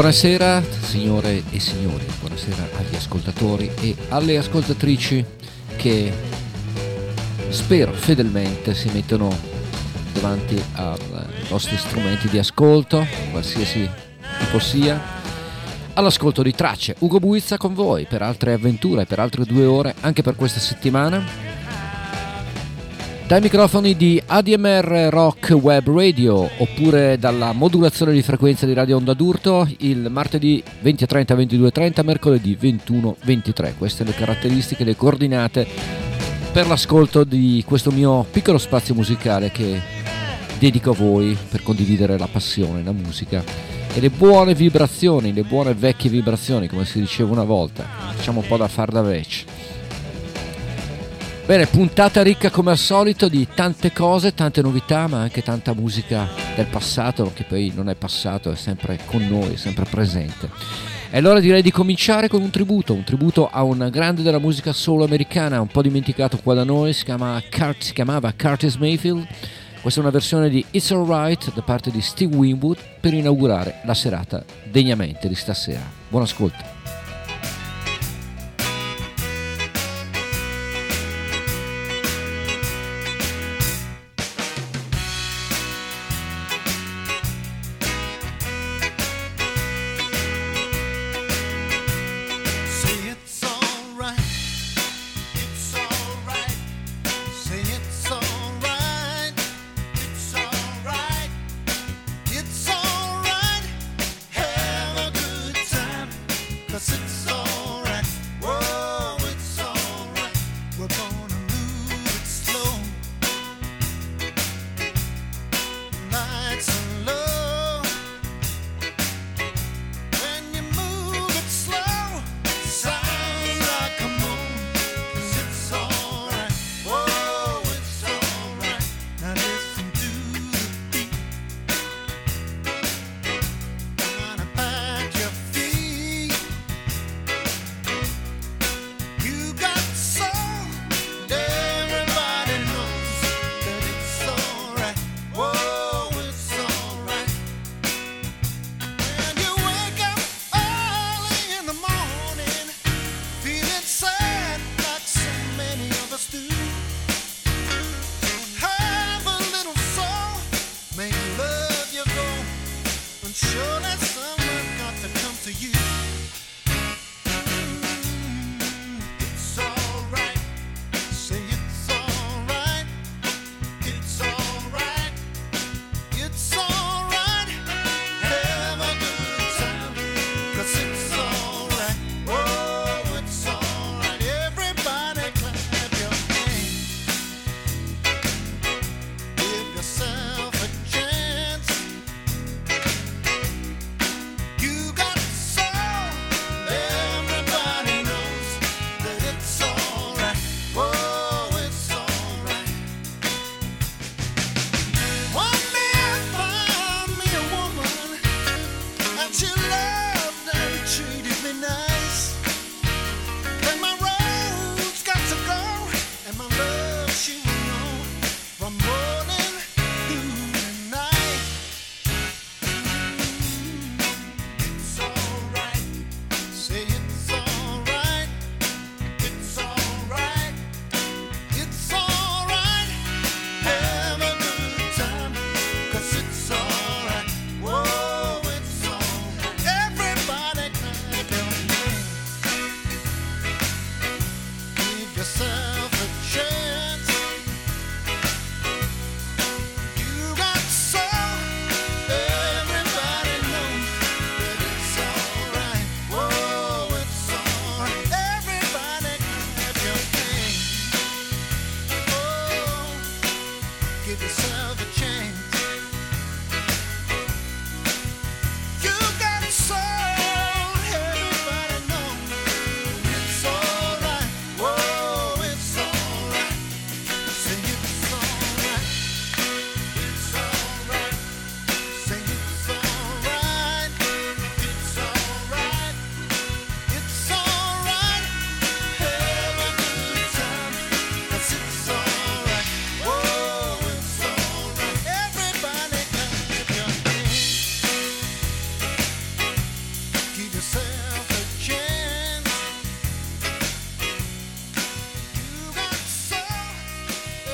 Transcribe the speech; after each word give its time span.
Buonasera 0.00 0.62
signore 0.62 1.42
e 1.50 1.60
signori, 1.60 2.06
buonasera 2.20 2.70
agli 2.78 2.96
ascoltatori 2.96 3.70
e 3.82 3.94
alle 4.08 4.38
ascoltatrici 4.38 5.22
che 5.76 6.10
spero 7.50 7.92
fedelmente 7.92 8.72
si 8.72 8.88
mettono 8.94 9.28
davanti 10.14 10.58
ai 10.76 10.96
vostri 11.50 11.76
strumenti 11.76 12.30
di 12.30 12.38
ascolto, 12.38 13.06
qualsiasi 13.30 13.86
tipo 14.38 14.58
sia, 14.58 14.98
all'ascolto 15.92 16.42
di 16.42 16.54
tracce. 16.54 16.96
Ugo 17.00 17.18
Buizza 17.18 17.58
con 17.58 17.74
voi 17.74 18.06
per 18.06 18.22
altre 18.22 18.54
avventure, 18.54 19.04
per 19.04 19.18
altre 19.18 19.44
due 19.44 19.66
ore, 19.66 19.94
anche 20.00 20.22
per 20.22 20.34
questa 20.34 20.60
settimana. 20.60 21.49
Dai 23.30 23.40
microfoni 23.40 23.96
di 23.96 24.20
ADMR 24.26 25.06
Rock 25.08 25.50
Web 25.50 25.88
Radio 25.88 26.50
oppure 26.58 27.16
dalla 27.16 27.52
modulazione 27.52 28.12
di 28.12 28.22
frequenza 28.22 28.66
di 28.66 28.72
Radio 28.72 28.96
Onda 28.96 29.14
d'Urto 29.14 29.68
il 29.78 30.08
martedì 30.10 30.60
20.30 30.82 31.36
22.30, 31.36 32.04
mercoledì 32.04 32.58
21.23. 32.60 33.74
Queste 33.78 34.02
le 34.02 34.14
caratteristiche, 34.14 34.82
le 34.82 34.96
coordinate 34.96 35.64
per 36.50 36.66
l'ascolto 36.66 37.22
di 37.22 37.62
questo 37.64 37.92
mio 37.92 38.26
piccolo 38.28 38.58
spazio 38.58 38.96
musicale 38.96 39.52
che 39.52 39.80
dedico 40.58 40.90
a 40.90 40.94
voi 40.94 41.38
per 41.48 41.62
condividere 41.62 42.18
la 42.18 42.26
passione, 42.26 42.82
la 42.82 42.90
musica 42.90 43.44
e 43.94 44.00
le 44.00 44.10
buone 44.10 44.56
vibrazioni, 44.56 45.32
le 45.32 45.44
buone 45.44 45.72
vecchie 45.74 46.10
vibrazioni, 46.10 46.66
come 46.66 46.84
si 46.84 46.98
diceva 46.98 47.30
una 47.30 47.44
volta. 47.44 47.84
Facciamo 48.12 48.40
un 48.40 48.46
po' 48.48 48.56
da 48.56 48.66
far 48.66 48.90
da 48.90 49.02
vecchio. 49.02 49.59
Bene, 51.50 51.66
puntata 51.66 52.22
ricca 52.22 52.48
come 52.48 52.70
al 52.70 52.78
solito 52.78 53.26
di 53.26 53.44
tante 53.52 53.92
cose, 53.92 54.34
tante 54.34 54.62
novità, 54.62 55.08
ma 55.08 55.22
anche 55.22 55.42
tanta 55.42 55.74
musica 55.74 56.28
del 56.54 56.66
passato, 56.66 57.32
che 57.34 57.42
poi 57.42 57.72
non 57.74 57.88
è 57.88 57.96
passato, 57.96 58.52
è 58.52 58.54
sempre 58.54 59.00
con 59.06 59.26
noi, 59.26 59.54
è 59.54 59.56
sempre 59.56 59.84
presente. 59.84 60.48
E 61.10 61.18
allora 61.18 61.40
direi 61.40 61.60
di 61.60 61.72
cominciare 61.72 62.28
con 62.28 62.40
un 62.40 62.50
tributo, 62.50 62.94
un 62.94 63.02
tributo 63.02 63.48
a 63.50 63.64
un 63.64 63.88
grande 63.90 64.22
della 64.22 64.38
musica 64.38 64.72
solo 64.72 65.02
americana, 65.02 65.60
un 65.60 65.66
po' 65.66 65.82
dimenticato 65.82 66.38
qua 66.38 66.54
da 66.54 66.62
noi, 66.62 66.92
si, 66.92 67.02
chiama, 67.02 67.42
si 67.80 67.92
chiamava 67.94 68.32
Curtis 68.32 68.76
Mayfield. 68.76 69.26
Questa 69.80 69.98
è 69.98 70.02
una 70.04 70.12
versione 70.12 70.50
di 70.50 70.64
It's 70.70 70.92
Alright 70.92 71.52
da 71.52 71.62
parte 71.62 71.90
di 71.90 72.00
Steve 72.00 72.36
Winwood 72.36 72.78
per 73.00 73.12
inaugurare 73.12 73.80
la 73.86 73.94
serata 73.94 74.44
degnamente 74.70 75.26
di 75.26 75.34
stasera. 75.34 75.82
Buon 76.10 76.22
ascolto. 76.22 76.79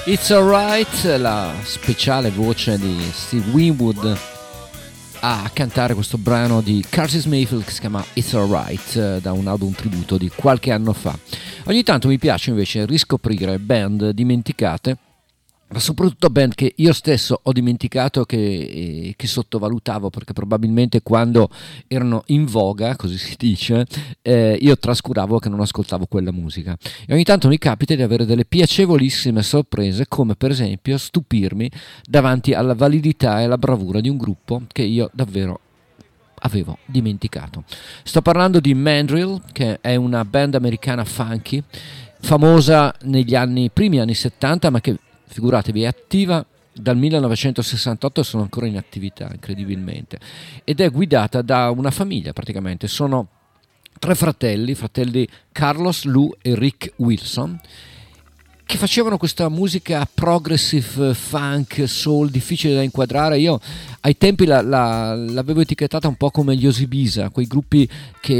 It's 0.08 0.30
Alright, 0.30 1.18
la 1.18 1.52
speciale 1.64 2.30
voce 2.30 2.78
di 2.78 2.96
Steve 3.10 3.50
Winwood 3.50 4.16
a 5.18 5.50
cantare 5.52 5.94
questo 5.94 6.16
brano 6.16 6.60
di 6.60 6.84
Curtis 6.88 7.24
Mayfield 7.24 7.64
che 7.64 7.72
si 7.72 7.80
chiama 7.80 8.04
It's 8.12 8.32
Alright 8.32 8.94
eh, 8.94 9.18
da 9.20 9.32
un 9.32 9.48
album 9.48 9.72
tributo 9.72 10.16
di 10.16 10.30
qualche 10.32 10.70
anno 10.70 10.92
fa. 10.92 11.18
Ogni 11.64 11.82
tanto 11.82 12.06
mi 12.06 12.18
piace 12.18 12.50
invece 12.50 12.86
riscoprire 12.86 13.58
band 13.58 14.10
dimenticate 14.10 14.96
ma 15.76 15.82
soprattutto 15.82 16.30
band 16.30 16.54
che 16.54 16.72
io 16.74 16.94
stesso 16.94 17.38
ho 17.42 17.52
dimenticato 17.52 18.24
che, 18.24 18.38
eh, 18.38 19.14
che, 19.14 19.26
sottovalutavo 19.26 20.08
perché 20.08 20.32
probabilmente 20.32 21.02
quando 21.02 21.50
erano 21.86 22.22
in 22.28 22.46
voga, 22.46 22.96
così 22.96 23.18
si 23.18 23.34
dice, 23.36 23.84
eh, 24.22 24.56
io 24.58 24.78
trascuravo 24.78 25.38
che 25.38 25.50
non 25.50 25.60
ascoltavo 25.60 26.06
quella 26.06 26.32
musica. 26.32 26.74
E 27.06 27.12
ogni 27.12 27.24
tanto 27.24 27.48
mi 27.48 27.58
capita 27.58 27.94
di 27.94 28.00
avere 28.00 28.24
delle 28.24 28.46
piacevolissime 28.46 29.42
sorprese, 29.42 30.06
come 30.08 30.34
per 30.34 30.50
esempio 30.50 30.96
stupirmi 30.96 31.70
davanti 32.08 32.54
alla 32.54 32.74
validità 32.74 33.40
e 33.40 33.44
alla 33.44 33.58
bravura 33.58 34.00
di 34.00 34.08
un 34.08 34.16
gruppo 34.16 34.62
che 34.72 34.82
io 34.82 35.10
davvero 35.12 35.60
avevo 36.36 36.78
dimenticato. 36.86 37.64
Sto 38.02 38.22
parlando 38.22 38.60
di 38.60 38.72
Mandrill, 38.72 39.42
che 39.52 39.78
è 39.82 39.94
una 39.94 40.24
band 40.24 40.54
americana 40.54 41.04
funky 41.04 41.62
famosa 42.18 42.94
negli 43.02 43.34
anni, 43.34 43.68
primi 43.70 44.00
anni 44.00 44.14
70, 44.14 44.70
ma 44.70 44.80
che 44.80 44.96
figuratevi, 45.26 45.82
è 45.82 45.86
attiva 45.86 46.44
dal 46.72 46.96
1968 46.96 48.20
e 48.20 48.24
sono 48.24 48.42
ancora 48.42 48.66
in 48.66 48.76
attività, 48.76 49.28
incredibilmente, 49.32 50.18
ed 50.64 50.80
è 50.80 50.90
guidata 50.90 51.42
da 51.42 51.70
una 51.70 51.90
famiglia 51.90 52.32
praticamente, 52.32 52.86
sono 52.88 53.28
tre 53.98 54.14
fratelli, 54.14 54.74
fratelli 54.74 55.26
Carlos, 55.52 56.04
Lou 56.04 56.34
e 56.42 56.54
Rick 56.54 56.92
Wilson, 56.96 57.58
che 58.66 58.78
facevano 58.78 59.16
questa 59.16 59.48
musica 59.48 60.08
progressive 60.12 61.14
funk, 61.14 61.88
soul, 61.88 62.30
difficile 62.30 62.74
da 62.74 62.82
inquadrare. 62.82 63.38
Io 63.38 63.60
ai 64.00 64.18
tempi 64.18 64.44
la, 64.44 64.60
la, 64.60 65.14
l'avevo 65.14 65.60
etichettata 65.60 66.08
un 66.08 66.16
po' 66.16 66.32
come 66.32 66.56
gli 66.56 66.66
Osibisa, 66.66 67.30
quei 67.30 67.46
gruppi 67.46 67.88
che 68.20 68.34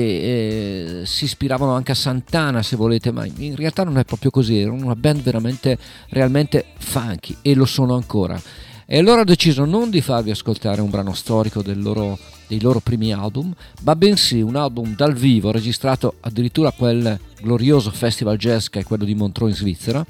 eh, 1.01 1.07
si 1.07 1.25
ispiravano 1.25 1.75
anche 1.75 1.93
a 1.93 1.95
Santana, 1.95 2.65
se 2.65 2.75
volete, 2.75 3.13
ma 3.13 3.25
in 3.25 3.55
realtà 3.55 3.85
non 3.85 3.99
è 3.99 4.05
proprio 4.05 4.33
così. 4.33 4.59
Erano 4.59 4.85
una 4.85 4.97
band 4.97 5.23
veramente, 5.23 5.79
realmente 6.09 6.73
funky 6.77 7.37
e 7.41 7.55
lo 7.55 7.65
sono 7.65 7.95
ancora. 7.95 8.41
E 8.89 8.99
allora 8.99 9.23
ho 9.23 9.25
deciso 9.25 9.65
non 9.65 9.91
di 9.91 10.01
farvi 10.01 10.31
ascoltare 10.31 10.81
un 10.81 10.91
brano 10.91 11.13
storico 11.13 11.61
loro 11.75 12.17
dei 12.47 12.61
loro 12.61 12.79
primi 12.79 13.13
album, 13.13 13.53
ma 13.83 13.97
bensì 13.97 14.41
un 14.41 14.55
album 14.55 14.95
dal 14.95 15.15
vivo 15.15 15.51
registrato 15.51 16.15
addirittura 16.21 16.69
a 16.69 16.73
quel 16.73 17.19
glorioso 17.41 17.91
festival 17.91 18.37
jazz 18.37 18.69
che 18.69 18.81
è 18.81 18.85
quello 18.85 19.05
di 19.05 19.17
Montreux 19.17 19.51
in 19.51 19.57
Svizzera, 19.57 20.07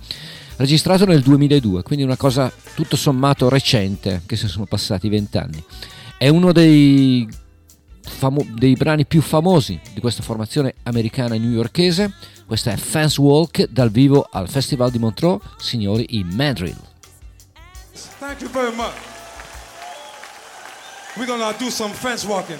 registrato 0.56 1.06
nel 1.06 1.22
2002, 1.22 1.82
quindi 1.82 2.04
una 2.04 2.16
cosa 2.16 2.52
tutto 2.74 2.96
sommato 2.96 3.48
recente, 3.48 4.22
che 4.26 4.36
si 4.36 4.48
sono 4.48 4.66
passati 4.66 5.08
vent'anni. 5.08 5.62
È 6.18 6.28
uno 6.28 6.52
dei, 6.52 7.26
famo- 8.02 8.46
dei 8.54 8.74
brani 8.74 9.06
più 9.06 9.22
famosi 9.22 9.80
di 9.94 10.00
questa 10.00 10.22
formazione 10.22 10.74
americana 10.82 11.36
newyorkese, 11.36 12.12
questa 12.46 12.72
è 12.72 12.76
Fans 12.76 13.16
Walk 13.18 13.68
dal 13.70 13.90
vivo 13.90 14.28
al 14.30 14.48
Festival 14.48 14.90
di 14.90 14.98
Montreux, 14.98 15.42
signori 15.56 16.06
in 16.10 16.28
Madrid. 16.28 16.76
Thank 18.04 18.42
you 18.42 18.48
very 18.48 18.72
much. 18.72 18.94
We're 21.18 21.26
gonna 21.26 21.56
do 21.58 21.70
some 21.70 21.92
fence 21.92 22.24
walking. 22.24 22.58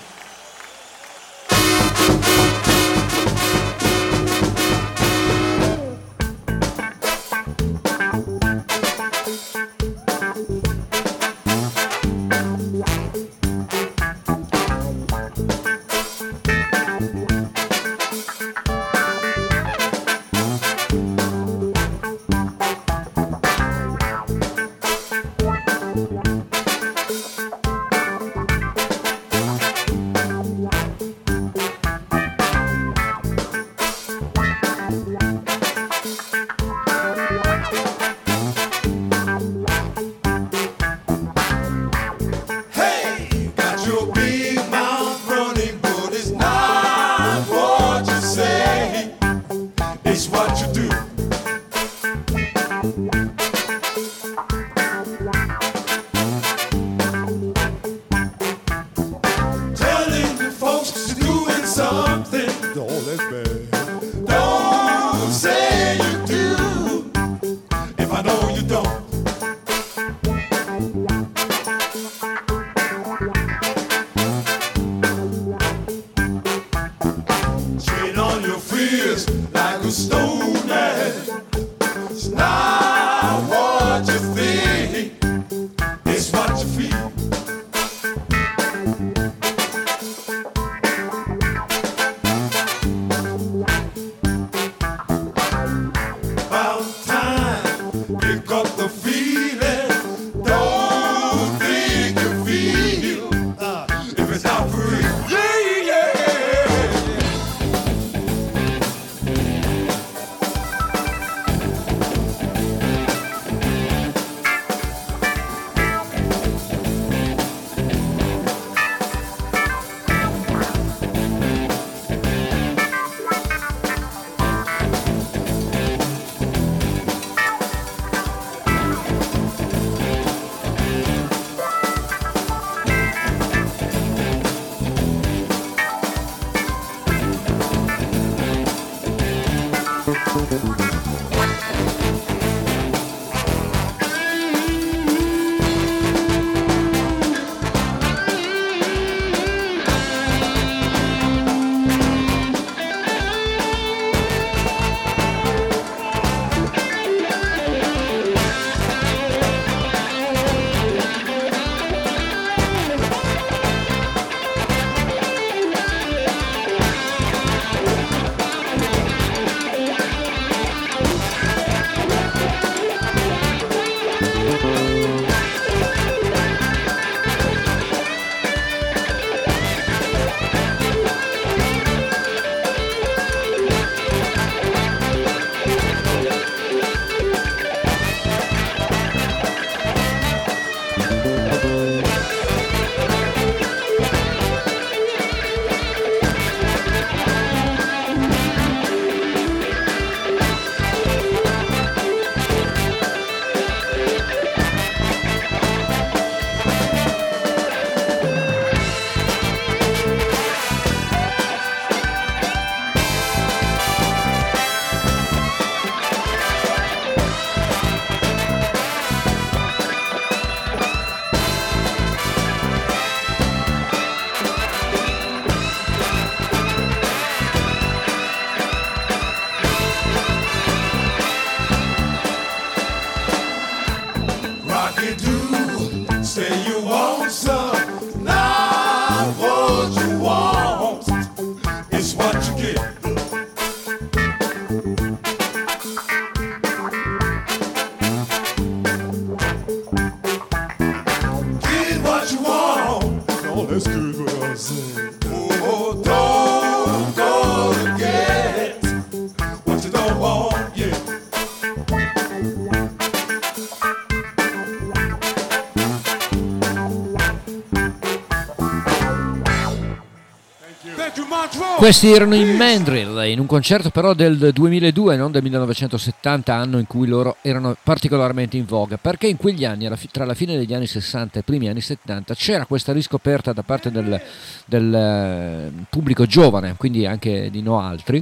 Questi 271.87 272.11
erano 272.11 272.35
i 272.35 272.57
Mandrill 272.57 273.29
in 273.29 273.39
un 273.39 273.47
concerto 273.47 273.91
però 273.91 274.13
del 274.13 274.51
2002, 274.53 275.15
non 275.15 275.31
del 275.31 275.41
1970, 275.45 276.53
anno 276.53 276.81
in 276.81 276.87
cui 276.89 277.07
loro 277.07 277.37
erano 277.43 277.77
particolarmente 277.81 278.57
in 278.57 278.65
voga, 278.65 278.97
perché 278.97 279.29
in 279.29 279.37
quegli 279.37 279.65
anni, 279.65 279.89
tra 280.11 280.25
la 280.25 280.35
fine 280.35 280.57
degli 280.57 280.75
anni 280.75 280.89
60 280.89 281.37
e 281.37 281.41
i 281.43 281.45
primi 281.45 281.69
anni 281.69 281.81
70, 281.81 282.35
c'era 282.35 282.67
questa 282.67 282.93
riscoperta 282.93 283.53
da 283.53 283.63
parte 283.63 283.93
del, 283.93 284.21
del 284.65 284.93
eh, 284.93 285.85
pubblico 285.89 286.27
giovane, 286.27 286.75
quindi 286.77 287.07
anche 287.07 287.51
di 287.53 287.63
no 287.63 287.79
altri, 287.79 288.21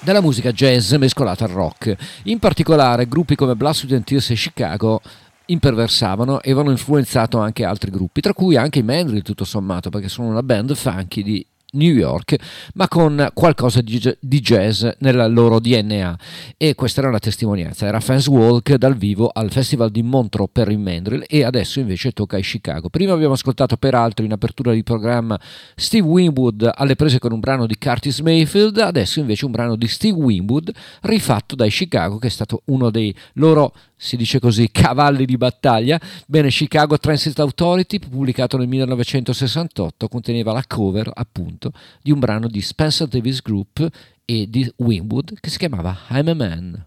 della 0.00 0.20
musica 0.20 0.52
jazz 0.52 0.92
mescolata 0.96 1.46
al 1.46 1.52
rock. 1.52 1.96
In 2.24 2.38
particolare 2.38 3.08
gruppi 3.08 3.34
come 3.34 3.56
Blood 3.56 3.72
Student 3.76 4.04
Tears 4.04 4.28
e 4.28 4.34
Chicago 4.34 5.00
imperversavano 5.46 6.42
e 6.42 6.50
avevano 6.50 6.70
influenzato 6.70 7.38
anche 7.38 7.64
altri 7.64 7.90
gruppi, 7.90 8.20
tra 8.20 8.34
cui 8.34 8.58
anche 8.58 8.80
i 8.80 8.82
Mandrill 8.82 9.22
tutto 9.22 9.46
sommato, 9.46 9.88
perché 9.88 10.10
sono 10.10 10.28
una 10.28 10.42
band 10.42 10.74
funky 10.74 11.22
di 11.22 11.46
New 11.74 11.92
York, 11.92 12.36
ma 12.74 12.88
con 12.88 13.30
qualcosa 13.32 13.80
di, 13.80 14.40
jazz 14.40 14.86
nel 14.98 15.32
loro 15.32 15.60
DNA. 15.60 16.18
E 16.56 16.74
questa 16.74 17.00
era 17.00 17.08
una 17.08 17.18
testimonianza. 17.18 17.86
Era 17.86 18.00
Fans 18.00 18.26
Walk 18.26 18.74
dal 18.74 18.96
vivo 18.96 19.30
al 19.32 19.50
Festival 19.50 19.90
di 19.90 20.02
Montreux 20.02 20.50
per 20.52 20.70
il 20.70 20.78
Mandrill 20.78 21.24
e 21.26 21.44
adesso 21.44 21.80
invece 21.80 22.12
tocca 22.12 22.36
a 22.36 22.40
Chicago. 22.40 22.88
Prima 22.88 23.12
abbiamo 23.12 23.34
ascoltato 23.34 23.76
peraltro 23.76 24.24
in 24.24 24.32
apertura 24.32 24.72
di 24.72 24.82
programma 24.82 25.38
Steve 25.76 26.06
Winwood 26.06 26.70
alle 26.74 26.96
prese 26.96 27.18
con 27.18 27.32
un 27.32 27.40
brano 27.40 27.66
di 27.66 27.76
Curtis 27.78 28.20
Mayfield, 28.20 28.78
adesso 28.78 29.20
invece 29.20 29.44
un 29.44 29.50
brano 29.50 29.76
di 29.76 29.88
Steve 29.88 30.18
Winwood 30.18 30.72
rifatto 31.02 31.54
dai 31.54 31.70
Chicago 31.70 32.18
che 32.18 32.28
è 32.28 32.30
stato 32.30 32.62
uno 32.66 32.90
dei 32.90 33.14
loro 33.34 33.72
si 34.04 34.16
dice 34.16 34.38
così, 34.38 34.68
cavalli 34.72 35.24
di 35.24 35.36
battaglia. 35.38 35.98
Bene, 36.26 36.50
Chicago 36.50 36.98
Transit 36.98 37.38
Authority, 37.38 37.98
pubblicato 37.98 38.58
nel 38.58 38.68
1968, 38.68 40.08
conteneva 40.08 40.52
la 40.52 40.62
cover 40.66 41.10
appunto 41.12 41.72
di 42.02 42.12
un 42.12 42.18
brano 42.18 42.46
di 42.46 42.60
Spencer 42.60 43.08
Davis 43.08 43.40
Group 43.40 43.88
e 44.26 44.48
di 44.48 44.70
Winwood 44.76 45.40
che 45.40 45.48
si 45.48 45.56
chiamava 45.56 45.96
I'm 46.10 46.28
a 46.28 46.34
Man. 46.34 46.86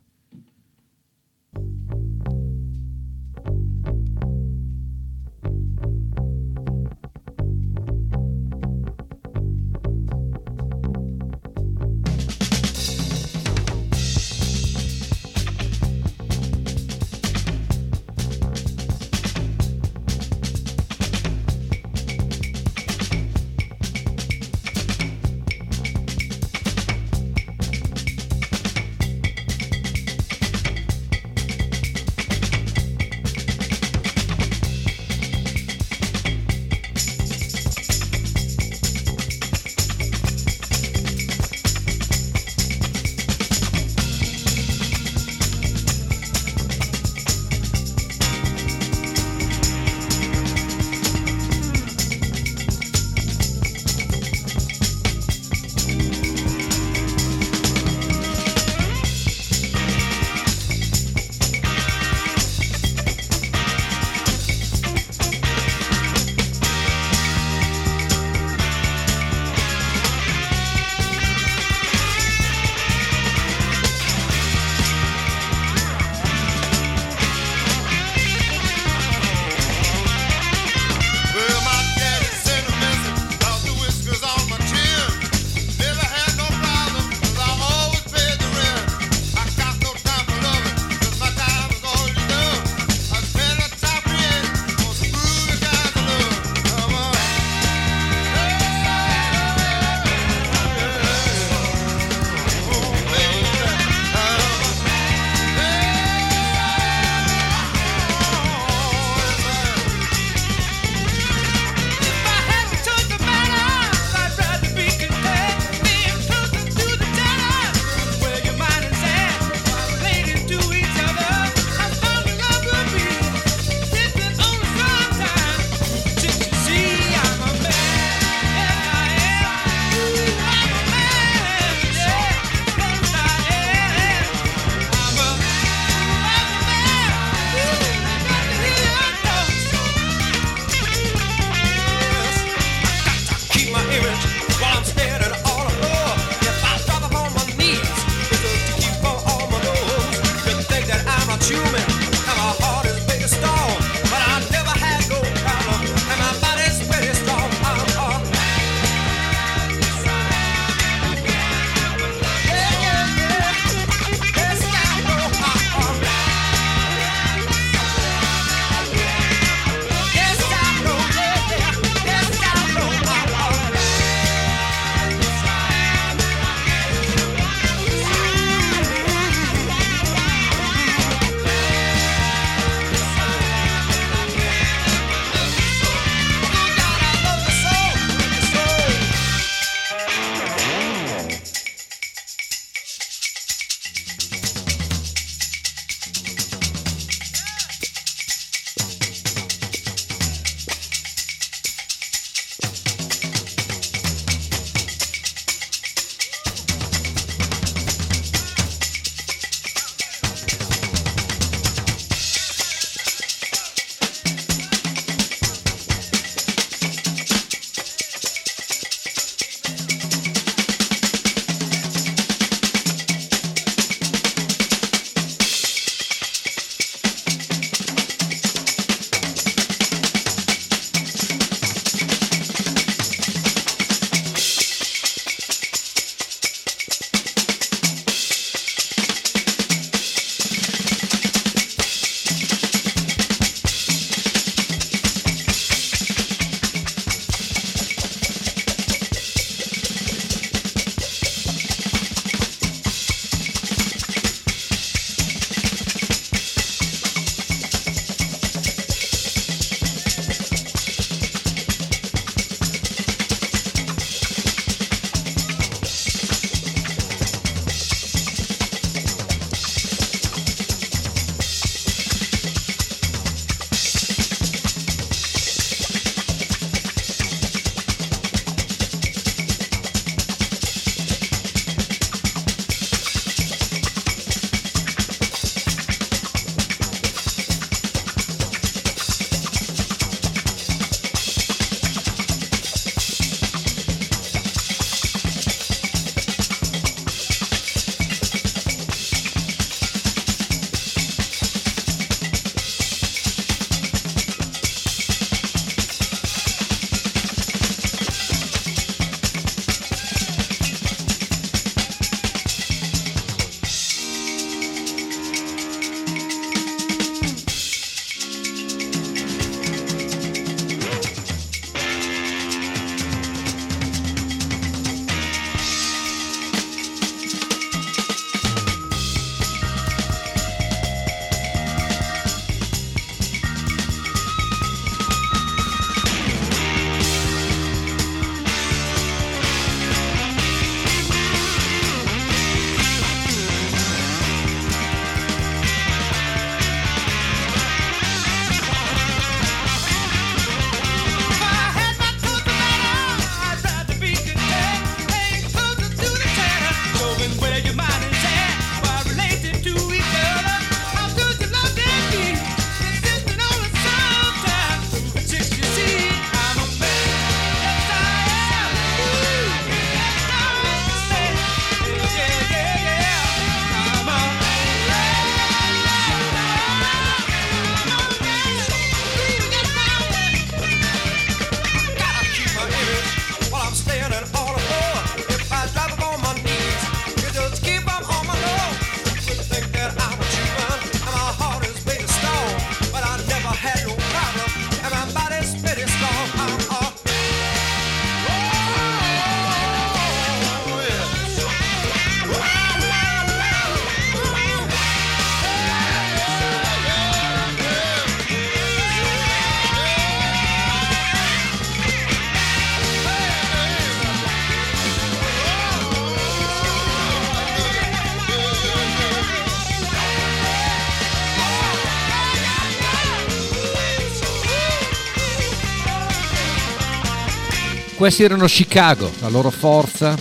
Questi 428.07 428.23
erano 428.23 428.45
Chicago, 428.45 429.11
la 429.19 429.27
loro 429.27 429.49
forza, 429.49 430.15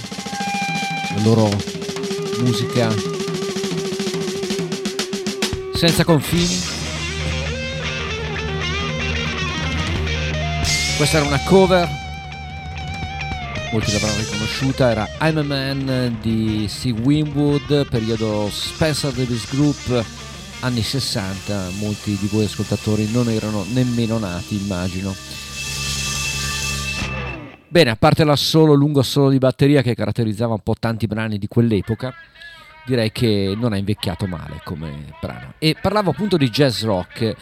la 1.14 1.22
loro 1.22 1.48
musica 2.40 2.92
senza 5.72 6.02
confini. 6.02 6.60
Questa 10.96 11.18
era 11.18 11.26
una 11.28 11.40
cover, 11.44 11.88
molti 13.70 13.92
l'avranno 13.92 14.16
riconosciuta, 14.16 14.90
era 14.90 15.08
I'm 15.20 15.38
a 15.38 15.42
Man 15.44 16.18
di 16.20 16.66
Steve 16.68 17.00
Winwood, 17.02 17.86
periodo 17.88 18.50
Spencer 18.50 19.12
Davis 19.12 19.48
Group, 19.48 20.04
anni 20.58 20.82
60, 20.82 21.68
molti 21.78 22.18
di 22.20 22.26
voi 22.32 22.46
ascoltatori 22.46 23.08
non 23.12 23.30
erano 23.30 23.64
nemmeno 23.68 24.18
nati, 24.18 24.56
immagino. 24.56 25.25
Bene, 27.76 27.90
a 27.90 27.96
parte 27.96 28.24
l'assolo, 28.24 28.72
lungo 28.72 29.00
assolo 29.00 29.28
di 29.28 29.36
batteria 29.36 29.82
che 29.82 29.94
caratterizzava 29.94 30.54
un 30.54 30.62
po' 30.62 30.76
tanti 30.80 31.06
brani 31.06 31.36
di 31.36 31.46
quell'epoca, 31.46 32.14
direi 32.86 33.12
che 33.12 33.52
non 33.54 33.74
ha 33.74 33.76
invecchiato 33.76 34.26
male 34.26 34.62
come 34.64 35.12
brano. 35.20 35.52
E 35.58 35.76
parlavo 35.78 36.08
appunto 36.08 36.38
di 36.38 36.48
jazz 36.48 36.84
rock, 36.84 37.36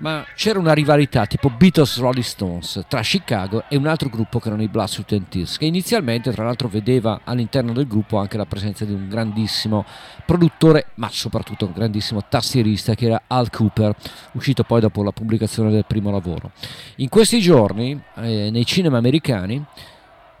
ma 0.00 0.24
c'era 0.34 0.58
una 0.58 0.72
rivalità 0.72 1.26
tipo 1.26 1.50
Beatles 1.50 1.98
Rolling 1.98 2.24
Stones 2.24 2.84
tra 2.88 3.02
Chicago 3.02 3.64
e 3.68 3.76
un 3.76 3.86
altro 3.86 4.08
gruppo 4.08 4.38
che 4.38 4.48
erano 4.48 4.62
i 4.62 4.70
and 4.72 5.28
Tears, 5.28 5.58
che 5.58 5.66
inizialmente 5.66 6.32
tra 6.32 6.44
l'altro 6.44 6.68
vedeva 6.68 7.20
all'interno 7.24 7.72
del 7.72 7.86
gruppo 7.86 8.18
anche 8.18 8.36
la 8.36 8.46
presenza 8.46 8.84
di 8.84 8.92
un 8.92 9.08
grandissimo 9.08 9.84
produttore, 10.24 10.86
ma 10.94 11.08
soprattutto 11.10 11.66
un 11.66 11.72
grandissimo 11.72 12.24
tastierista 12.26 12.94
che 12.94 13.06
era 13.06 13.22
Al 13.26 13.50
Cooper, 13.50 13.94
uscito 14.32 14.64
poi 14.64 14.80
dopo 14.80 15.02
la 15.02 15.12
pubblicazione 15.12 15.70
del 15.70 15.84
primo 15.86 16.10
lavoro. 16.10 16.52
In 16.96 17.08
questi 17.08 17.40
giorni, 17.40 18.00
eh, 18.16 18.48
nei 18.50 18.64
cinema 18.64 18.98
americani, 18.98 19.62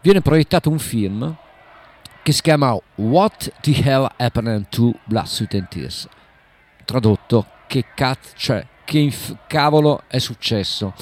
viene 0.00 0.22
proiettato 0.22 0.70
un 0.70 0.78
film 0.78 1.36
che 2.22 2.32
si 2.32 2.40
chiama 2.40 2.76
What 2.96 3.52
the 3.60 3.72
Hell 3.82 4.10
Happened 4.16 4.66
to 4.70 4.94
and 5.54 5.68
Tears. 5.68 6.08
Tradotto, 6.84 7.46
che 7.66 7.84
cazzo 7.94 8.32
c'è? 8.36 8.66
Che 8.90 9.12
cavolo 9.46 10.02
è 10.08 10.18
successo. 10.18 10.94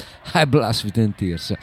Blood, 0.47 0.73
Sweat 0.73 0.99
and 0.99 1.15
Tears? 1.15 1.55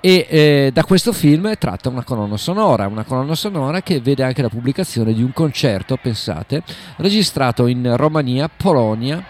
E 0.00 0.26
eh, 0.28 0.70
da 0.72 0.82
questo 0.82 1.12
film 1.12 1.46
è 1.46 1.58
tratta 1.58 1.88
una 1.88 2.02
colonna 2.02 2.36
sonora, 2.36 2.88
una 2.88 3.04
colonna 3.04 3.36
sonora 3.36 3.80
che 3.80 4.00
vede 4.00 4.24
anche 4.24 4.42
la 4.42 4.48
pubblicazione 4.48 5.12
di 5.12 5.22
un 5.22 5.32
concerto, 5.32 5.96
pensate, 5.96 6.64
registrato 6.96 7.68
in 7.68 7.94
Romania, 7.96 8.48
Polonia, 8.48 9.24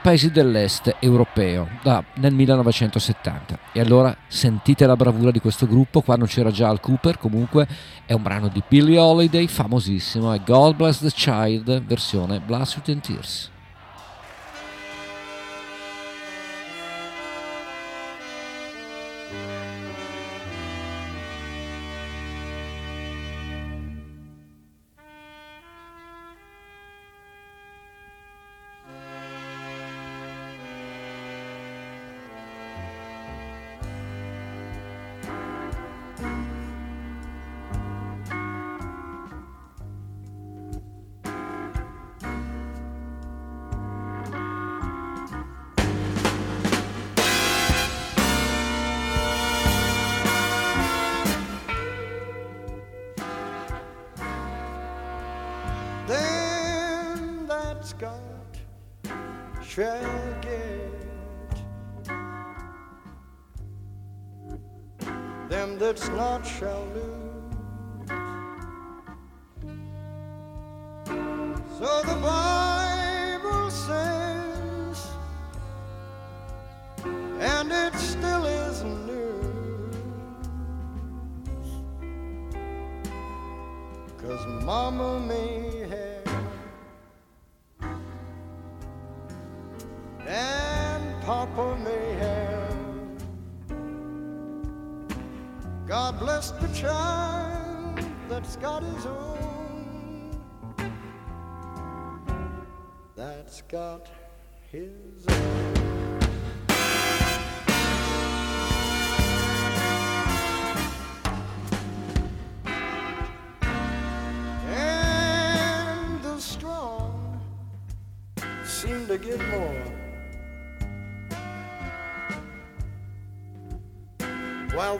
paesi 0.00 0.30
dell'est 0.30 0.94
europeo 1.00 1.68
da, 1.82 2.04
nel 2.18 2.32
1970 2.32 3.58
e 3.72 3.80
allora 3.80 4.16
sentite 4.28 4.86
la 4.86 4.94
bravura 4.94 5.32
di 5.32 5.40
questo 5.40 5.66
gruppo 5.66 6.00
quando 6.00 6.26
c'era 6.26 6.52
già 6.52 6.68
Al 6.68 6.78
Cooper 6.78 7.18
comunque 7.18 7.66
è 8.06 8.12
un 8.12 8.22
brano 8.22 8.46
di 8.46 8.62
Billie 8.68 8.98
Holiday 8.98 9.48
famosissimo 9.48 10.32
è 10.32 10.40
God 10.44 10.76
Bless 10.76 11.00
the 11.00 11.10
Child 11.10 11.82
versione 11.82 12.40
Sweat 12.44 12.88
and 12.88 13.00
Tears 13.00 13.51
got 58.02 58.56
shall 59.64 60.40
get. 60.40 60.90
Them 65.48 65.78
that's 65.78 66.08
not 66.08 66.44
shall 66.44 66.84
lose. 66.94 67.11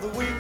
the 0.02 0.08
wheel. 0.08 0.31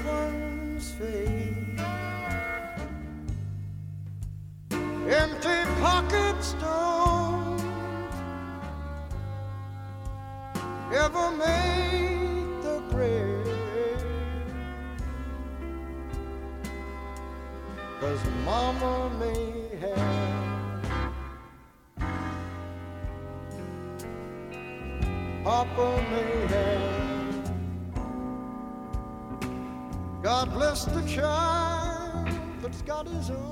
is 33.22 33.30
on. 33.30 33.51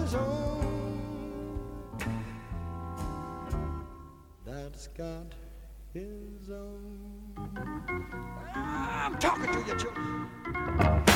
His 0.00 0.14
own. 0.14 1.00
That's 4.46 4.88
got 4.88 5.34
his 5.92 6.50
own. 6.50 7.32
I'm 8.54 9.18
talking 9.18 9.52
to 9.52 9.58
you, 9.58 9.78
children. 9.78 11.09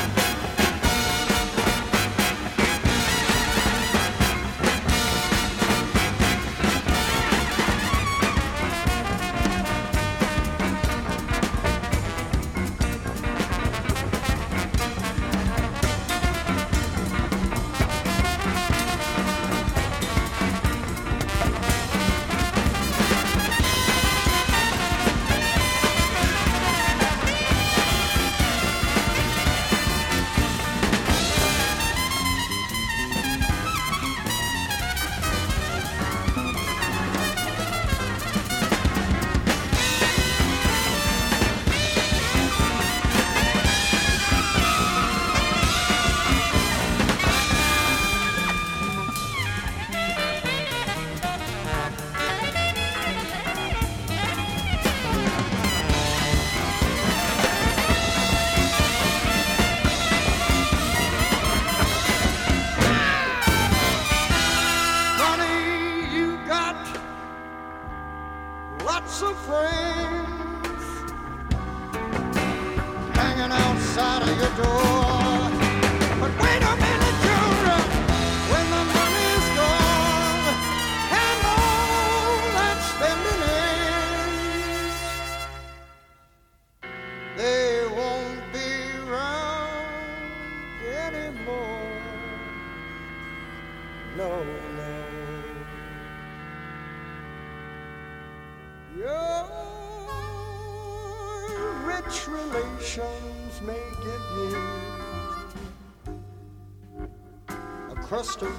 A 108.25 108.54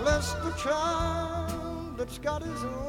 bless 0.00 0.34
the 0.34 0.50
child 0.52 1.96
that's 1.96 2.18
got 2.18 2.42
his 2.42 2.64
own. 2.64 2.83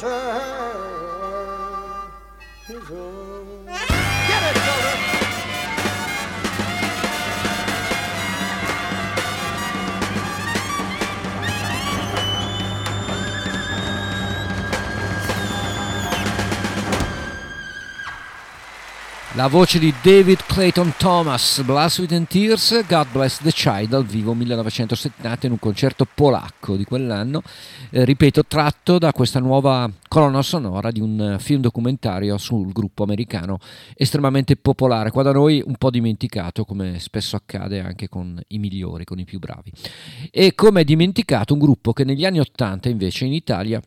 To 0.00 0.06
have 0.06 0.49
La 19.40 19.48
voce 19.48 19.78
di 19.78 19.90
David 20.02 20.44
Clayton 20.44 20.92
Thomas, 20.98 21.62
Sweat 21.62 22.12
and 22.12 22.26
Tears, 22.26 22.84
God 22.86 23.06
Bless 23.10 23.40
the 23.40 23.50
Child 23.50 23.88
dal 23.88 24.04
vivo 24.04 24.34
1970 24.34 25.46
in 25.46 25.52
un 25.52 25.58
concerto 25.58 26.06
polacco 26.14 26.76
di 26.76 26.84
quell'anno, 26.84 27.40
eh, 27.88 28.04
ripeto, 28.04 28.44
tratto 28.44 28.98
da 28.98 29.14
questa 29.14 29.40
nuova 29.40 29.90
colonna 30.08 30.42
sonora 30.42 30.90
di 30.90 31.00
un 31.00 31.36
film 31.38 31.62
documentario 31.62 32.36
sul 32.36 32.70
gruppo 32.70 33.02
americano 33.02 33.56
estremamente 33.94 34.56
popolare, 34.56 35.10
qua 35.10 35.22
da 35.22 35.32
noi 35.32 35.62
un 35.64 35.76
po' 35.76 35.88
dimenticato 35.88 36.66
come 36.66 36.98
spesso 36.98 37.34
accade 37.34 37.80
anche 37.80 38.10
con 38.10 38.38
i 38.48 38.58
migliori, 38.58 39.04
con 39.04 39.18
i 39.20 39.24
più 39.24 39.38
bravi. 39.38 39.72
E 40.30 40.54
come 40.54 40.84
dimenticato 40.84 41.54
un 41.54 41.60
gruppo 41.60 41.94
che 41.94 42.04
negli 42.04 42.26
anni 42.26 42.40
80 42.40 42.90
invece 42.90 43.24
in 43.24 43.32
Italia 43.32 43.80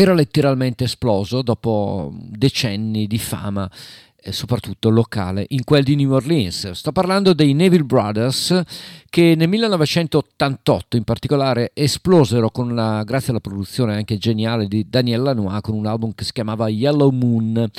era 0.00 0.14
letteralmente 0.14 0.84
esploso 0.84 1.42
dopo 1.42 2.12
decenni 2.14 3.08
di 3.08 3.18
fama 3.18 3.68
soprattutto 4.30 4.90
locale 4.90 5.46
in 5.48 5.64
quel 5.64 5.84
di 5.84 5.94
New 5.94 6.12
Orleans. 6.12 6.70
Sto 6.72 6.92
parlando 6.92 7.32
dei 7.32 7.54
Neville 7.54 7.84
Brothers 7.84 8.62
che 9.08 9.34
nel 9.36 9.48
1988 9.48 10.96
in 10.96 11.04
particolare 11.04 11.70
esplosero 11.72 12.50
la, 12.66 13.02
grazie 13.04 13.30
alla 13.30 13.40
produzione 13.40 13.94
anche 13.94 14.18
geniale 14.18 14.66
di 14.66 14.86
Daniel 14.88 15.22
Lanois 15.22 15.60
con 15.62 15.74
un 15.74 15.86
album 15.86 16.12
che 16.14 16.24
si 16.24 16.32
chiamava 16.32 16.68
Yellow 16.68 17.10
Moon. 17.10 17.70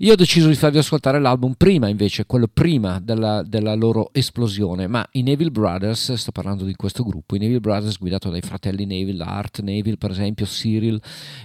Io 0.00 0.12
ho 0.12 0.16
deciso 0.16 0.46
di 0.46 0.54
farvi 0.54 0.78
ascoltare 0.78 1.18
l'album 1.18 1.54
prima 1.56 1.88
invece, 1.88 2.24
quello 2.24 2.46
prima 2.46 3.00
della, 3.02 3.42
della 3.42 3.74
loro 3.74 4.10
esplosione, 4.12 4.86
ma 4.86 5.04
i 5.12 5.22
Neville 5.22 5.50
Brothers, 5.50 6.12
sto 6.12 6.30
parlando 6.30 6.64
di 6.64 6.76
questo 6.76 7.02
gruppo, 7.02 7.34
i 7.34 7.40
Neville 7.40 7.58
Brothers 7.58 7.98
guidato 7.98 8.30
dai 8.30 8.40
fratelli 8.40 8.86
Neville, 8.86 9.24
Art 9.24 9.60
Neville 9.60 9.96
per 9.96 10.12
esempio, 10.12 10.46
Cyril, 10.46 11.00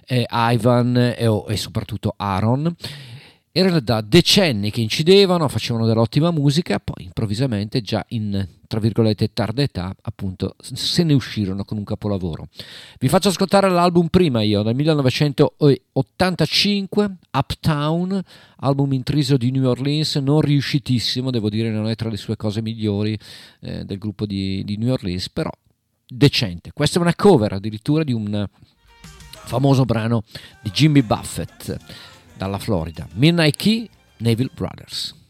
eh, 0.06 0.28
Ivan 0.30 1.16
e, 1.18 1.26
oh, 1.26 1.46
e 1.50 1.58
soprattutto 1.58 2.14
Aaron 2.16 2.76
erano 3.56 3.82
da 3.82 4.02
decenni 4.02 4.72
che 4.72 4.82
incidevano, 4.82 5.48
facevano 5.48 5.86
dell'ottima 5.86 6.32
musica, 6.32 6.80
poi 6.80 7.06
improvvisamente 7.06 7.82
già 7.82 8.04
in 8.10 8.48
tra 8.68 8.80
virgolette 8.80 9.32
tarda 9.32 9.62
età 9.62 9.96
appunto 10.02 10.56
se 10.60 11.04
ne 11.04 11.14
uscirono 11.14 11.64
con 11.64 11.78
un 11.78 11.84
capolavoro. 11.84 12.48
Vi 12.98 13.08
faccio 13.08 13.30
ascoltare 13.30 13.70
l'album 13.70 14.08
prima 14.08 14.42
io, 14.42 14.64
dal 14.64 14.74
1985, 14.74 17.18
Uptown, 17.32 18.20
album 18.58 18.94
intriso 18.94 19.38
di 19.38 19.52
New 19.52 19.68
Orleans, 19.68 20.16
non 20.16 20.42
riuscitissimo, 20.42 21.30
devo 21.30 21.52
dire 21.52 21.70
non 21.70 21.88
è 21.88 21.94
tra 21.94 22.10
le 22.10 22.18
sue 22.18 22.36
cose 22.36 22.64
migliori 22.64 23.16
eh, 23.60 23.86
del 23.86 24.00
gruppo 24.00 24.26
di, 24.26 24.64
di 24.64 24.78
New 24.78 24.92
Orleans, 24.92 25.30
però 25.30 25.52
decente. 26.08 26.72
Questa 26.74 26.98
è 26.98 27.02
una 27.02 27.14
cover 27.14 27.54
addirittura 27.54 28.04
di 28.04 28.14
un 28.14 28.48
famoso 29.46 29.86
brano 29.86 30.24
di 30.64 30.72
Jimmy 30.72 31.04
Buffett 31.04 31.78
dalla 32.44 32.60
Florida, 32.60 33.08
Midnight 33.14 33.56
Key, 33.56 33.90
Neville 34.18 34.52
Brothers. 34.54 35.23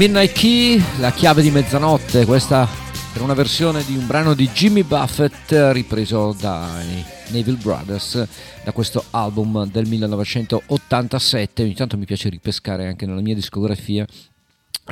Midnight 0.00 0.32
Key, 0.32 0.82
la 0.98 1.12
chiave 1.12 1.42
di 1.42 1.50
mezzanotte, 1.50 2.24
questa 2.24 2.66
era 3.12 3.22
una 3.22 3.34
versione 3.34 3.84
di 3.84 3.94
un 3.98 4.06
brano 4.06 4.32
di 4.32 4.48
Jimmy 4.48 4.82
Buffett 4.82 5.52
ripreso 5.72 6.34
dai 6.40 7.04
Neville 7.28 7.58
Brothers 7.58 8.26
da 8.64 8.72
questo 8.72 9.04
album 9.10 9.70
del 9.70 9.86
1987. 9.86 11.62
Ogni 11.64 11.74
tanto 11.74 11.98
mi 11.98 12.06
piace 12.06 12.30
ripescare 12.30 12.86
anche 12.86 13.04
nella 13.04 13.20
mia 13.20 13.34
discografia 13.34 14.06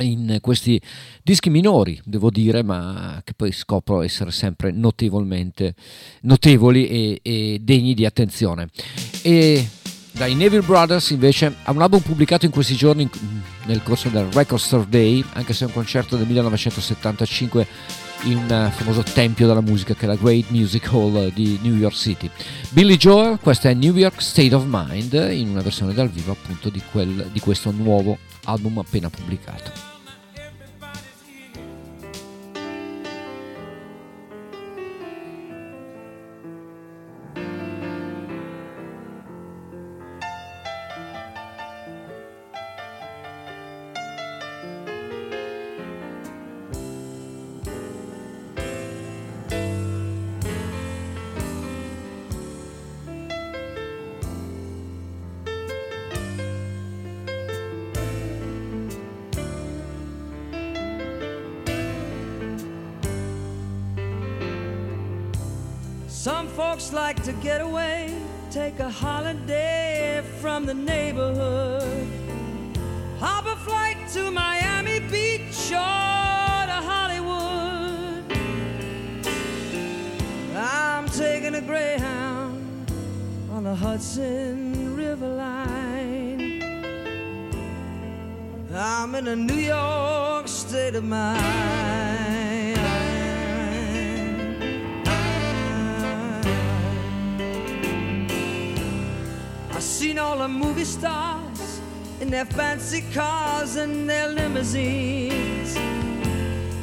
in 0.01 0.37
questi 0.41 0.79
dischi 1.23 1.49
minori, 1.49 1.99
devo 2.05 2.29
dire, 2.29 2.61
ma 2.61 3.19
che 3.23 3.33
poi 3.33 3.51
scopro 3.51 4.03
essere 4.03 4.29
sempre 4.29 4.69
notevolmente 4.69 5.73
notevoli 6.21 6.87
e, 6.87 7.19
e 7.23 7.57
degni 7.63 7.95
di 7.95 8.05
attenzione. 8.05 8.69
E 9.23 9.67
dai 10.19 10.35
Neville 10.35 10.65
Brothers 10.65 11.11
invece 11.11 11.55
ha 11.63 11.71
un 11.71 11.81
album 11.81 12.01
pubblicato 12.01 12.43
in 12.43 12.51
questi 12.51 12.75
giorni 12.75 13.09
nel 13.67 13.81
corso 13.81 14.09
del 14.09 14.25
Record 14.25 14.61
Store 14.61 14.85
Day, 14.89 15.23
anche 15.31 15.53
se 15.53 15.63
è 15.63 15.67
un 15.67 15.73
concerto 15.73 16.17
del 16.17 16.27
1975 16.27 17.65
in 18.23 18.35
un 18.35 18.69
famoso 18.75 19.01
tempio 19.01 19.47
della 19.47 19.61
musica 19.61 19.93
che 19.93 20.03
è 20.03 20.07
la 20.07 20.17
Great 20.17 20.49
Music 20.49 20.91
Hall 20.91 21.31
di 21.31 21.57
New 21.61 21.73
York 21.75 21.95
City. 21.95 22.29
Billy 22.71 22.97
Joel, 22.97 23.39
questa 23.39 23.69
è 23.69 23.73
New 23.73 23.95
York 23.95 24.21
State 24.21 24.53
of 24.53 24.65
Mind 24.67 25.13
in 25.31 25.51
una 25.51 25.61
versione 25.61 25.93
dal 25.93 26.09
vivo 26.09 26.33
appunto 26.33 26.67
di, 26.67 26.81
quel, 26.91 27.29
di 27.31 27.39
questo 27.39 27.71
nuovo 27.71 28.17
album 28.43 28.77
appena 28.79 29.09
pubblicato. 29.09 29.88
Fancy 102.89 103.05
cars 103.13 103.75
and 103.75 104.09
their 104.09 104.29
limousines. 104.29 105.75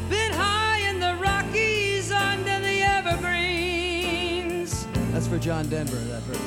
Been 0.08 0.32
high 0.32 0.78
in 0.88 1.00
the 1.00 1.16
Rockies 1.16 2.12
under 2.12 2.60
the 2.60 2.82
evergreens. 2.82 4.86
That's 5.12 5.26
for 5.26 5.38
John 5.38 5.68
Denver, 5.68 5.96
that 5.96 6.22
verse. 6.22 6.38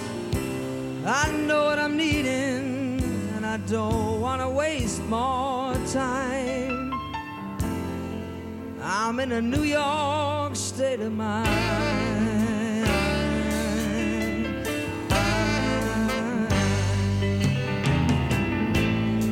I 1.06 1.30
know 1.46 1.66
what 1.66 1.78
I'm 1.78 1.98
needing, 1.98 3.02
and 3.36 3.46
I 3.46 3.58
don't 3.58 4.22
want 4.22 4.42
to 4.42 4.48
waste 4.48 5.04
more 5.04 5.74
time. 5.92 6.94
I'm 8.82 9.20
in 9.20 9.34
a 9.34 9.42
New 9.42 9.64
York 9.64 10.56
state 10.56 11.02
of 11.02 11.12
mind. 11.12 12.09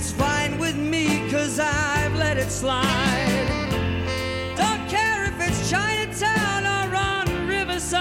It's 0.00 0.12
fine 0.12 0.58
with 0.58 0.76
me, 0.76 1.30
cause 1.30 1.60
I've 1.60 2.14
let 2.16 2.38
it 2.38 2.50
slide. 2.50 3.46
Don't 4.56 4.88
care 4.88 5.24
if 5.26 5.38
it's 5.46 5.68
Chinatown 5.68 6.64
or 6.64 6.96
on 6.96 7.46
Riverside. 7.46 8.00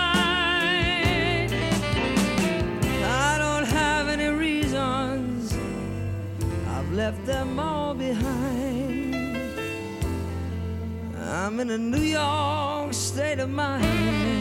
I 3.03 3.35
don't 3.37 3.67
have 3.67 4.07
any 4.07 4.27
reasons, 4.27 5.53
I've 6.69 6.89
left 6.93 7.25
them 7.25 7.59
all 7.59 7.93
behind. 7.93 9.17
I'm 11.21 11.59
in 11.59 11.69
a 11.69 11.77
New 11.77 12.07
York 12.21 12.93
state 12.93 13.39
of 13.39 13.49
mind. 13.49 14.38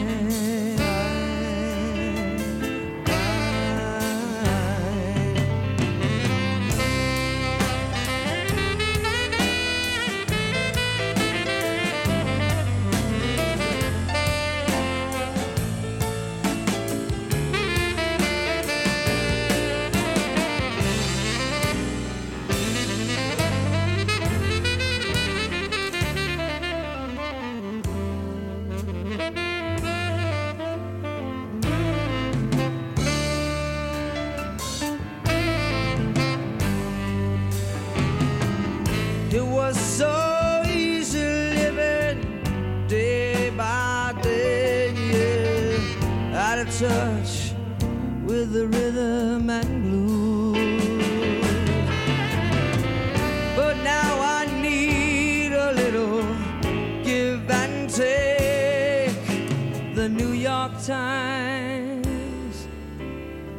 Times, 60.89 62.67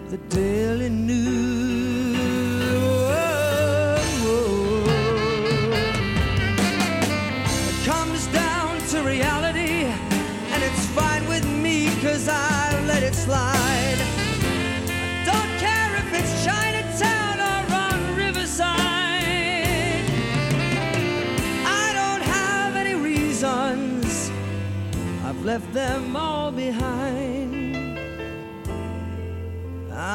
the 0.08 0.16
Daily 0.34 0.88
News. 0.88 2.18
It 7.68 7.84
comes 7.86 8.26
down 8.32 8.80
to 8.88 9.02
reality, 9.02 9.84
and 10.52 10.60
it's 10.64 10.86
fine 10.86 11.24
with 11.28 11.46
me, 11.46 11.94
cause 12.02 12.26
I 12.28 12.82
let 12.88 13.04
it 13.04 13.14
slide. 13.14 14.00
I 14.88 15.22
don't 15.24 15.52
care 15.60 15.94
if 16.02 16.12
it's 16.18 16.44
Chinatown 16.44 17.38
or 17.38 17.62
on 17.86 18.16
Riverside. 18.16 18.74
I 21.64 21.92
don't 21.94 22.22
have 22.22 22.74
any 22.74 22.96
reasons, 22.96 24.32
I've 25.24 25.44
left 25.44 25.72
them 25.72 26.16
all 26.16 26.29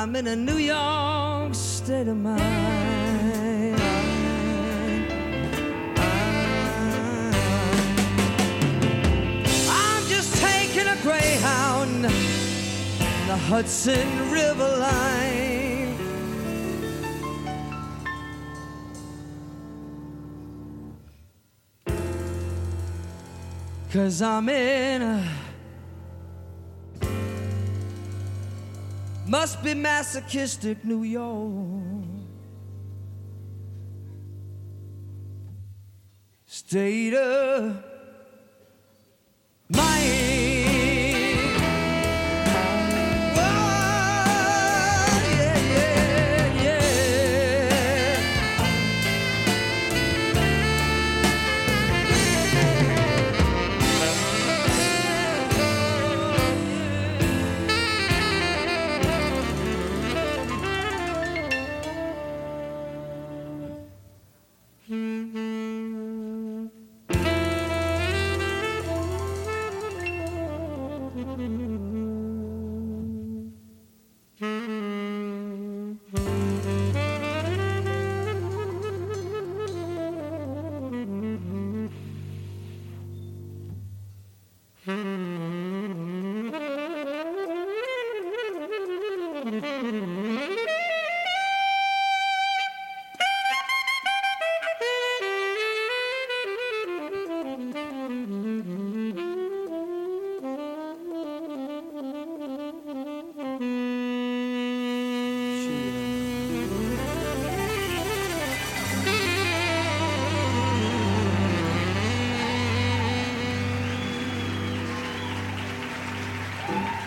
I'm 0.05 0.15
in 0.15 0.27
a 0.27 0.35
New 0.35 0.57
York 0.57 1.55
state 1.55 2.07
of 2.07 2.15
mind. 2.15 2.37
I'm 9.67 10.05
just 10.07 10.35
taking 10.35 10.85
a 10.85 10.95
Greyhound, 11.01 12.05
on 12.05 13.27
the 13.27 13.35
Hudson 13.49 14.29
River 14.29 14.77
line. 14.77 15.97
Cause 23.91 24.21
I'm 24.21 24.49
in 24.49 25.01
a 25.01 25.44
must 29.35 29.61
be 29.61 29.73
masochistic 29.73 30.85
New 30.85 31.03
York. 31.03 32.05
State 36.45 37.13
of 37.13 37.83
mind. 39.67 40.54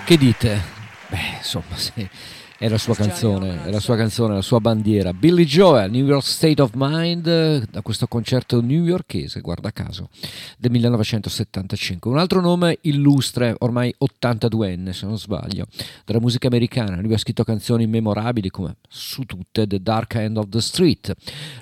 Che 0.08 0.16
dite? 0.16 0.62
Beh, 1.10 1.36
insomma, 1.36 1.76
sì, 1.76 2.08
è 2.56 2.66
la 2.66 2.78
sua 2.78 2.94
canzone, 2.94 3.66
è 3.66 3.70
la 3.70 3.78
sua 3.78 3.94
canzone, 3.94 4.32
la 4.32 4.40
sua 4.40 4.58
bandiera. 4.58 5.12
Billy 5.12 5.44
Joel, 5.44 5.90
New 5.90 6.06
York 6.06 6.24
State 6.24 6.62
of 6.62 6.70
Mind, 6.76 7.68
da 7.70 7.82
questo 7.82 8.06
concerto 8.06 8.62
newyorkese, 8.62 9.42
guarda 9.42 9.70
caso, 9.70 10.08
del 10.56 10.70
1975. 10.70 12.10
Un 12.10 12.16
altro 12.16 12.40
nome 12.40 12.78
illustre, 12.84 13.54
ormai 13.58 13.94
82enne 13.98 14.92
se 14.92 15.04
non 15.04 15.18
sbaglio, 15.18 15.66
della 16.06 16.20
musica 16.20 16.46
americana. 16.46 17.02
Lui 17.02 17.12
ha 17.12 17.18
scritto 17.18 17.44
canzoni 17.44 17.86
memorabili 17.86 18.48
come 18.48 18.76
su 18.88 19.24
tutte 19.24 19.66
The 19.66 19.82
Dark 19.82 20.14
End 20.14 20.38
of 20.38 20.48
the 20.48 20.62
Street. 20.62 21.14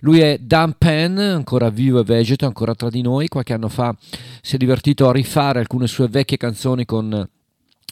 Lui 0.03 0.21
è 0.21 0.39
Dan 0.39 0.77
Penn, 0.79 1.19
ancora 1.19 1.69
vivo 1.69 1.99
e 1.99 2.05
vegeto, 2.05 2.47
ancora 2.47 2.77
tra 2.77 2.91
di 2.91 3.03
noi. 3.03 3.27
Qualche 3.27 3.55
anno 3.55 3.69
fa 3.69 3.93
si 4.41 4.55
è 4.55 4.57
divertito 4.57 5.09
a 5.09 5.13
rifare 5.13 5.59
alcune 5.59 5.89
sue 5.89 6.07
vecchie 6.07 6.37
canzoni 6.37 6.85
con 6.85 7.29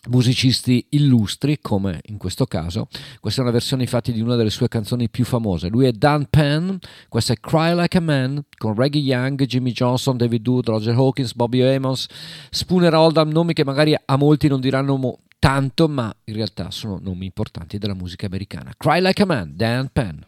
musicisti 0.09 0.87
illustri 0.91 1.59
come 1.61 2.01
in 2.07 2.19
questo 2.19 2.47
caso. 2.47 2.89
Questa 3.21 3.41
è 3.41 3.45
una 3.45 3.53
versione 3.53 3.83
infatti 3.83 4.13
di 4.13 4.21
una 4.21 4.37
delle 4.37 4.51
sue 4.51 4.69
canzoni 4.69 5.09
più 5.09 5.25
famose. 5.25 5.69
Lui 5.69 5.87
è 5.87 5.93
Dan 5.93 6.27
Penn 6.29 6.77
questa 7.09 7.33
è 7.33 7.37
Cry 7.41 7.75
Like 7.75 7.97
a 7.97 8.01
Man 8.01 8.45
con 8.57 8.75
Reggie 8.75 8.99
Young, 8.99 9.45
Jimmy 9.45 9.73
Johnson, 9.73 10.17
David 10.17 10.47
Wood, 10.47 10.69
Roger 10.69 10.95
Hawkins, 10.95 11.35
Bobby 11.35 11.63
Amos 11.63 12.07
Spooner 12.51 12.95
Oldham 12.95 13.31
nomi 13.31 13.53
che 13.53 13.65
magari 13.65 13.95
a 13.95 14.17
molti 14.17 14.49
non 14.49 14.61
diranno 14.61 14.97
mo- 14.97 15.19
tanto 15.39 15.89
ma 15.89 16.15
in 16.25 16.35
realtà 16.35 16.71
sono 16.71 16.99
nomi 17.03 17.27
importanti 17.27 17.79
della 17.79 17.95
musica 17.95 18.27
americana. 18.27 18.73
Cry 18.77 19.01
Like 19.01 19.23
a 19.23 19.27
Man, 19.27 19.53
Dan 19.55 19.89
Penn 19.93 20.19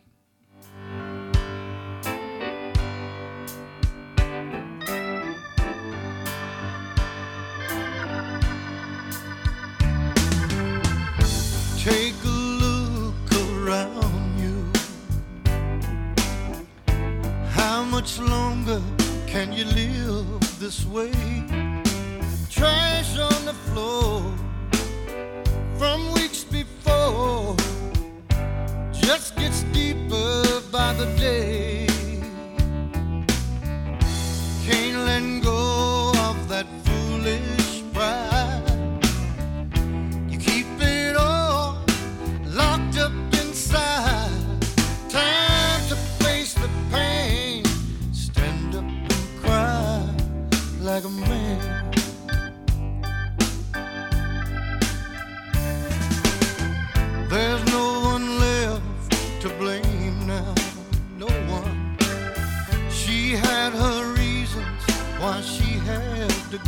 much 18.07 18.21
longer 18.21 18.81
can 19.27 19.53
you 19.53 19.65
live 19.65 20.61
this 20.61 20.87
way? 20.87 21.11
Trash 22.49 23.19
on 23.19 23.45
the 23.45 23.55
floor 23.67 24.23
from 25.77 26.13
weeks 26.13 26.45
before 26.45 27.57
just 28.93 29.35
gets 29.35 29.65
deeper 29.73 30.63
by 30.71 30.93
the 30.93 31.07
day. 31.19 31.86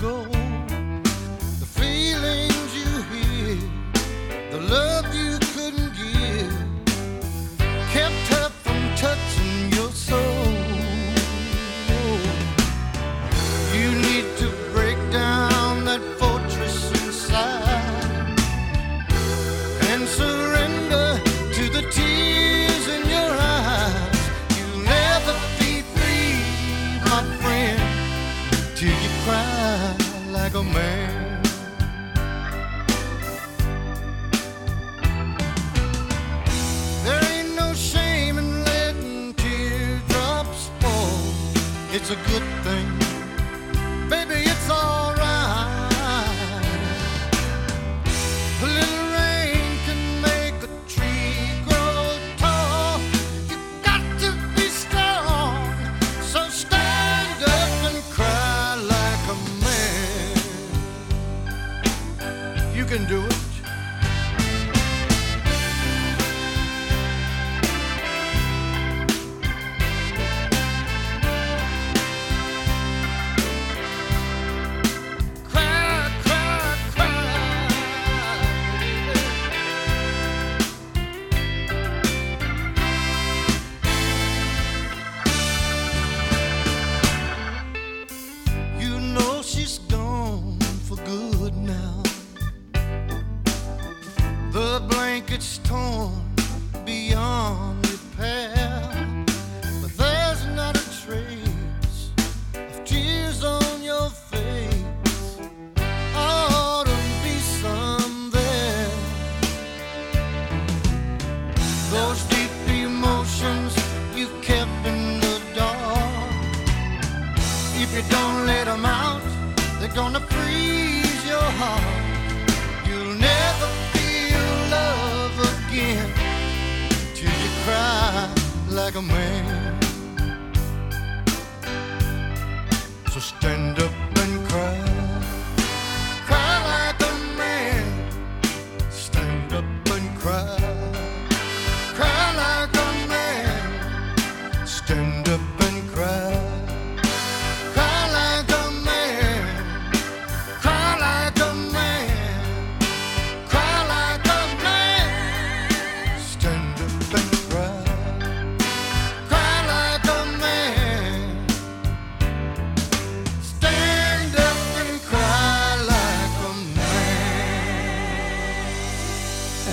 Go. 0.00 0.27
It's 42.00 42.10
a 42.10 42.16
good 42.30 42.46
thing. 42.62 42.86
Baby, 44.08 44.48
it's 44.48 44.70
alright. 44.70 45.18
A 48.62 48.66
little 48.78 49.06
rain 49.18 49.78
can 49.84 50.02
make 50.22 50.54
a 50.62 50.70
tree 50.86 51.50
grow 51.66 52.16
tall. 52.36 53.00
You 53.50 53.58
got 53.82 54.02
to 54.20 54.30
be 54.54 54.68
strong, 54.68 55.58
so 56.22 56.48
stand 56.48 57.42
up 57.42 57.72
and 57.90 58.00
cry 58.14 58.76
like 58.94 59.24
a 59.34 59.36
man. 59.64 60.36
You 62.76 62.84
can 62.84 63.06
do 63.08 63.24
it. 63.26 63.27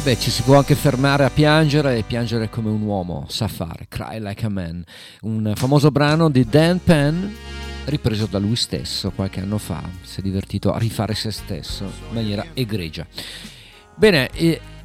Beh, 0.06 0.20
ci 0.20 0.30
si 0.30 0.43
può 0.43 0.56
anche 0.58 0.76
fermare 0.76 1.24
a 1.24 1.32
piangere 1.32 1.97
e 1.97 2.03
piangere 2.03 2.47
come 2.47 2.70
un 2.70 2.84
uomo 2.84 3.26
sa 3.28 3.47
fare, 3.47 3.88
Cry 3.89 4.20
Like 4.20 4.45
a 4.45 4.49
Man, 4.49 4.84
un 5.22 5.53
famoso 5.56 5.89
brano 5.89 6.30
di 6.30 6.45
Dan 6.45 6.80
Penn 6.84 7.26
ripreso 7.86 8.28
da 8.28 8.38
lui 8.38 8.56
stesso 8.56 9.10
qualche 9.10 9.39
anno 9.39 9.58
fa, 9.58 9.82
si 10.03 10.20
è 10.20 10.22
divertito 10.22 10.72
a 10.72 10.78
rifare 10.78 11.16
se 11.16 11.32
stesso 11.32 11.86
in 11.86 12.14
maniera 12.14 12.45
egregia. 12.53 13.03
Bene, 13.95 14.30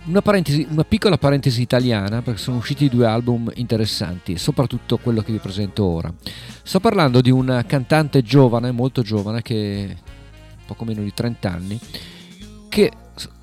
una, 0.05 0.23
una 0.68 0.85
piccola 0.85 1.18
parentesi 1.18 1.61
italiana 1.61 2.23
perché 2.23 2.41
sono 2.41 2.57
usciti 2.57 2.89
due 2.89 3.05
album 3.05 3.51
interessanti, 3.57 4.39
soprattutto 4.39 4.97
quello 4.97 5.21
che 5.21 5.33
vi 5.33 5.39
presento 5.39 5.85
ora. 5.85 6.11
Sto 6.62 6.81
parlando 6.81 7.21
di 7.21 7.31
un 7.31 7.62
cantante 7.66 8.23
giovane, 8.23 8.71
molto 8.71 9.03
giovane, 9.03 9.43
che 9.43 9.99
poco 10.64 10.87
meno 10.87 11.03
di 11.03 11.12
30 11.12 11.51
anni, 11.51 11.79
che 12.71 12.91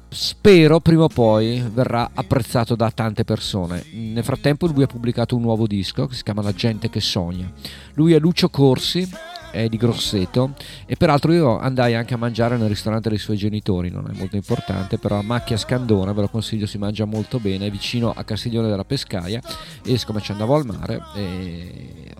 spero 0.09 0.79
prima 0.79 1.03
o 1.03 1.07
poi 1.07 1.63
verrà 1.71 2.11
apprezzato 2.13 2.75
da 2.75 2.91
tante 2.91 3.23
persone. 3.23 3.83
Nel 3.91 4.23
frattempo 4.23 4.67
lui 4.67 4.83
ha 4.83 4.87
pubblicato 4.87 5.35
un 5.35 5.41
nuovo 5.41 5.67
disco 5.67 6.07
che 6.07 6.15
si 6.15 6.23
chiama 6.23 6.41
La 6.41 6.53
gente 6.53 6.89
che 6.89 7.01
sogna. 7.01 7.51
Lui 7.93 8.13
è 8.13 8.19
Lucio 8.19 8.49
Corsi, 8.49 9.07
è 9.51 9.67
di 9.67 9.77
Grosseto 9.77 10.53
e 10.85 10.95
peraltro 10.95 11.33
io 11.33 11.57
andai 11.57 11.95
anche 11.95 12.13
a 12.13 12.17
mangiare 12.17 12.57
nel 12.57 12.67
ristorante 12.67 13.09
dei 13.09 13.17
suoi 13.17 13.37
genitori, 13.37 13.89
non 13.89 14.09
è 14.09 14.17
molto 14.17 14.35
importante, 14.35 14.97
però 14.97 15.17
a 15.17 15.21
Macchia 15.21 15.57
Scandona, 15.57 16.13
ve 16.13 16.21
lo 16.21 16.29
consiglio, 16.29 16.65
si 16.65 16.77
mangia 16.77 17.05
molto 17.05 17.39
bene, 17.39 17.67
è 17.67 17.71
vicino 17.71 18.11
a 18.15 18.23
Castiglione 18.23 18.69
della 18.69 18.85
Pescaia 18.85 19.41
e 19.83 19.97
siccome 19.97 20.21
ci 20.21 20.31
andavo 20.31 20.55
al 20.55 20.65
mare 20.65 21.01
e 21.15 22.13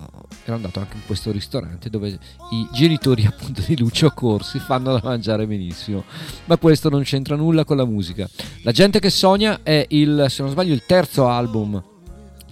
ero 0.48 0.56
andato 0.56 0.80
anche 0.80 0.96
in 0.96 1.06
questo 1.06 1.32
ristorante 1.32 1.90
dove 1.90 2.18
i 2.52 2.68
genitori 2.72 3.26
appunto 3.26 3.62
di 3.66 3.78
Lucio 3.78 4.10
Corsi 4.12 4.60
fanno 4.60 4.94
da 4.94 5.02
mangiare 5.04 5.46
benissimo. 5.46 6.04
Ma 6.46 6.58
questo 6.58 6.90
non 6.90 7.04
c'entra 7.04 7.36
nulla 7.36 7.66
con 7.66 7.78
la 7.78 7.86
musica. 7.86 8.28
La 8.64 8.72
gente 8.72 9.00
che 9.00 9.10
sogna 9.10 9.60
è 9.64 9.86
il, 9.90 10.26
se 10.30 10.42
non 10.42 10.52
sbaglio, 10.52 10.74
il 10.74 10.84
terzo 10.86 11.28
album 11.28 11.84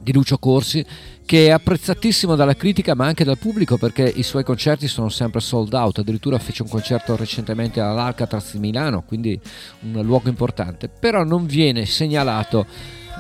di 0.02 0.14
Lucio 0.14 0.38
Corsi 0.38 0.86
che 1.26 1.48
è 1.48 1.50
apprezzatissimo 1.50 2.36
dalla 2.36 2.54
critica 2.54 2.94
ma 2.94 3.08
anche 3.08 3.24
dal 3.24 3.40
pubblico 3.40 3.78
perché 3.78 4.04
i 4.04 4.22
suoi 4.22 4.44
concerti 4.44 4.88
sono 4.88 5.10
sempre 5.10 5.40
sold 5.40 5.74
out. 5.74 6.00
Addirittura 6.00 6.38
fece 6.38 6.64
un 6.64 6.70
concerto 6.70 7.16
recentemente 7.16 7.80
all'Alcatraz 7.80 8.52
di 8.54 8.60
Milano 8.60 9.04
quindi 9.04 9.40
un 9.82 10.02
luogo 10.04 10.30
importante. 10.30 10.90
Però 10.90 11.24
non 11.24 11.46
viene 11.46 11.86
segnalato 11.86 12.66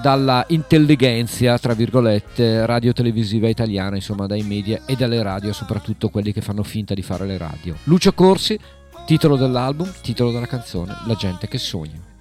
dalla 0.01 0.45
intelligenza 0.49 1.57
tra 1.57 1.73
virgolette 1.73 2.65
radio 2.65 2.93
televisiva 2.93 3.47
italiana 3.47 3.95
insomma 3.95 4.25
dai 4.27 4.43
media 4.43 4.81
e 4.85 4.95
dalle 4.95 5.21
radio 5.23 5.53
soprattutto 5.53 6.09
quelli 6.09 6.31
che 6.31 6.41
fanno 6.41 6.63
finta 6.63 6.93
di 6.93 7.01
fare 7.01 7.25
le 7.25 7.37
radio. 7.37 7.75
Lucio 7.83 8.13
Corsi 8.13 8.59
titolo 9.05 9.35
dell'album 9.35 9.91
titolo 10.01 10.31
della 10.31 10.47
canzone 10.47 10.95
La 11.05 11.15
gente 11.15 11.47
che 11.47 11.57
sogna 11.57 12.14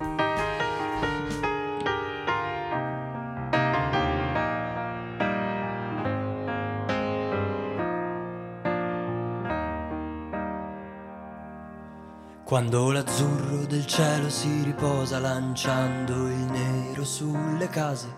Quando 12.44 12.92
l'azzurro 12.92 13.64
del 13.64 13.86
cielo 13.86 14.28
si 14.28 14.62
riposa 14.64 15.18
lanciando 15.18 16.28
il 16.28 16.44
nero 16.50 17.02
sulle 17.02 17.68
case 17.70 18.14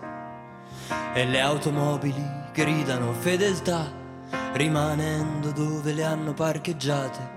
e 1.13 1.25
le 1.25 1.39
automobili 1.39 2.21
gridano 2.51 3.13
fedeltà 3.13 3.89
rimanendo 4.51 5.51
dove 5.51 5.93
le 5.93 6.03
hanno 6.03 6.33
parcheggiate. 6.33 7.35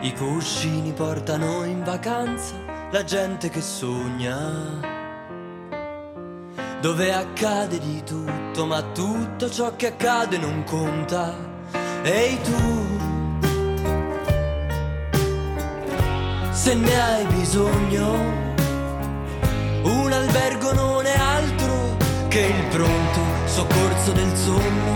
I 0.00 0.14
cuscini 0.14 0.92
portano 0.92 1.62
in 1.64 1.84
vacanza 1.84 2.54
la 2.90 3.04
gente 3.04 3.50
che 3.50 3.60
sogna. 3.60 4.80
Dove 6.80 7.12
accade 7.12 7.78
di 7.78 8.02
tutto, 8.02 8.64
ma 8.64 8.80
tutto 8.80 9.50
ciò 9.50 9.76
che 9.76 9.88
accade 9.88 10.38
non 10.38 10.64
conta. 10.64 11.34
Ehi 12.02 12.40
tu, 12.40 13.13
se 16.54 16.74
ne 16.74 17.00
hai 17.02 17.24
bisogno. 17.26 18.12
Un 19.82 20.12
albergo 20.12 20.72
non 20.72 21.04
è 21.04 21.16
altro 21.18 21.96
che 22.28 22.40
il 22.40 22.64
pronto 22.70 23.20
soccorso 23.46 24.12
del 24.12 24.36
sonno, 24.36 24.92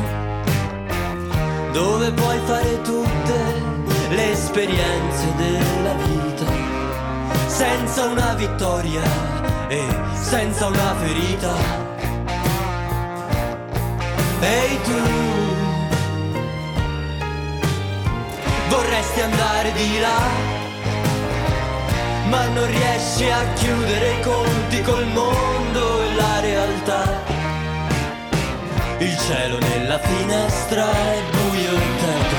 dove 1.72 2.12
puoi 2.12 2.38
fare 2.46 2.80
tutte 2.82 3.36
le 4.10 4.30
esperienze 4.30 5.34
della 5.36 5.94
vita, 5.94 6.46
senza 7.48 8.04
una 8.04 8.34
vittoria 8.34 9.02
e 9.66 9.82
senza 10.14 10.66
una 10.66 10.94
ferita. 10.94 11.54
Ehi 14.40 14.80
tu, 14.82 15.00
vorresti 18.68 19.20
andare 19.20 19.72
di 19.72 19.98
là? 19.98 20.57
Ma 22.28 22.46
non 22.48 22.66
riesci 22.66 23.28
a 23.30 23.52
chiudere 23.54 24.12
i 24.12 24.20
conti 24.22 24.82
col 24.82 25.06
mondo 25.06 26.02
e 26.02 26.14
la 26.14 26.40
realtà. 26.40 27.36
Il 28.98 29.16
cielo 29.18 29.58
nella 29.58 29.98
finestra 29.98 30.90
è 30.90 31.22
buio 31.30 31.70
e 31.70 31.96
tetro, 32.00 32.38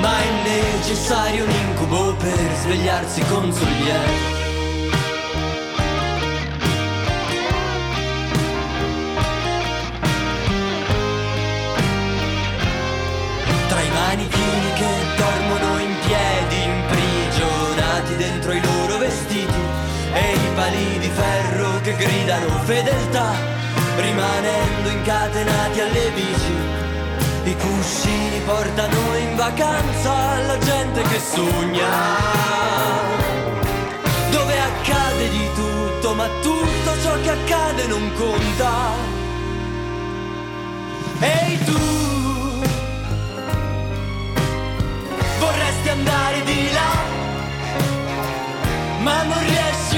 ma 0.00 0.18
è 0.18 0.30
necessario 0.44 1.44
un 1.44 1.50
incubo 1.50 2.14
per 2.14 2.54
svegliarsi 2.62 3.20
con 3.26 3.52
sollievo. 3.52 4.38
Tra 13.68 13.80
i 13.80 13.90
manichini 13.90 14.72
gridano 22.40 22.58
fedeltà, 22.64 23.34
rimanendo 23.96 24.88
incatenati 24.88 25.80
alle 25.80 26.10
bici. 26.14 26.78
I 27.44 27.56
cuscini 27.56 28.40
portano 28.44 29.16
in 29.16 29.36
vacanza 29.36 30.38
la 30.46 30.58
gente 30.58 31.02
che 31.02 31.18
sogna, 31.18 31.88
dove 34.30 34.58
accade 34.58 35.28
di 35.28 35.48
tutto, 35.54 36.14
ma 36.14 36.28
tutto 36.42 37.00
ciò 37.02 37.20
che 37.20 37.30
accade 37.30 37.86
non 37.86 38.12
conta. 38.14 39.08
Ehi 41.20 41.64
tu! 41.64 41.78
vorresti 45.38 45.88
andare 45.88 46.42
di 46.44 46.70
là, 46.72 46.92
ma 49.00 49.22
non 49.22 49.38
riesci 49.40 49.89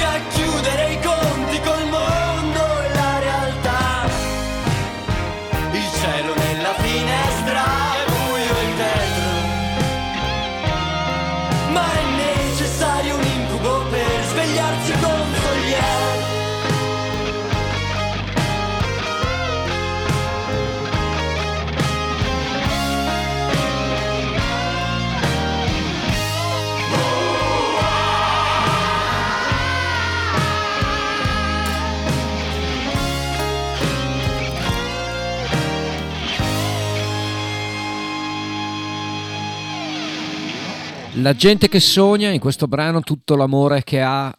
La 41.22 41.34
gente 41.34 41.68
che 41.68 41.78
sogna 41.78 42.30
in 42.30 42.40
questo 42.40 42.66
brano 42.66 43.00
tutto 43.02 43.36
l'amore 43.36 43.84
che 43.84 44.00
ha 44.00 44.36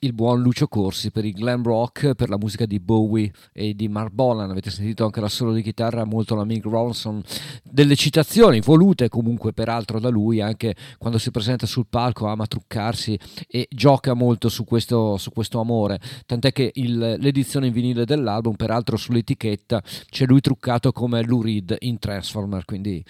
il 0.00 0.12
buon 0.12 0.42
Lucio 0.42 0.68
Corsi 0.68 1.10
per 1.10 1.24
il 1.24 1.32
glam 1.32 1.62
rock, 1.62 2.14
per 2.14 2.28
la 2.28 2.36
musica 2.36 2.66
di 2.66 2.78
Bowie 2.78 3.32
e 3.54 3.72
di 3.72 3.88
Mark 3.88 4.12
Bolan. 4.12 4.50
Avete 4.50 4.70
sentito 4.70 5.06
anche 5.06 5.22
la 5.22 5.30
solo 5.30 5.54
di 5.54 5.62
chitarra, 5.62 6.04
molto 6.04 6.34
la 6.34 6.44
Mick 6.44 6.66
Ronson, 6.66 7.22
delle 7.62 7.96
citazioni 7.96 8.60
volute 8.60 9.08
comunque 9.08 9.54
peraltro 9.54 9.98
da 9.98 10.10
lui, 10.10 10.42
anche 10.42 10.76
quando 10.98 11.16
si 11.16 11.30
presenta 11.30 11.64
sul 11.64 11.86
palco 11.88 12.26
ama 12.26 12.46
truccarsi 12.46 13.18
e 13.48 13.66
gioca 13.70 14.12
molto 14.12 14.50
su 14.50 14.64
questo, 14.64 15.16
su 15.16 15.30
questo 15.30 15.58
amore. 15.58 15.98
Tant'è 16.26 16.52
che 16.52 16.70
il, 16.74 17.16
l'edizione 17.18 17.68
in 17.68 17.72
vinile 17.72 18.04
dell'album, 18.04 18.56
peraltro 18.56 18.98
sull'etichetta, 18.98 19.82
c'è 20.10 20.26
lui 20.26 20.42
truccato 20.42 20.92
come 20.92 21.24
Lou 21.24 21.40
Reed 21.40 21.74
in 21.80 21.98
Transformer, 21.98 22.66
quindi 22.66 23.02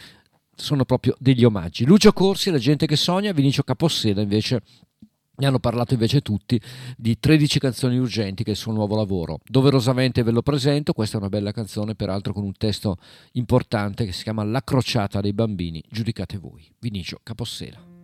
sono 0.57 0.85
proprio 0.85 1.15
degli 1.19 1.45
omaggi. 1.45 1.85
Lucio 1.85 2.13
Corsi, 2.13 2.51
la 2.51 2.59
gente 2.59 2.87
che 2.87 2.97
sogna, 2.97 3.33
Vinicio 3.33 3.63
Caposseda 3.63 4.21
invece 4.21 4.63
ne 5.37 5.47
hanno 5.47 5.59
parlato 5.59 5.93
invece 5.93 6.23
tutti 6.23 6.61
di 6.97 7.19
13 7.19 7.59
canzoni 7.59 7.99
urgenti 7.99 8.43
che 8.43 8.51
è 8.51 8.53
il 8.53 8.59
suo 8.59 8.73
nuovo 8.73 8.97
lavoro. 8.97 9.41
Doverosamente 9.47 10.23
ve 10.23 10.31
lo 10.31 10.43
presento, 10.43 10.93
questa 10.93 11.17
è 11.17 11.21
una 11.21 11.29
bella 11.29 11.53
canzone, 11.53 11.95
peraltro 11.95 12.33
con 12.33 12.45
un 12.45 12.55
testo 12.57 12.97
importante 13.33 14.05
che 14.05 14.13
si 14.13 14.23
chiama 14.23 14.45
La 14.45 14.63
crociata 14.63 15.21
dei 15.21 15.33
bambini, 15.33 15.83
giudicate 15.89 16.39
voi. 16.39 16.67
Vinicio 16.79 17.21
Capossela. 17.23 17.95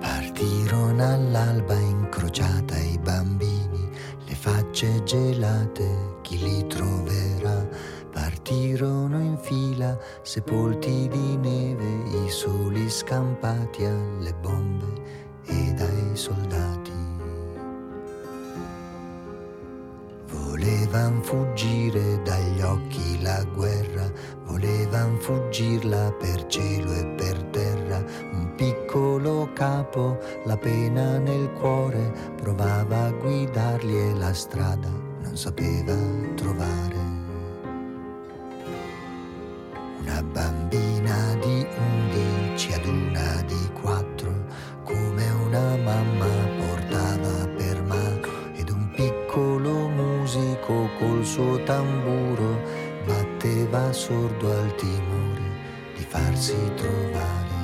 Partirono 0.00 1.04
all'alba 1.04 1.78
incrociata 1.78 2.78
i 2.78 2.98
bambini, 2.98 3.88
le 4.24 4.34
facce 4.34 5.02
gelate, 5.02 6.18
chi 6.22 6.38
li 6.38 6.66
troverà? 6.68 7.68
Partirono 8.50 9.20
in 9.20 9.38
fila, 9.38 9.96
sepolti 10.22 11.06
di 11.06 11.36
neve, 11.36 12.24
i 12.24 12.28
soli 12.28 12.90
scampati 12.90 13.84
alle 13.84 14.34
bombe 14.34 14.86
ed 15.44 15.78
ai 15.78 16.16
soldati. 16.16 16.90
Volevan 20.30 21.22
fuggire 21.22 22.20
dagli 22.24 22.60
occhi 22.62 23.22
la 23.22 23.40
guerra, 23.54 24.10
volevan 24.46 25.16
fuggirla 25.20 26.10
per 26.18 26.44
cielo 26.48 26.92
e 26.92 27.06
per 27.06 27.40
terra. 27.52 28.04
Un 28.32 28.52
piccolo 28.56 29.48
capo, 29.52 30.18
la 30.42 30.56
pena 30.56 31.18
nel 31.18 31.52
cuore, 31.52 32.34
provava 32.34 33.04
a 33.04 33.12
guidarli 33.12 33.96
e 33.96 34.14
la 34.14 34.34
strada 34.34 34.88
non 35.22 35.36
sapeva 35.36 35.94
trovare. 36.34 36.99
Una 40.10 40.22
bambina 40.24 41.36
di 41.40 41.64
undici 41.78 42.72
ad 42.72 42.84
una 42.84 43.42
di 43.46 43.70
quattro, 43.80 44.44
come 44.82 45.30
una 45.46 45.76
mamma 45.76 46.26
portava 46.58 47.46
per 47.56 47.80
mano, 47.84 48.26
ed 48.56 48.70
un 48.70 48.90
piccolo 48.90 49.88
musico 49.88 50.90
col 50.98 51.24
suo 51.24 51.62
tamburo 51.62 52.60
batteva 53.06 53.92
sordo 53.92 54.50
al 54.50 54.74
timore 54.74 55.48
di 55.96 56.02
farsi 56.02 56.56
trovare. 56.74 57.58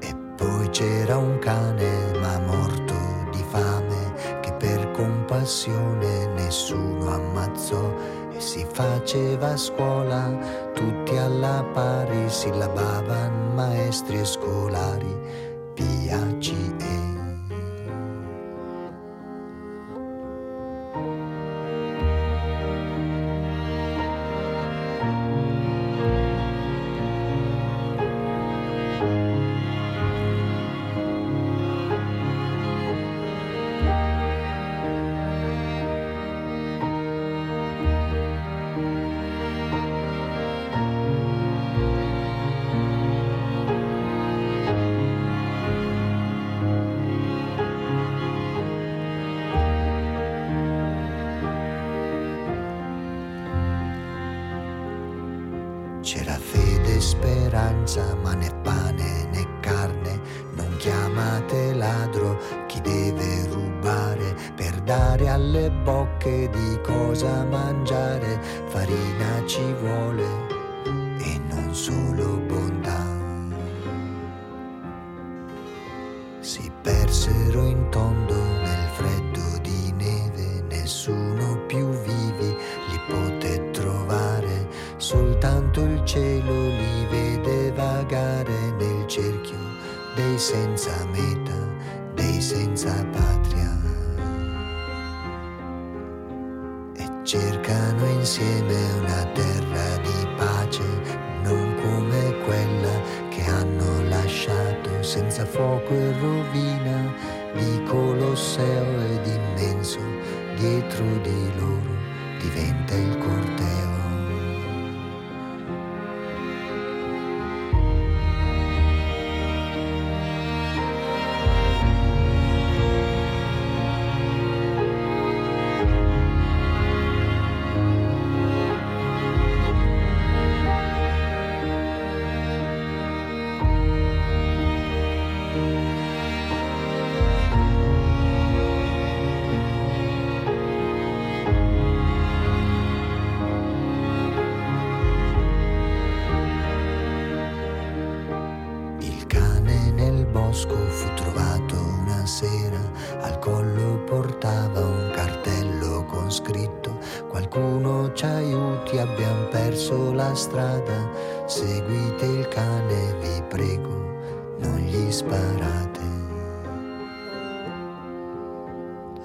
E 0.00 0.14
poi 0.36 0.68
c'era 0.68 1.16
un 1.16 1.38
cane 1.38 2.18
ma 2.20 2.38
morto 2.40 2.94
di 3.32 3.42
fame 3.48 4.40
che 4.42 4.52
per 4.52 4.90
compassione 4.90 6.26
nessuno 6.34 7.14
ammazzò 7.14 7.94
e 8.36 8.40
si 8.40 8.66
faceva 8.70 9.56
scuola, 9.56 10.28
tutti 10.74 11.16
alla 11.16 11.64
pari, 11.72 12.28
sillabavan 12.28 13.54
maestri 13.54 14.18
e 14.18 14.24
scolari, 14.24 15.15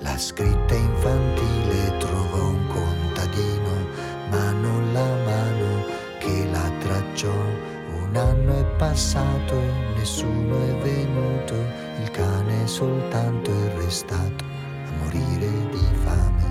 La 0.02 0.18
scritta 0.18 0.74
infantile 0.74 1.96
trovò 2.00 2.48
un 2.48 2.68
contadino, 2.68 3.86
ma 4.32 4.52
non 4.52 4.94
la 4.94 5.06
mano 5.06 5.86
che 6.18 6.48
la 6.52 6.72
tracciò. 6.80 7.30
Un 7.30 8.16
anno 8.16 8.60
è 8.60 8.66
passato 8.78 9.54
e 9.54 9.72
nessuno 9.96 10.58
è 10.58 10.76
venuto, 10.82 11.54
il 12.02 12.10
cane 12.10 12.66
soltanto 12.66 13.52
è 13.52 13.76
restato 13.78 14.44
a 14.44 15.04
morire 15.04 15.70
di 15.70 15.88
fame. 16.04 16.50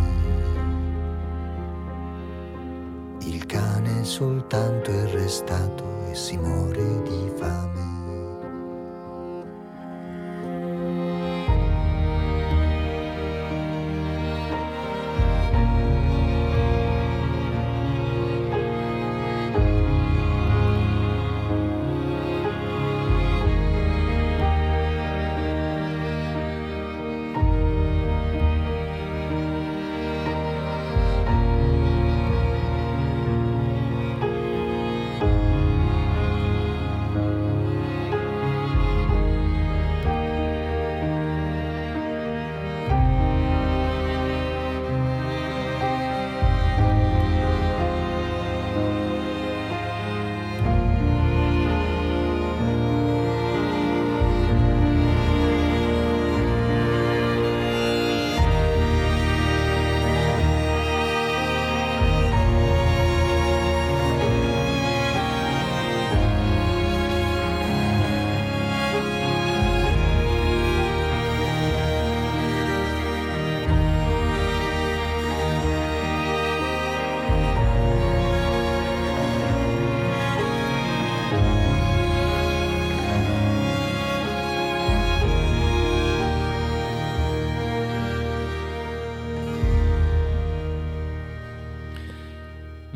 Il 3.24 3.46
cane 3.46 4.04
soltanto 4.04 4.92
è 4.92 5.10
restato 5.10 6.06
e 6.08 6.14
si 6.14 6.36
muore 6.36 7.02
di 7.02 7.32
fame. 7.36 7.79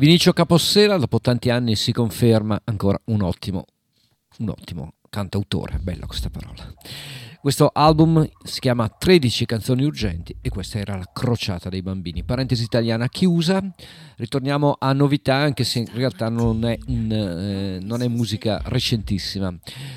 Vinicio 0.05 0.33
Capossela 0.33 0.97
dopo 0.97 1.19
tanti 1.19 1.49
anni 1.49 1.75
si 1.75 1.91
conferma 1.91 2.61
ancora 2.65 3.01
un 3.05 3.23
ottimo, 3.23 3.65
un 4.37 4.49
ottimo 4.49 4.93
cantautore, 5.09 5.79
bella 5.81 6.05
questa 6.05 6.29
parola. 6.29 6.71
Questo 7.41 7.71
album 7.73 8.23
si 8.43 8.59
chiama 8.59 8.87
13 8.87 9.47
canzoni 9.47 9.83
urgenti 9.83 10.35
e 10.41 10.49
questa 10.49 10.77
era 10.77 10.95
la 10.95 11.09
crociata 11.11 11.69
dei 11.69 11.81
bambini. 11.81 12.23
Parentesi 12.23 12.61
italiana 12.61 13.09
chiusa, 13.09 13.59
ritorniamo 14.17 14.75
a 14.77 14.93
novità 14.93 15.37
anche 15.37 15.63
se 15.63 15.79
in 15.79 15.89
realtà 15.91 16.29
non 16.29 16.63
è, 16.65 16.77
un, 16.85 17.11
eh, 17.11 17.79
non 17.81 18.03
è 18.03 18.07
musica 18.07 18.61
recentissima. 18.65 19.51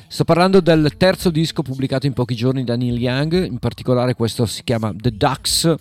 Sto 0.06 0.24
parlando 0.24 0.60
del 0.60 0.94
terzo 0.96 1.28
disco 1.28 1.60
pubblicato 1.60 2.06
in 2.06 2.14
pochi 2.14 2.34
giorni 2.34 2.64
da 2.64 2.76
Neil 2.76 2.98
Young, 2.98 3.44
in 3.44 3.58
particolare 3.58 4.14
questo 4.14 4.46
si 4.46 4.64
chiama 4.64 4.90
The 4.96 5.10
Ducks 5.10 5.76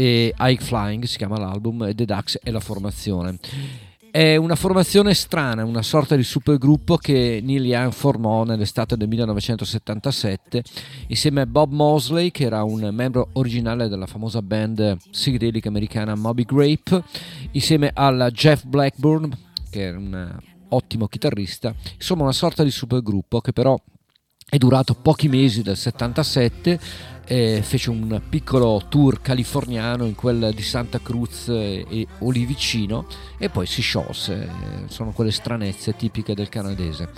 e 0.00 0.32
High 0.38 0.58
Flying 0.58 1.04
si 1.04 1.18
chiama 1.18 1.36
l'album 1.36 1.82
e 1.82 1.94
The 1.94 2.06
Ducks 2.06 2.38
è 2.42 2.50
la 2.50 2.60
formazione. 2.60 3.38
È 4.10 4.34
una 4.36 4.56
formazione 4.56 5.12
strana, 5.12 5.62
una 5.62 5.82
sorta 5.82 6.16
di 6.16 6.22
supergruppo 6.22 6.96
che 6.96 7.40
Neil 7.42 7.66
Young 7.66 7.92
formò 7.92 8.44
nell'estate 8.44 8.96
del 8.96 9.08
1977 9.08 10.62
insieme 11.08 11.42
a 11.42 11.46
Bob 11.46 11.72
Mosley, 11.72 12.30
che 12.30 12.44
era 12.44 12.64
un 12.64 12.88
membro 12.92 13.28
originale 13.34 13.88
della 13.88 14.06
famosa 14.06 14.40
band 14.40 14.96
psichedelica 15.10 15.68
americana 15.68 16.14
Moby 16.14 16.44
Grape, 16.44 17.04
insieme 17.50 17.90
al 17.92 18.30
Jeff 18.32 18.64
Blackburn, 18.64 19.30
che 19.68 19.82
era 19.82 19.98
un 19.98 20.38
ottimo 20.70 21.08
chitarrista, 21.08 21.74
insomma 21.94 22.22
una 22.22 22.32
sorta 22.32 22.64
di 22.64 22.70
supergruppo 22.70 23.42
che 23.42 23.52
però 23.52 23.78
è 24.48 24.56
durato 24.56 24.94
pochi 24.94 25.28
mesi 25.28 25.62
dal 25.62 25.76
77 25.76 26.80
eh, 27.30 27.62
fece 27.62 27.90
un 27.90 28.20
piccolo 28.28 28.82
tour 28.88 29.20
californiano 29.20 30.04
in 30.04 30.16
quel 30.16 30.50
di 30.52 30.62
Santa 30.62 30.98
Cruz 30.98 31.46
e, 31.46 31.86
e 31.88 32.06
o 32.18 32.30
lì 32.32 32.44
vicino 32.44 33.06
e 33.38 33.48
poi 33.48 33.66
si 33.66 33.82
sciolse. 33.82 34.48
Sono 34.88 35.12
quelle 35.12 35.30
stranezze 35.30 35.94
tipiche 35.94 36.34
del 36.34 36.48
canadese. 36.48 37.10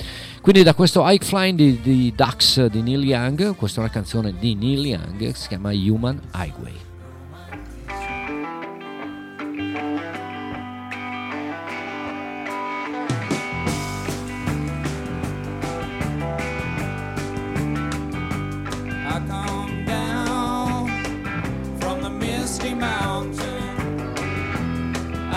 Quindi 0.42 0.62
da 0.62 0.74
questo 0.74 1.02
High 1.08 1.22
Flying 1.22 1.56
di, 1.56 1.80
di 1.80 2.12
Ducks 2.14 2.66
di 2.66 2.82
Neil 2.82 3.02
Young 3.04 3.56
questa 3.56 3.80
è 3.80 3.84
una 3.84 3.92
canzone 3.92 4.34
di 4.38 4.54
Neil 4.54 4.84
Young 4.86 5.32
si 5.32 5.48
chiama 5.48 5.70
Human 5.70 6.20
Highway 6.34 6.91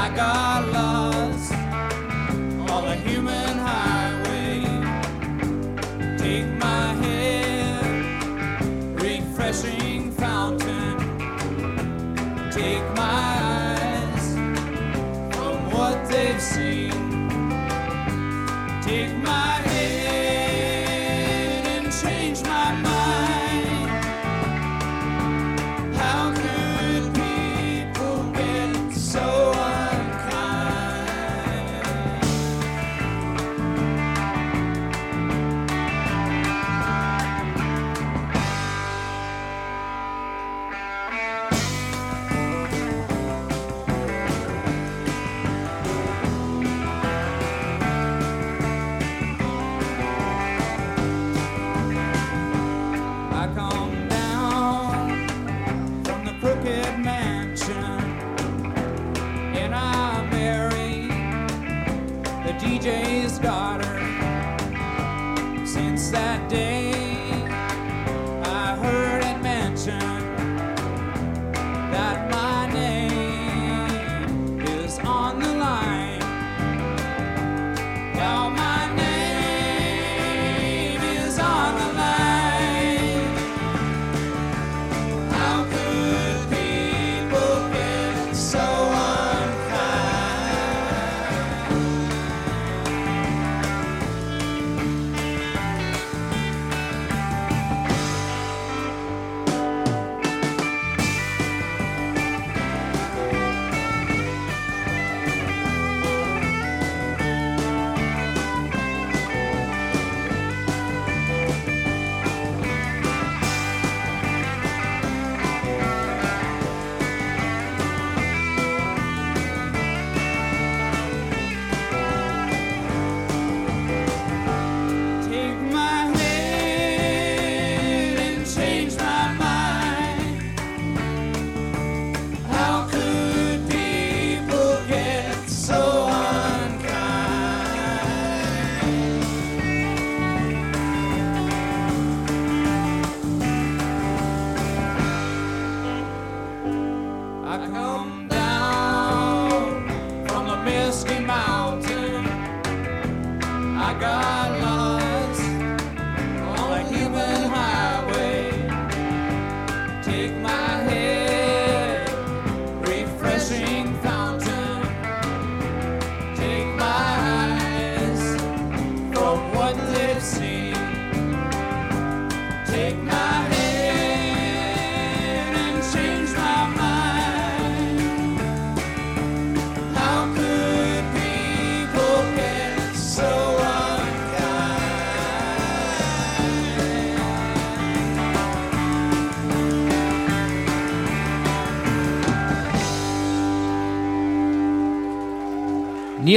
I 0.06 0.16
got 0.16 0.68
lost 0.72 1.52
on 2.72 2.86
the 2.86 2.96
human 2.96 3.58
highway. 3.58 4.62
Take 6.16 6.46
my 6.60 6.94
head, 7.04 8.62
refreshing 9.02 10.12
fountain. 10.12 11.00
Take 12.52 12.84
my 12.96 13.40
eyes 13.58 14.36
from 15.36 15.72
what 15.72 16.08
they've 16.08 16.40
seen. 16.40 16.92
Take 18.84 19.12
my 19.24 19.65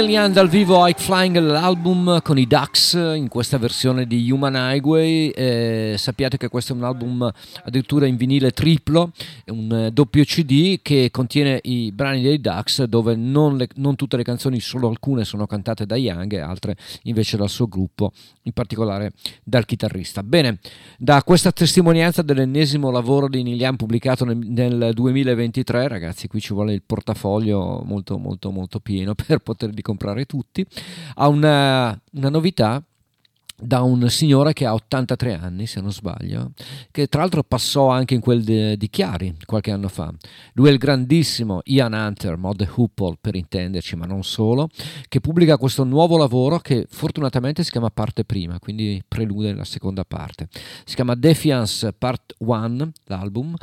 Young 0.07 0.32
dal 0.32 0.49
vivo 0.49 0.86
High 0.86 0.96
Flying 0.96 1.38
l'album 1.38 2.20
con 2.22 2.38
i 2.38 2.46
Ducks 2.46 2.92
in 2.92 3.26
questa 3.28 3.59
versione 3.59 4.07
di 4.07 4.30
Human 4.30 4.55
Highway. 4.55 5.28
Eh, 5.30 5.94
sappiate 5.96 6.36
che 6.36 6.49
questo 6.49 6.72
è 6.72 6.76
un 6.76 6.84
album 6.84 7.28
addirittura 7.64 8.07
in 8.07 8.16
vinile 8.16 8.53
triplo 8.53 9.11
eh, 9.71 9.91
doppio 9.91 10.25
cd 10.25 10.81
che 10.83 11.11
contiene 11.11 11.61
i 11.64 11.93
brani 11.93 12.23
dei 12.23 12.41
Ducks 12.41 12.85
dove 12.85 13.14
non, 13.16 13.57
le- 13.57 13.69
non 13.77 13.97
tutte 13.97 14.16
le 14.16 14.23
canzoni 14.23 14.61
solo 14.61 14.89
alcune 14.89 15.25
sono 15.25 15.47
cantate 15.47 15.87
da 15.87 15.97
Young 15.97 16.33
e 16.33 16.41
altre 16.41 16.77
invece 17.05 17.37
dal 17.37 17.49
suo 17.49 17.66
gruppo 17.66 18.12
in 18.43 18.53
particolare 18.53 19.12
dal 19.43 19.64
chitarrista. 19.64 20.23
Bene 20.23 20.59
da 20.97 21.23
questa 21.23 21.53
testimonianza 21.53 22.23
dell'ennesimo 22.23 22.91
lavoro 22.91 23.29
di 23.29 23.41
Young 23.41 23.77
pubblicato 23.77 24.25
nel, 24.25 24.37
nel 24.37 24.93
2023 24.95 25.89
ragazzi 25.89 26.29
qui 26.29 26.41
ci 26.41 26.53
vuole 26.53 26.73
il 26.75 26.83
portafoglio 26.85 27.83
molto 27.85 28.19
molto 28.19 28.51
molto 28.51 28.81
pieno 28.81 29.14
per 29.27 29.39
poterli 29.39 29.83
comprare 29.83 30.27
tutti 30.27 30.64
ha 31.14 31.29
una, 31.29 31.99
una 32.12 32.29
novità 32.29 32.83
da 33.61 33.83
un 33.83 34.09
signore 34.09 34.53
che 34.53 34.67
ha 34.67 34.75
83 34.75 35.35
anni, 35.35 35.67
se 35.67 35.81
non 35.81 35.93
sbaglio, 35.93 36.53
che 36.91 37.09
tra 37.09 37.21
l'altro 37.21 37.43
passò 37.43 37.89
anche 37.89 38.15
in 38.15 38.21
quel 38.21 38.43
di, 38.43 38.89
Chiari 38.89 39.37
qualche 39.45 39.71
anno 39.71 39.89
fa. 39.89 40.13
Lui 40.55 40.69
è 40.69 40.73
il 40.73 40.79
grandissimo 40.79 41.61
Ian 41.65 41.93
Hunter, 41.93 42.37
Mod 42.37 42.67
Hoople 42.77 43.17
per 43.21 43.35
intenderci, 43.35 43.97
ma 43.97 44.07
non 44.07 44.23
solo, 44.23 44.69
che 45.09 45.21
pubblica 45.21 45.59
questo 45.59 45.85
nuovo 45.85 46.17
lavoro 46.17 46.59
che 46.59 46.87
fortunatamente 46.89 47.65
si 47.65 47.71
chiama 47.71 47.91
Parte 47.91 48.25
Prima, 48.25 48.59
quindi 48.61 49.03
prelude 49.07 49.53
la 49.53 49.65
seconda 49.65 50.05
parte. 50.05 50.49
Si 50.85 50.95
chiama 50.95 51.15
Defiance 51.15 51.93
Part 51.93 52.35
1, 52.39 52.93
l'album, 53.07 53.55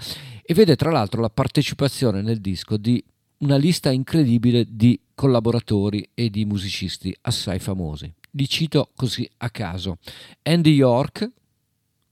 e 0.44 0.54
vede 0.54 0.76
tra 0.76 0.92
l'altro 0.92 1.22
la 1.22 1.30
partecipazione 1.30 2.22
nel 2.22 2.42
disco 2.42 2.78
di 2.78 3.04
una 3.38 3.58
lista 3.58 3.92
incredibile 3.92 4.66
di 4.68 5.00
collaboratori 5.14 6.10
e 6.14 6.30
di 6.30 6.46
musicisti 6.46 7.16
assai 7.22 7.60
famosi. 7.60 8.14
Li 8.36 8.48
cito 8.48 8.92
così 8.96 9.30
a 9.38 9.50
caso. 9.50 9.98
Andy 10.44 10.74
York, 10.74 11.32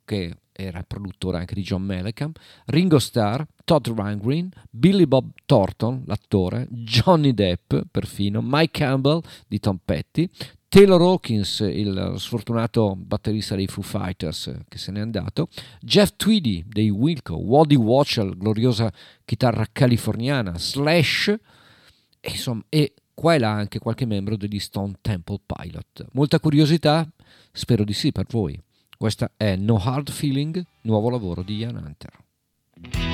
che 0.05 0.37
era 0.53 0.83
produttore 0.83 1.37
anche 1.39 1.55
di 1.55 1.63
John 1.63 1.81
Mellencamp, 1.81 2.39
Ringo 2.65 2.99
Starr, 2.99 3.43
Todd 3.65 3.87
Rundgren, 3.87 4.49
Billy 4.69 5.05
Bob 5.05 5.31
Thornton, 5.45 6.03
l'attore, 6.05 6.67
Johnny 6.69 7.33
Depp 7.33 7.73
perfino, 7.89 8.39
Mike 8.41 8.79
Campbell 8.79 9.21
di 9.47 9.59
Tom 9.59 9.79
Petty, 9.83 10.29
Taylor 10.69 11.01
Hawkins, 11.01 11.59
il 11.59 12.15
sfortunato 12.17 12.95
batterista 12.95 13.55
dei 13.55 13.67
Foo 13.67 13.83
Fighters 13.83 14.51
che 14.67 14.77
se 14.77 14.91
n'è 14.91 14.99
andato, 14.99 15.49
Jeff 15.81 16.13
Tweedy 16.15 16.63
dei 16.67 16.89
Wilco, 16.89 17.35
Waddy 17.35 17.75
Watchell, 17.75 18.35
gloriosa 18.37 18.91
chitarra 19.25 19.67
californiana, 19.71 20.57
Slash 20.57 21.27
e, 21.27 22.29
insomma, 22.29 22.63
e 22.69 22.93
qua 23.13 23.35
e 23.35 23.39
là 23.39 23.51
anche 23.51 23.79
qualche 23.79 24.05
membro 24.05 24.35
degli 24.35 24.59
Stone 24.59 24.93
Temple 25.01 25.39
Pilot. 25.45 26.07
Molta 26.13 26.39
curiosità? 26.39 27.07
Spero 27.51 27.83
di 27.83 27.93
sì 27.93 28.11
per 28.11 28.25
voi. 28.29 28.59
Questa 28.97 29.31
è 29.35 29.55
No 29.55 29.77
Hard 29.77 30.09
Feeling, 30.11 30.63
nuovo 30.81 31.09
lavoro 31.09 31.41
di 31.41 31.57
Ian 31.57 31.75
Hunter. 31.75 33.12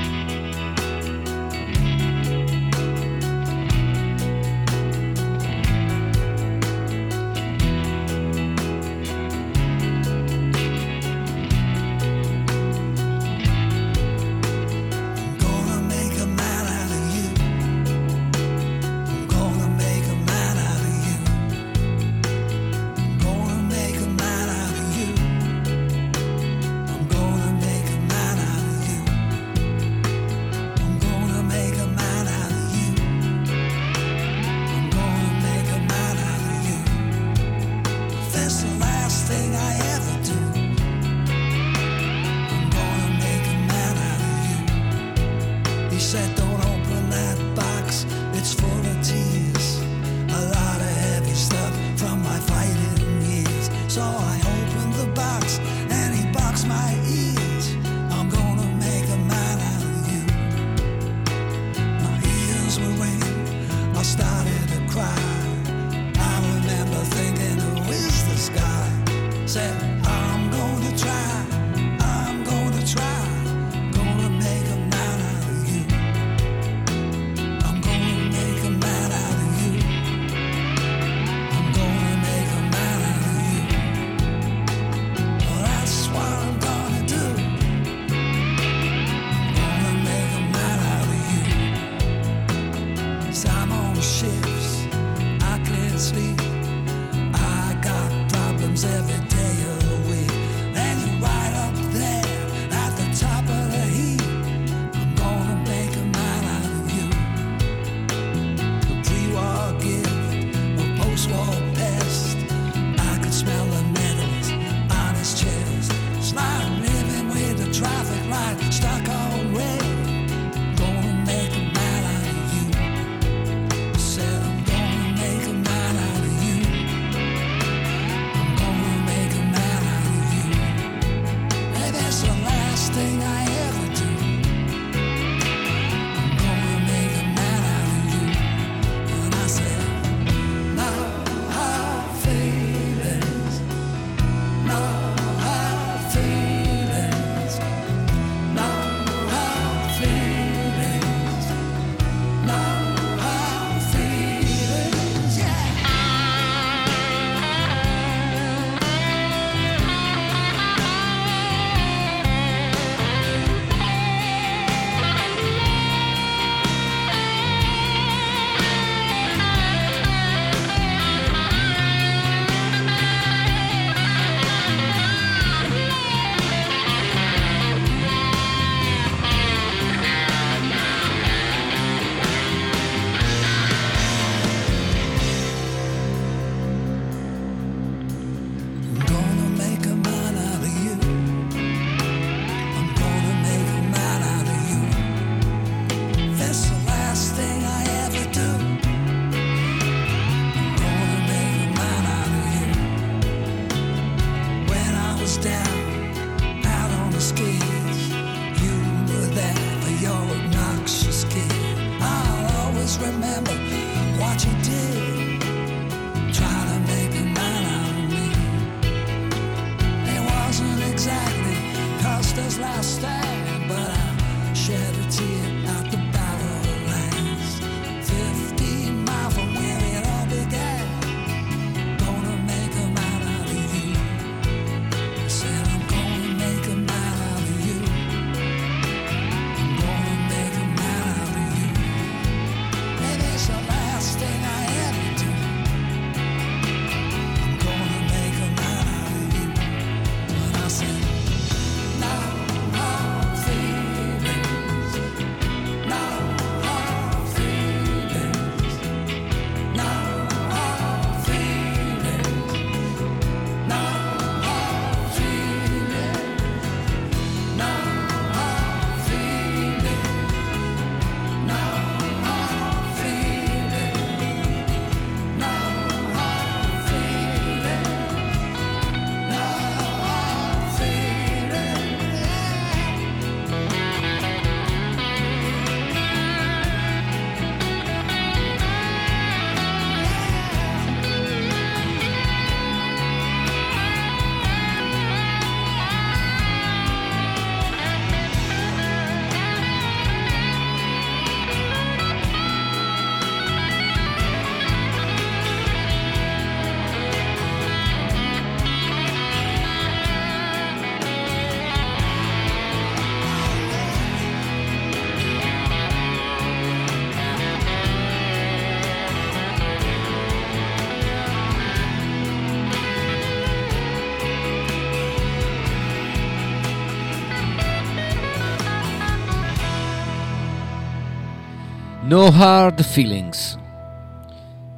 No 332.20 332.26
Hard 332.26 332.84
Feelings. 332.84 333.58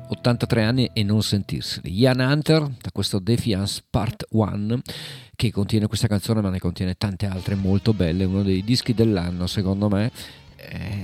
83 0.09 0.63
anni 0.63 0.91
e 0.93 1.01
non 1.01 1.23
sentirseli. 1.23 1.91
Ian 1.91 2.19
Hunter, 2.19 2.61
da 2.79 2.91
questo 2.93 3.17
Defiance 3.17 3.81
Part 3.89 4.27
1, 4.29 4.79
che 5.35 5.51
contiene 5.51 5.87
questa 5.87 6.05
canzone, 6.05 6.41
ma 6.41 6.51
ne 6.51 6.59
contiene 6.59 6.93
tante 6.99 7.25
altre 7.25 7.55
molto 7.55 7.95
belle. 7.95 8.25
Uno 8.25 8.43
dei 8.43 8.63
dischi 8.63 8.93
dell'anno, 8.93 9.47
secondo 9.47 9.89
me, 9.89 10.11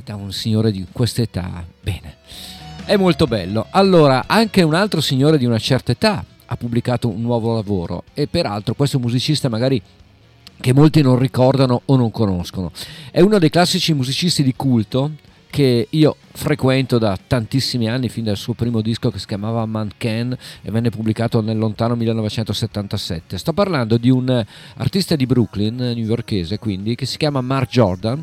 da 0.03 0.13
un 0.13 0.31
signore 0.31 0.71
di 0.71 0.85
quest'età. 0.91 1.65
Bene, 1.81 2.17
è 2.85 2.97
molto 2.97 3.25
bello. 3.25 3.65
Allora, 3.71 4.25
anche 4.27 4.61
un 4.61 4.75
altro 4.75 5.01
signore 5.01 5.39
di 5.39 5.45
una 5.45 5.57
certa 5.57 5.93
età 5.93 6.23
ha 6.45 6.55
pubblicato 6.55 7.09
un 7.09 7.19
nuovo 7.19 7.55
lavoro, 7.55 8.03
e 8.13 8.27
peraltro 8.27 8.75
questo 8.75 8.99
musicista 8.99 9.49
magari 9.49 9.81
che 10.61 10.71
molti 10.71 11.01
non 11.01 11.17
ricordano 11.17 11.81
o 11.85 11.95
non 11.95 12.11
conoscono. 12.11 12.71
È 13.09 13.21
uno 13.21 13.39
dei 13.39 13.49
classici 13.49 13.91
musicisti 13.95 14.43
di 14.43 14.53
culto 14.55 15.13
che 15.49 15.87
io 15.89 16.15
frequento 16.33 16.97
da 16.97 17.17
tantissimi 17.25 17.89
anni, 17.89 18.09
fin 18.09 18.23
dal 18.23 18.37
suo 18.37 18.53
primo 18.53 18.81
disco 18.81 19.09
che 19.09 19.19
si 19.19 19.25
chiamava 19.25 19.65
Man 19.65 19.91
Can 19.97 20.37
e 20.61 20.71
venne 20.71 20.89
pubblicato 20.89 21.41
nel 21.41 21.57
lontano 21.57 21.95
1977. 21.95 23.37
Sto 23.37 23.53
parlando 23.53 23.97
di 23.97 24.09
un 24.09 24.45
artista 24.77 25.15
di 25.15 25.25
Brooklyn, 25.25 25.75
newyorkese 25.75 26.59
quindi, 26.59 26.95
che 26.95 27.05
si 27.05 27.17
chiama 27.17 27.41
Mark 27.41 27.69
Jordan 27.69 28.21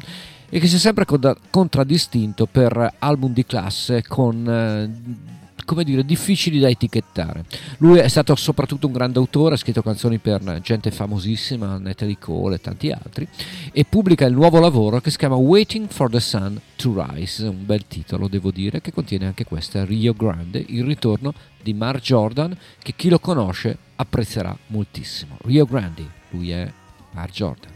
e 0.48 0.59
che 0.60 0.66
si 0.66 0.76
è 0.76 0.78
sempre 0.78 1.05
contraddistinto 1.51 2.46
per 2.46 2.94
album 2.98 3.32
di 3.32 3.44
classe 3.44 4.05
con 4.06 4.48
eh, 4.48 5.42
come 5.65 5.85
dire, 5.85 6.05
difficili 6.05 6.59
da 6.59 6.69
etichettare. 6.69 7.45
Lui 7.78 7.99
è 7.99 8.09
stato 8.09 8.35
soprattutto 8.35 8.86
un 8.86 8.93
grande 8.93 9.19
autore, 9.19 9.55
ha 9.55 9.59
scritto 9.59 9.82
canzoni 9.82 10.19
per 10.19 10.61
gente 10.62 10.91
famosissima, 10.91 11.78
Natalie 11.78 12.19
Cole 12.19 12.57
e 12.57 12.61
tanti 12.61 12.91
altri, 12.91 13.27
e 13.73 13.85
pubblica 13.85 14.27
il 14.27 14.35
nuovo 14.35 14.61
lavoro 14.61 15.01
che 15.01 15.11
si 15.11 15.19
chiama 15.19 15.36
Waiting 15.36 15.89
for 15.89 16.11
the 16.11 16.20
Sun 16.20 16.61
to 16.77 17.05
Rise, 17.07 17.47
un 17.47 17.65
bel 17.65 17.86
titolo 17.86 18.28
devo 18.28 18.51
dire, 18.51 18.81
che 18.81 18.93
contiene 18.93 19.27
anche 19.27 19.45
questa 19.45 19.85
Rio 19.85 20.15
Grande, 20.15 20.65
il 20.66 20.85
ritorno 20.85 21.32
di 21.62 21.73
Mark 21.74 22.01
Jordan, 22.01 22.57
che 22.78 22.95
chi 22.95 23.09
lo 23.09 23.19
conosce 23.19 23.77
apprezzerà 23.97 24.57
moltissimo. 24.69 25.36
Rio 25.43 25.65
Grande, 25.65 26.07
lui 26.31 26.51
è 26.51 26.70
Mark 27.12 27.32
Jordan. 27.32 27.73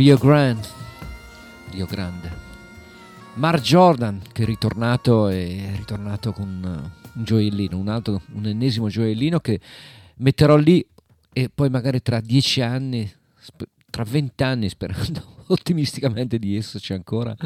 Rio 0.00 0.16
Grande, 0.16 0.66
Rio 1.72 1.84
Grande. 1.84 2.30
Mark 3.34 3.60
Jordan 3.60 4.22
che 4.32 4.44
è 4.44 4.46
ritornato 4.46 5.28
è 5.28 5.74
ritornato 5.76 6.32
con 6.32 6.48
uh, 6.64 7.18
un 7.18 7.22
gioiellino, 7.22 7.76
un 7.76 7.88
altro, 7.88 8.22
un 8.32 8.46
ennesimo 8.46 8.88
gioiellino 8.88 9.40
che 9.40 9.60
metterò 10.16 10.56
lì 10.56 10.82
e 11.34 11.50
poi 11.54 11.68
magari 11.68 12.00
tra 12.00 12.18
dieci 12.22 12.62
anni, 12.62 13.12
tra 13.90 14.04
vent'anni 14.04 14.70
sperando 14.70 15.22
ottimisticamente 15.48 16.38
di 16.38 16.56
esserci 16.56 16.94
ancora, 16.94 17.36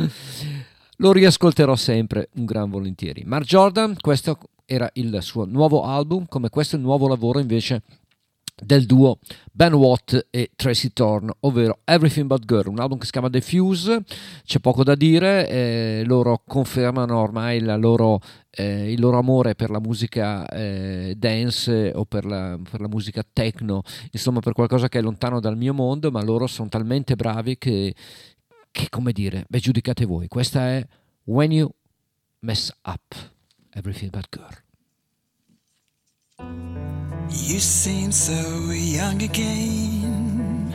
lo 0.99 1.11
riascolterò 1.11 1.75
sempre 1.75 2.29
un 2.37 2.45
gran 2.45 2.71
volentieri. 2.71 3.25
Mark 3.27 3.47
Jordan, 3.47 3.97
questo 4.01 4.39
era 4.65 4.89
il 4.93 5.19
suo 5.23 5.45
nuovo 5.45 5.83
album, 5.83 6.27
come 6.29 6.51
questo 6.51 6.77
è 6.77 6.79
il 6.79 6.85
nuovo 6.85 7.09
lavoro 7.09 7.41
invece 7.41 7.83
del 8.55 8.87
duo 8.87 9.19
Ben 9.53 9.73
Watt 9.73 10.29
e 10.31 10.51
Tracy 10.55 10.93
Thorn, 10.93 11.31
ovvero 11.41 11.81
Everything 11.85 12.27
But 12.27 12.45
Girl, 12.45 12.69
un 12.69 12.79
album 12.79 12.99
che 12.99 13.07
si 13.07 13.13
chiama 13.13 13.29
The 13.29 13.41
Fuse, 13.41 14.03
c'è 14.45 14.61
poco 14.61 14.85
da 14.85 14.95
dire, 14.95 15.49
eh, 15.49 16.03
loro 16.07 16.43
confermano 16.47 17.19
ormai 17.19 17.61
loro, 17.61 18.21
eh, 18.51 18.93
il 18.93 19.01
loro 19.01 19.19
amore 19.19 19.55
per 19.55 19.71
la 19.71 19.81
musica 19.81 20.47
eh, 20.49 21.15
dance 21.17 21.93
o 21.95 22.05
per 22.05 22.25
la, 22.25 22.59
per 22.69 22.81
la 22.81 22.89
musica 22.89 23.25
techno, 23.31 23.83
insomma 24.13 24.41
per 24.41 24.53
qualcosa 24.53 24.89
che 24.89 24.99
è 24.99 25.03
lontano 25.03 25.41
dal 25.41 25.57
mio 25.57 25.75
mondo, 25.75 26.11
ma 26.11 26.23
loro 26.23 26.47
sono 26.47 26.69
talmente 26.69 27.17
bravi 27.17 27.59
che, 27.59 27.95
che 28.71 28.89
come 28.89 29.13
dire, 29.13 29.45
beh 29.49 29.59
giudicate 29.59 30.05
voi, 30.05 30.29
questa 30.29 30.69
è 30.69 30.87
When 31.25 31.53
You 31.53 31.71
Mess 32.41 32.73
Up, 32.85 33.15
Everything 33.71 34.11
But 34.11 34.27
Girl. 34.31 34.64
You 37.31 37.61
seem 37.61 38.13
so 38.13 38.71
young 38.71 39.23
again. 39.23 40.75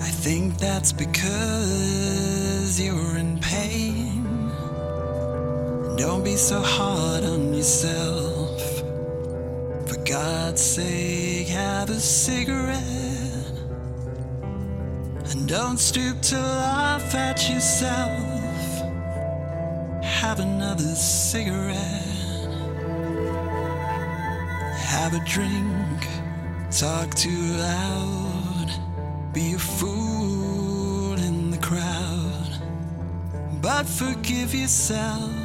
I 0.00 0.08
think 0.08 0.58
that's 0.58 0.92
because 0.92 2.80
you're 2.80 3.16
in 3.16 3.38
pain. 3.40 4.24
Don't 5.96 6.24
be 6.24 6.36
so 6.36 6.60
hard 6.60 7.24
on 7.24 7.54
yourself. 7.54 8.60
For 9.88 9.96
God's 10.04 10.60
sake, 10.60 11.48
have 11.48 11.90
a 11.90 12.00
cigarette. 12.00 12.82
And 15.30 15.48
don't 15.48 15.78
stoop 15.78 16.20
to 16.22 16.36
laugh 16.36 17.14
at 17.14 17.48
yourself. 17.48 18.20
Have 20.02 20.40
another 20.40 20.94
cigarette. 20.94 22.23
Have 24.84 25.14
a 25.14 25.24
drink, 25.24 26.08
talk 26.70 27.14
too 27.14 27.56
loud, 27.58 28.70
be 29.32 29.54
a 29.54 29.58
fool 29.58 31.14
in 31.14 31.50
the 31.50 31.58
crowd. 31.58 32.60
But 33.60 33.86
forgive 33.86 34.54
yourself 34.54 35.44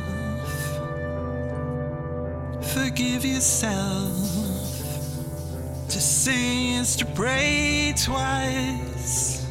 forgive 2.69 3.25
yourself. 3.25 4.15
To 5.89 5.99
sing 5.99 6.75
is 6.75 6.95
to 6.97 7.05
pray 7.05 7.93
twice. 7.97 9.47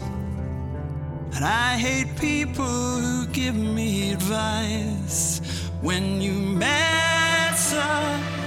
And 1.34 1.44
I 1.44 1.76
hate 1.76 2.16
people 2.16 2.64
who 2.64 3.26
give 3.26 3.56
me 3.56 4.12
advice 4.12 5.40
when 5.82 6.20
you 6.20 6.32
mess 6.32 7.74
up. 7.74 8.37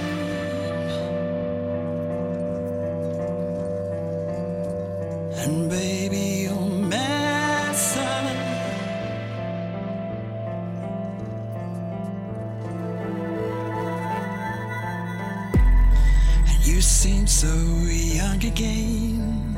Seem 16.82 17.28
so 17.28 17.46
young 17.86 18.44
again. 18.44 19.56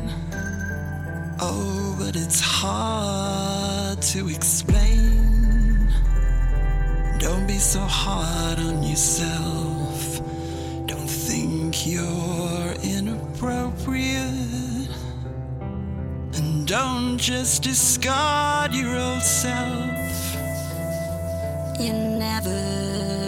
Oh, 1.40 1.96
but 1.98 2.16
it's 2.16 2.40
hard 2.40 4.02
to 4.02 4.28
explain. 4.28 5.88
Don't 7.18 7.46
be 7.46 7.58
so 7.58 7.80
hard 7.80 8.58
on 8.58 8.82
yourself. 8.82 10.20
Don't 10.86 11.08
think 11.08 11.86
you're 11.86 12.74
inappropriate. 12.82 14.90
And 16.34 16.66
don't 16.66 17.16
just 17.16 17.62
discard 17.62 18.74
your 18.74 18.98
old 18.98 19.22
self. 19.22 20.36
You're 21.80 22.18
never 22.18 23.23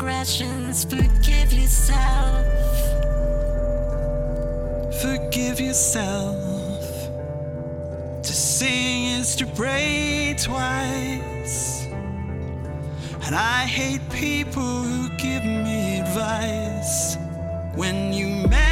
transgressions. 0.00 0.84
Forgive 0.84 1.52
yourself. 1.52 2.46
forgive 5.02 5.60
yourself. 5.60 6.36
To 8.22 8.32
sing 8.32 9.04
is 9.04 9.34
to 9.36 9.46
pray 9.46 10.34
twice. 10.38 11.86
And 13.24 13.34
I 13.34 13.64
hate 13.64 14.02
people 14.10 14.82
who 14.82 15.08
give 15.16 15.44
me 15.44 16.00
advice 16.00 17.16
when 17.74 18.12
you 18.12 18.46
mess 18.48 18.69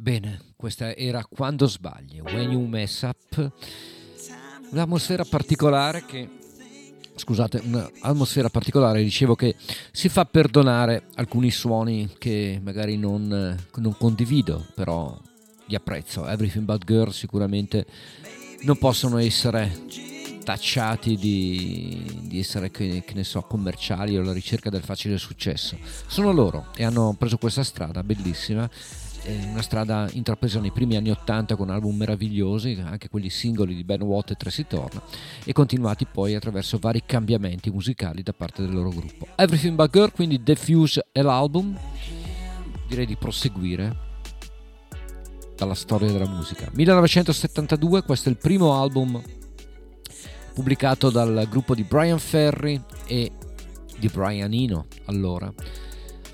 Bene, 0.00 0.38
questa 0.54 0.94
era 0.94 1.24
Quando 1.24 1.66
sbagli, 1.66 2.20
When 2.20 2.52
You 2.52 2.64
Mess 2.66 3.02
Up, 3.02 3.52
un'atmosfera 4.70 5.24
particolare 5.24 6.04
che, 6.06 6.28
scusate, 7.16 7.60
un'atmosfera 7.64 8.48
particolare, 8.48 9.02
dicevo 9.02 9.34
che 9.34 9.56
si 9.90 10.08
fa 10.08 10.24
perdonare 10.24 11.06
alcuni 11.16 11.50
suoni 11.50 12.10
che 12.16 12.60
magari 12.62 12.96
non, 12.96 13.56
non 13.74 13.96
condivido, 13.98 14.64
però 14.76 15.20
li 15.66 15.74
apprezzo. 15.74 16.28
Everything 16.28 16.64
But 16.64 16.84
Girl 16.84 17.10
sicuramente 17.10 17.84
non 18.60 18.78
possono 18.78 19.18
essere 19.18 19.82
tacciati 20.44 21.16
di, 21.16 22.20
di 22.22 22.38
essere, 22.38 22.70
che, 22.70 23.02
che 23.04 23.14
ne 23.14 23.24
so, 23.24 23.42
commerciali 23.42 24.16
o 24.16 24.20
alla 24.20 24.32
ricerca 24.32 24.70
del 24.70 24.82
facile 24.82 25.18
successo. 25.18 25.76
Sono 26.06 26.30
loro 26.30 26.68
e 26.76 26.84
hanno 26.84 27.16
preso 27.18 27.36
questa 27.36 27.64
strada 27.64 28.04
bellissima 28.04 28.70
una 29.50 29.62
strada 29.62 30.08
intrapresa 30.12 30.60
nei 30.60 30.70
primi 30.70 30.96
anni 30.96 31.10
80 31.10 31.56
con 31.56 31.70
album 31.70 31.96
meravigliosi, 31.96 32.82
anche 32.84 33.08
quelli 33.08 33.30
singoli 33.30 33.74
di 33.74 33.84
Ben 33.84 34.02
Watt 34.02 34.30
e 34.30 34.34
Tracy 34.34 34.66
Torn, 34.66 35.00
e 35.44 35.52
continuati 35.52 36.06
poi 36.06 36.34
attraverso 36.34 36.78
vari 36.78 37.02
cambiamenti 37.04 37.70
musicali 37.70 38.22
da 38.22 38.32
parte 38.32 38.62
del 38.62 38.72
loro 38.72 38.90
gruppo. 38.90 39.26
Everything 39.36 39.74
But 39.74 39.90
Girl, 39.90 40.12
quindi 40.12 40.42
Diffuse 40.42 41.06
è 41.12 41.22
l'album, 41.22 41.78
direi 42.86 43.06
di 43.06 43.16
proseguire 43.16 44.06
dalla 45.56 45.74
storia 45.74 46.10
della 46.10 46.28
musica. 46.28 46.70
1972, 46.72 48.02
questo 48.02 48.28
è 48.28 48.32
il 48.32 48.38
primo 48.38 48.80
album 48.80 49.20
pubblicato 50.54 51.10
dal 51.10 51.46
gruppo 51.48 51.74
di 51.74 51.84
Brian 51.84 52.18
Ferry 52.18 52.80
e 53.06 53.30
di 53.98 54.08
Brian 54.08 54.52
Eno 54.52 54.86
allora. 55.06 55.52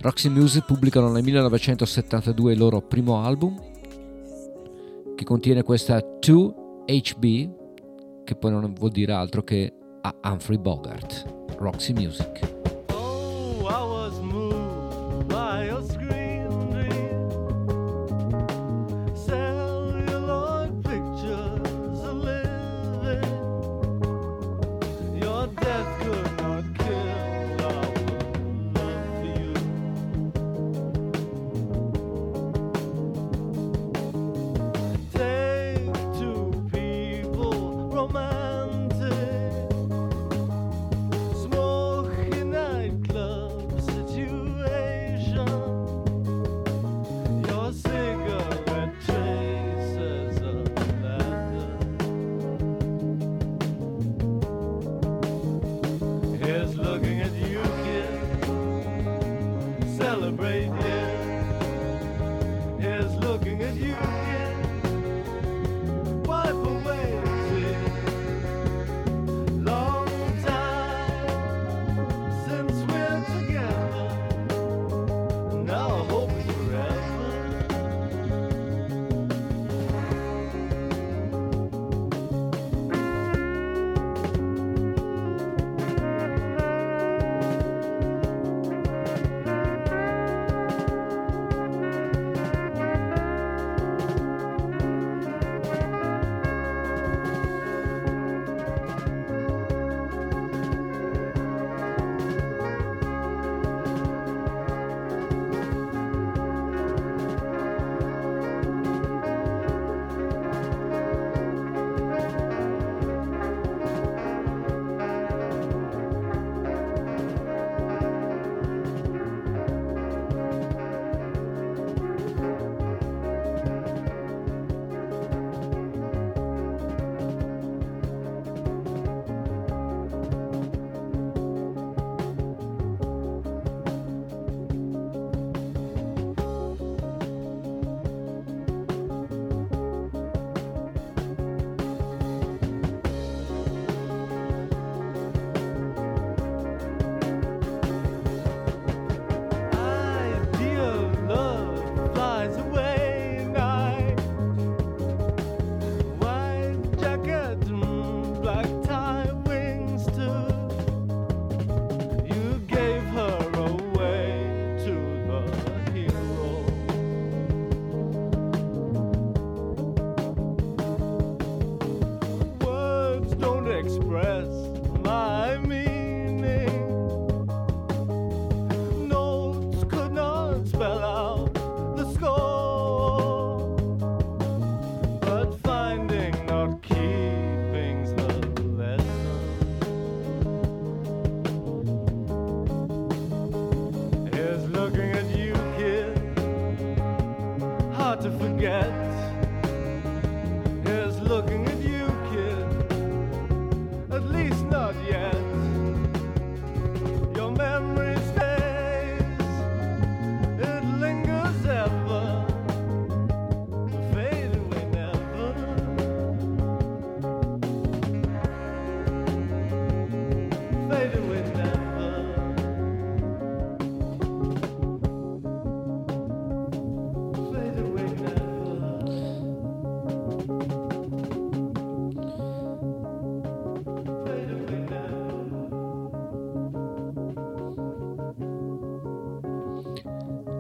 Roxy 0.05 0.29
Music 0.29 0.67
pubblicano 0.67 1.11
nel 1.11 1.23
1972 1.23 2.53
il 2.53 2.59
loro 2.59 2.83
primo 2.83 3.25
album 3.25 3.59
che 5.15 5.25
contiene 5.25 5.63
questa 5.63 5.97
2HB 5.97 7.51
che 8.23 8.35
poi 8.35 8.51
non 8.51 8.75
vuol 8.75 8.91
dire 8.91 9.15
altro 9.15 9.43
che 9.43 9.73
a 10.03 10.15
Humphrey 10.25 10.59
Bogart. 10.59 11.25
Roxy 11.57 11.95
Music. 11.95 12.39
Oh, 12.93 13.67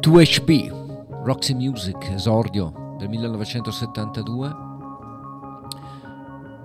2HP, 0.05 1.22
Roxy 1.24 1.55
Music, 1.55 2.10
esordio 2.10 2.94
del 2.98 3.09
1972, 3.09 4.55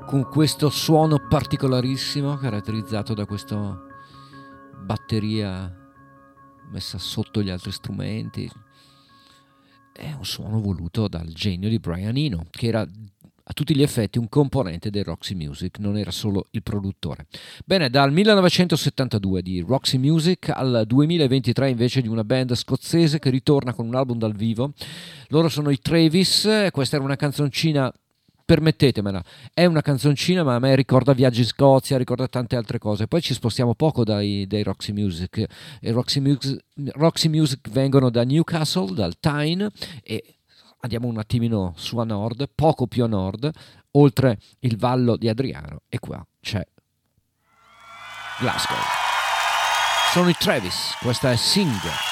con 0.06 0.28
questo 0.30 0.70
suono 0.70 1.26
particolarissimo 1.26 2.36
caratterizzato 2.36 3.14
da 3.14 3.26
questa 3.26 3.82
batteria 4.84 5.74
messa 6.70 6.98
sotto 6.98 7.42
gli 7.42 7.50
altri 7.50 7.72
strumenti. 7.72 8.52
È 9.94 10.12
un 10.12 10.26
suono 10.26 10.60
voluto 10.60 11.08
dal 11.08 11.28
genio 11.28 11.70
di 11.70 11.80
Brian 11.80 12.18
Eno, 12.18 12.46
che 12.50 12.68
era 12.68 12.86
a 13.50 13.54
tutti 13.54 13.76
gli 13.76 13.82
effetti 13.82 14.20
un 14.20 14.30
componente 14.30 14.92
del 14.92 15.04
Roxy 15.04 15.34
Music, 15.34 15.80
non 15.80 15.98
era 15.98 16.12
solo 16.12 16.46
il 16.52 16.62
produttore. 16.62 17.26
Bene, 17.66 17.90
dal 17.90 18.12
1972 18.12 19.42
di 19.42 19.66
Roxy 19.68 19.98
Music 19.98 20.50
al 20.50 20.84
2023 20.86 21.70
invece 21.70 22.02
di 22.02 22.08
una 22.08 22.24
band 22.24 22.54
scozzese 22.54 23.18
che 23.18 23.32
ritorna 23.32 23.74
con 23.74 23.88
un 23.88 23.96
album 23.96 24.20
dal 24.20 24.36
vivo. 24.36 24.74
Loro 25.30 25.50
sono 25.50 25.72
i 25.72 25.80
Travis, 25.80 26.68
questa 26.72 26.98
era 26.98 27.06
una 27.06 27.16
canzoncina 27.16 27.92
permettetemela, 28.46 29.24
è 29.52 29.66
una 29.66 29.82
canzoncina 29.82 30.44
ma 30.44 30.54
a 30.54 30.60
me 30.60 30.76
ricorda 30.76 31.14
viaggi 31.14 31.42
in 31.42 31.48
Scozia, 31.48 31.98
ricorda 31.98 32.28
tante 32.28 32.56
altre 32.56 32.78
cose. 32.78 33.08
Poi 33.08 33.22
ci 33.22 33.34
spostiamo 33.34 33.74
poco 33.74 34.04
dai, 34.04 34.46
dai 34.46 34.62
Roxy 34.62 34.92
Music. 34.92 35.44
Roxy 35.82 36.20
Music. 36.20 36.64
Roxy 36.94 37.30
Music 37.30 37.68
vengono 37.72 38.12
da 38.12 38.24
Newcastle, 38.24 38.94
dal 38.94 39.20
Tyne 39.20 39.70
e 40.04 40.36
andiamo 40.82 41.08
un 41.08 41.18
attimino 41.18 41.74
su 41.76 41.98
a 41.98 42.04
nord, 42.04 42.50
poco 42.54 42.88
più 42.88 43.04
a 43.04 43.08
nord, 43.08 43.50
oltre 43.92 44.40
il 44.60 44.78
vallo 44.78 45.18
di 45.18 45.28
Adriano 45.28 45.82
e 45.88 46.00
qua 46.00 46.26
c'è 46.42 46.66
Glasgow. 48.40 48.78
Sono 50.12 50.30
i 50.30 50.36
Travis, 50.38 50.96
questa 51.02 51.32
è 51.32 51.36
Sing. 51.36 52.09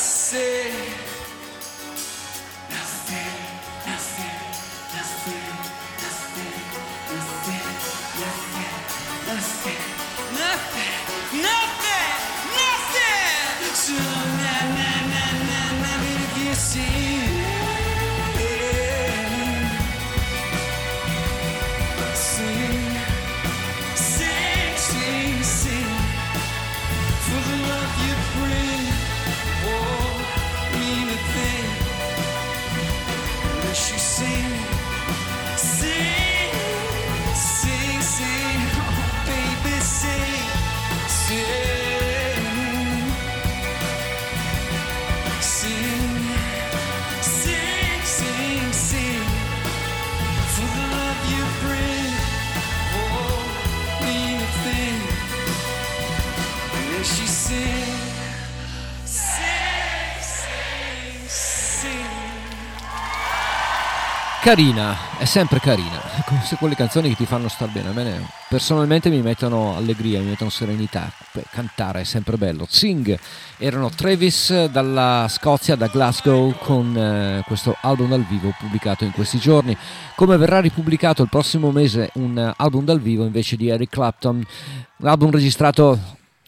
Say 0.00 1.09
Carina, 64.42 65.18
è 65.18 65.26
sempre 65.26 65.60
carina, 65.60 66.00
come 66.24 66.40
se 66.42 66.56
quelle 66.56 66.74
canzoni 66.74 67.10
che 67.10 67.14
ti 67.14 67.26
fanno 67.26 67.48
star 67.48 67.68
bene, 67.68 67.90
a 67.90 67.92
me 67.92 68.26
personalmente 68.48 69.10
mi 69.10 69.20
mettono 69.20 69.76
allegria, 69.76 70.18
mi 70.20 70.30
mettono 70.30 70.48
serenità, 70.48 71.12
cantare 71.50 72.00
è 72.00 72.04
sempre 72.04 72.38
bello. 72.38 72.64
Sing 72.66 73.18
erano 73.58 73.90
Travis 73.90 74.64
dalla 74.64 75.26
Scozia, 75.28 75.76
da 75.76 75.88
Glasgow, 75.88 76.56
con 76.56 76.96
eh, 76.96 77.42
questo 77.46 77.76
album 77.82 78.08
dal 78.08 78.24
vivo 78.24 78.54
pubblicato 78.58 79.04
in 79.04 79.12
questi 79.12 79.38
giorni. 79.38 79.76
Come 80.16 80.38
verrà 80.38 80.60
ripubblicato 80.60 81.22
il 81.22 81.28
prossimo 81.28 81.70
mese 81.70 82.08
un 82.14 82.52
album 82.56 82.86
dal 82.86 82.98
vivo 82.98 83.26
invece 83.26 83.56
di 83.56 83.68
Eric 83.68 83.90
Clapton, 83.90 84.42
un 84.96 85.06
album 85.06 85.30
registrato 85.30 85.98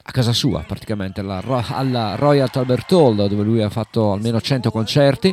a 0.05 0.11
casa 0.11 0.33
sua 0.33 0.65
praticamente 0.67 1.21
alla, 1.21 1.43
alla 1.69 2.15
Royal 2.17 2.49
Albert 2.51 2.91
Hall 2.91 3.29
dove 3.29 3.45
lui 3.45 3.63
ha 3.63 3.69
fatto 3.69 4.13
almeno 4.13 4.41
100 4.41 4.71
concerti 4.71 5.33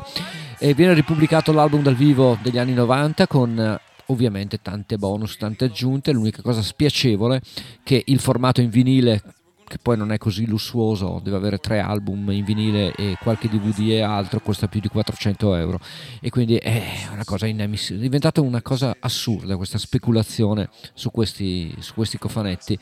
e 0.59 0.73
viene 0.73 0.93
ripubblicato 0.93 1.53
l'album 1.53 1.81
dal 1.81 1.95
vivo 1.95 2.37
degli 2.41 2.57
anni 2.57 2.73
90 2.73 3.27
con 3.27 3.57
eh, 3.57 3.79
ovviamente 4.07 4.61
tante 4.61 4.97
bonus, 4.97 5.37
tante 5.37 5.65
aggiunte, 5.65 6.11
l'unica 6.11 6.41
cosa 6.41 6.61
spiacevole 6.61 7.41
che 7.81 8.03
il 8.05 8.19
formato 8.19 8.59
in 8.59 8.69
vinile 8.69 9.21
che 9.69 9.77
poi 9.77 9.95
non 9.95 10.11
è 10.11 10.17
così 10.17 10.47
lussuoso, 10.47 11.21
deve 11.23 11.37
avere 11.37 11.59
tre 11.59 11.79
album 11.79 12.31
in 12.31 12.43
vinile 12.43 12.91
e 12.95 13.15
qualche 13.21 13.47
DVD 13.47 13.91
e 13.91 14.01
altro, 14.01 14.41
costa 14.41 14.67
più 14.67 14.79
di 14.79 14.87
400 14.87 15.55
euro. 15.55 15.79
E 16.19 16.31
quindi 16.31 16.55
è 16.55 17.07
una 17.13 17.23
cosa 17.23 17.45
inammissibile, 17.45 17.99
è 17.99 18.05
diventata 18.07 18.41
una 18.41 18.63
cosa 18.63 18.97
assurda 18.99 19.57
questa 19.57 19.77
speculazione 19.77 20.69
su 20.93 21.11
questi, 21.11 21.71
su 21.79 21.93
questi 21.93 22.17
cofanetti 22.17 22.79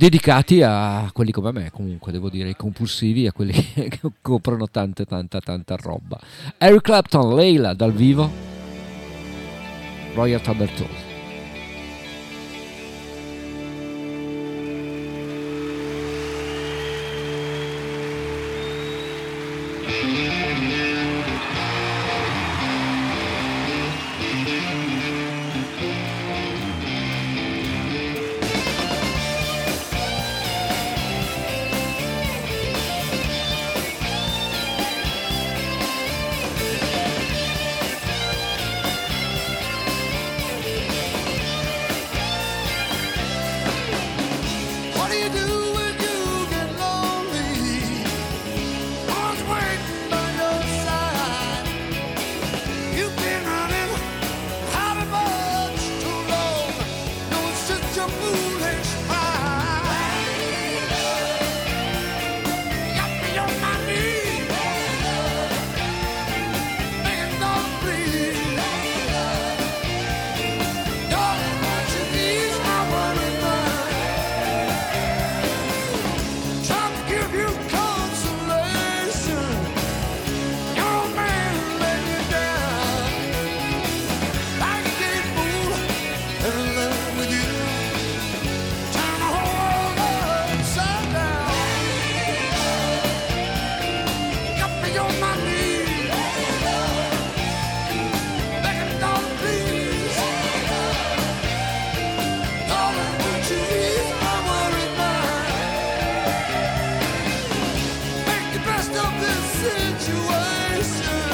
dedicati 0.00 0.62
a 0.62 1.10
quelli 1.12 1.30
come 1.30 1.52
me 1.52 1.70
comunque 1.70 2.10
devo 2.10 2.30
dire 2.30 2.48
i 2.48 2.56
compulsivi 2.56 3.26
a 3.26 3.32
quelli 3.32 3.52
che 3.74 4.00
coprono 4.22 4.66
tante 4.70 5.04
tanta 5.04 5.40
tanta 5.40 5.76
roba. 5.76 6.18
Eric 6.56 6.80
Clapton 6.80 7.34
Leila 7.34 7.74
dal 7.74 7.92
vivo. 7.92 8.48
Royal 10.14 10.40
Albert 10.42 11.09
of 109.04 109.20
this 109.20 109.44
situation. 109.64 111.29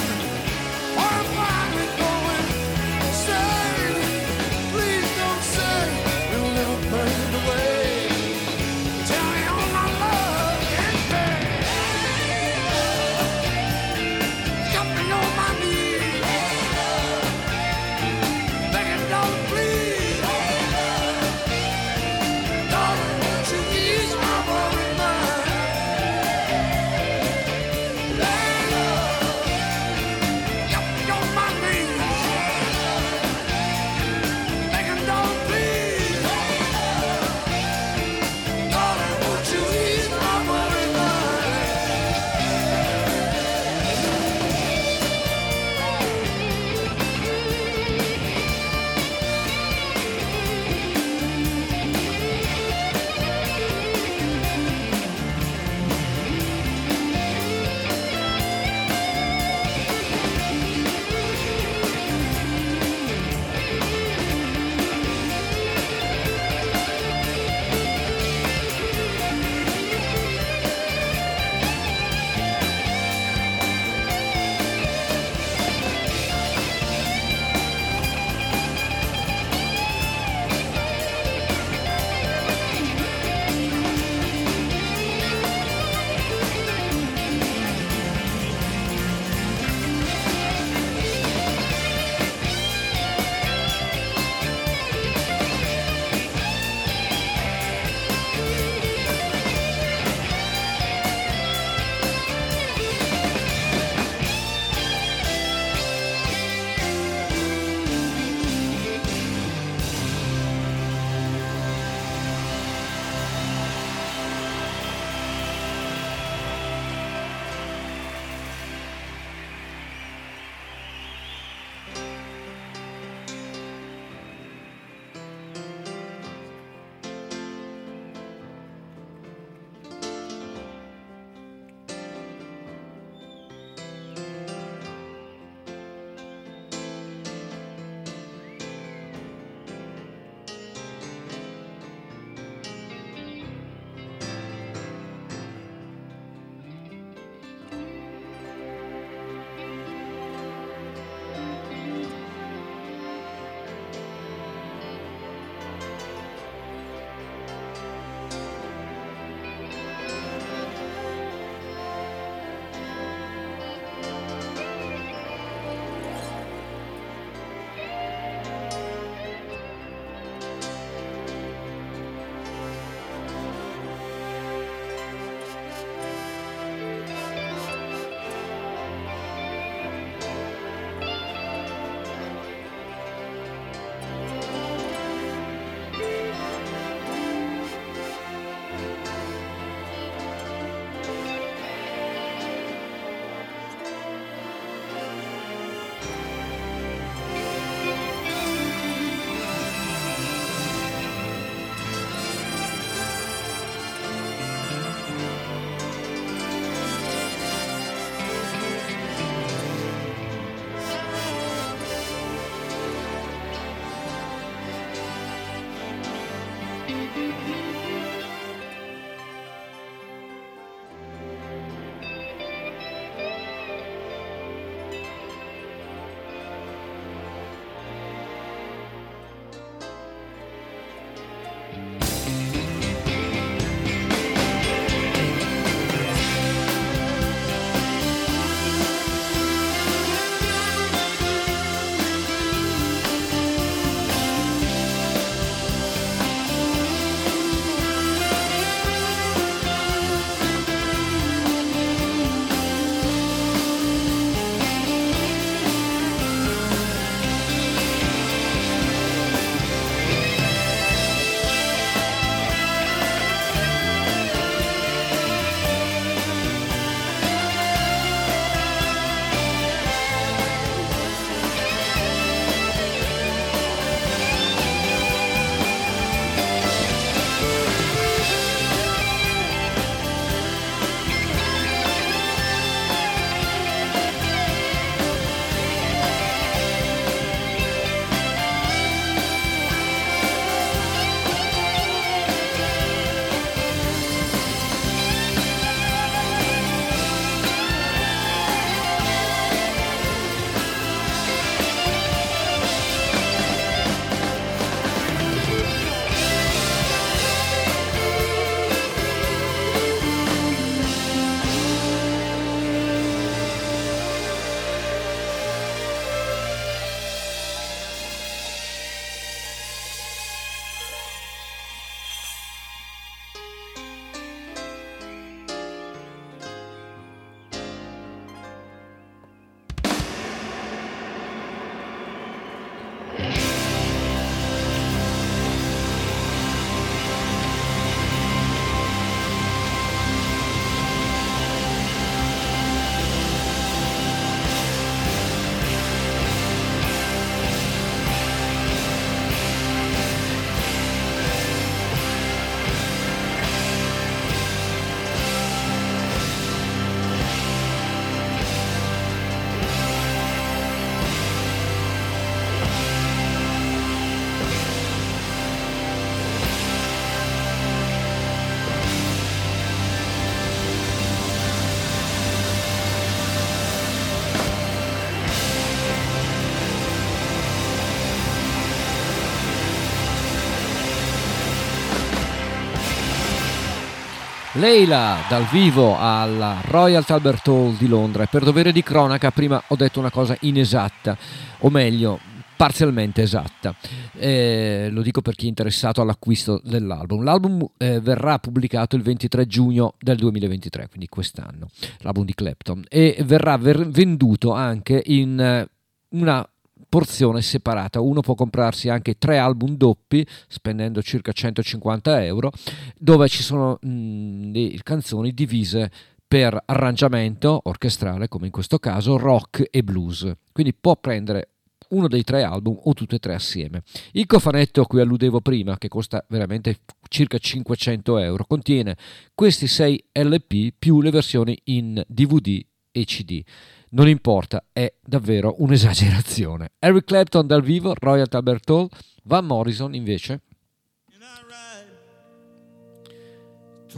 Leila 384.58 385.18
dal 385.28 385.44
vivo 385.44 385.98
alla 385.98 386.62
Royal 386.62 387.04
Albert 387.06 387.46
Hall 387.48 387.76
di 387.76 387.86
Londra. 387.86 388.22
E 388.22 388.26
per 388.26 388.42
dovere 388.42 388.72
di 388.72 388.82
cronaca 388.82 389.30
prima 389.30 389.62
ho 389.66 389.76
detto 389.76 389.98
una 389.98 390.10
cosa 390.10 390.34
inesatta 390.40 391.16
o 391.58 391.68
meglio 391.68 392.18
parzialmente 392.56 393.20
esatta. 393.20 393.74
Eh, 394.14 394.88
lo 394.90 395.02
dico 395.02 395.20
per 395.20 395.34
chi 395.34 395.44
è 395.44 395.48
interessato 395.48 396.00
all'acquisto 396.00 396.58
dell'album. 396.64 397.22
L'album 397.22 397.68
eh, 397.76 398.00
verrà 398.00 398.38
pubblicato 398.38 398.96
il 398.96 399.02
23 399.02 399.46
giugno 399.46 399.94
del 399.98 400.16
2023 400.16 400.88
quindi 400.88 401.08
quest'anno 401.08 401.68
l'album 401.98 402.24
di 402.24 402.34
Clapton. 402.34 402.82
E 402.88 403.18
verrà 403.24 403.58
ver- 403.58 403.88
venduto 403.88 404.52
anche 404.52 405.02
in 405.04 405.38
eh, 405.38 405.68
una 406.10 406.48
porzione 406.88 407.42
separata. 407.42 408.00
Uno 408.00 408.20
può 408.20 408.34
comprarsi 408.34 408.88
anche 408.88 409.18
tre 409.18 409.38
album 409.38 409.76
doppi 409.76 410.26
spendendo 410.48 411.02
circa 411.02 411.32
150 411.32 412.24
euro, 412.24 412.52
dove 412.98 413.28
ci 413.28 413.42
sono 413.42 413.78
mh, 413.80 414.52
le 414.52 414.80
canzoni 414.82 415.32
divise 415.32 415.90
per 416.26 416.60
arrangiamento 416.66 417.60
orchestrale, 417.64 418.28
come 418.28 418.46
in 418.46 418.52
questo 418.52 418.78
caso, 418.78 419.16
rock 419.16 419.68
e 419.70 419.82
blues. 419.82 420.30
Quindi 420.52 420.74
può 420.74 420.96
prendere 420.96 421.50
uno 421.90 422.08
dei 422.08 422.24
tre 422.24 422.42
album 422.42 422.78
o 422.82 422.92
tutti 422.94 423.14
e 423.14 423.18
tre 423.18 423.34
assieme. 423.34 423.82
Il 424.12 424.26
cofanetto 424.26 424.80
a 424.80 424.86
cui 424.86 425.00
alludevo 425.00 425.40
prima, 425.40 425.78
che 425.78 425.88
costa 425.88 426.24
veramente 426.28 426.80
circa 427.08 427.38
500 427.38 428.18
euro, 428.18 428.44
contiene 428.44 428.96
questi 429.34 429.66
6 429.68 430.04
LP 430.12 430.72
più 430.76 431.00
le 431.00 431.10
versioni 431.10 431.56
in 431.64 432.02
DVD 432.08 432.64
e 432.90 433.04
CD. 433.04 433.42
Non 433.88 434.08
importa, 434.08 434.64
è 434.72 434.92
davvero 435.00 435.54
un'esagerazione. 435.58 436.70
Eric 436.78 437.04
Clapton 437.04 437.46
dal 437.46 437.62
vivo, 437.62 437.94
Royal 437.96 438.26
Albert 438.30 438.68
Hall, 438.70 438.88
Van 439.24 439.44
Morrison 439.44 439.94
invece. 439.94 440.40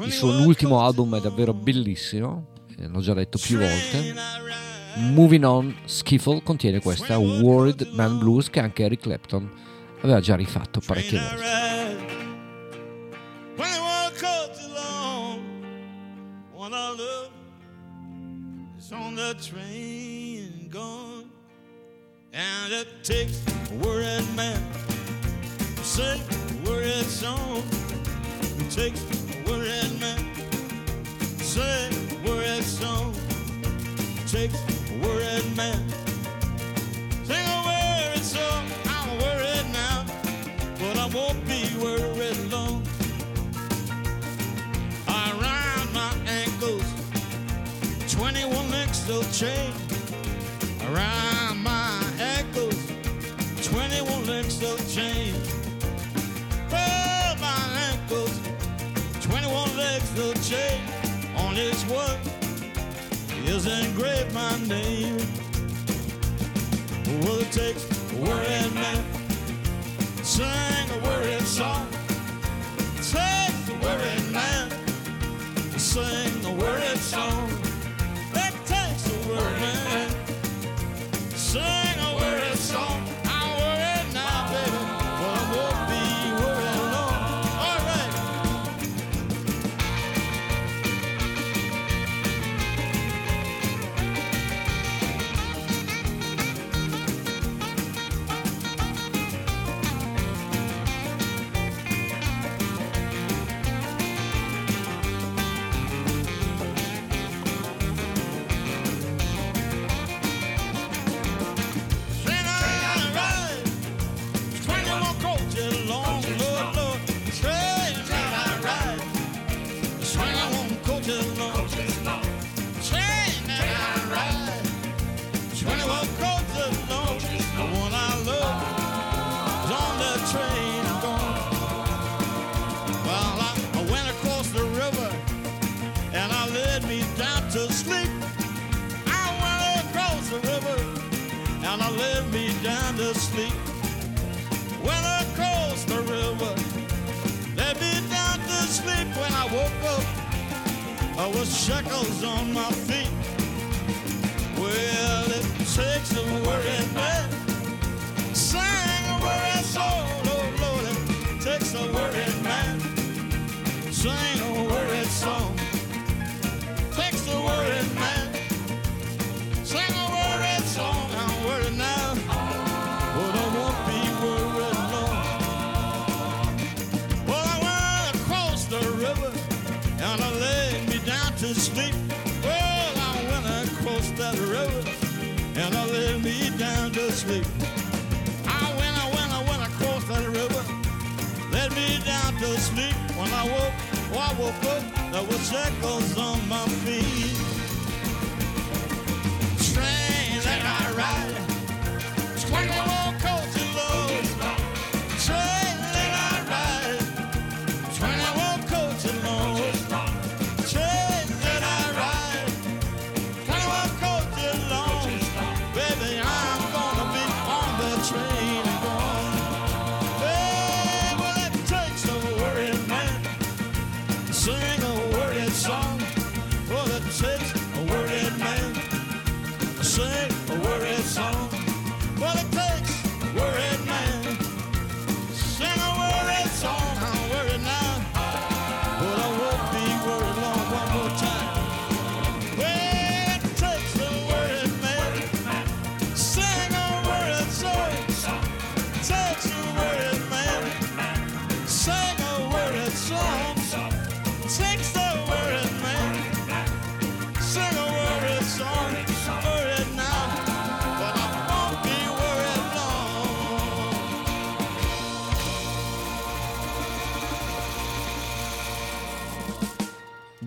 Il 0.00 0.12
suo 0.12 0.30
ultimo 0.42 0.80
album 0.82 1.16
è 1.16 1.20
davvero 1.20 1.52
bellissimo, 1.52 2.48
eh, 2.78 2.86
l'ho 2.86 3.00
già 3.00 3.14
detto 3.14 3.38
più 3.38 3.58
volte. 3.58 4.14
Moving 4.96 5.44
On 5.44 5.74
Skiffle 5.84 6.42
contiene 6.42 6.80
questa 6.80 7.18
Worried 7.18 7.88
Man 7.92 8.18
Blues 8.18 8.50
che 8.50 8.60
anche 8.60 8.84
Eric 8.84 9.00
Clapton 9.00 9.50
aveva 10.02 10.20
già 10.20 10.36
rifatto 10.36 10.80
parecchie 10.84 11.18
volte. 11.18 11.57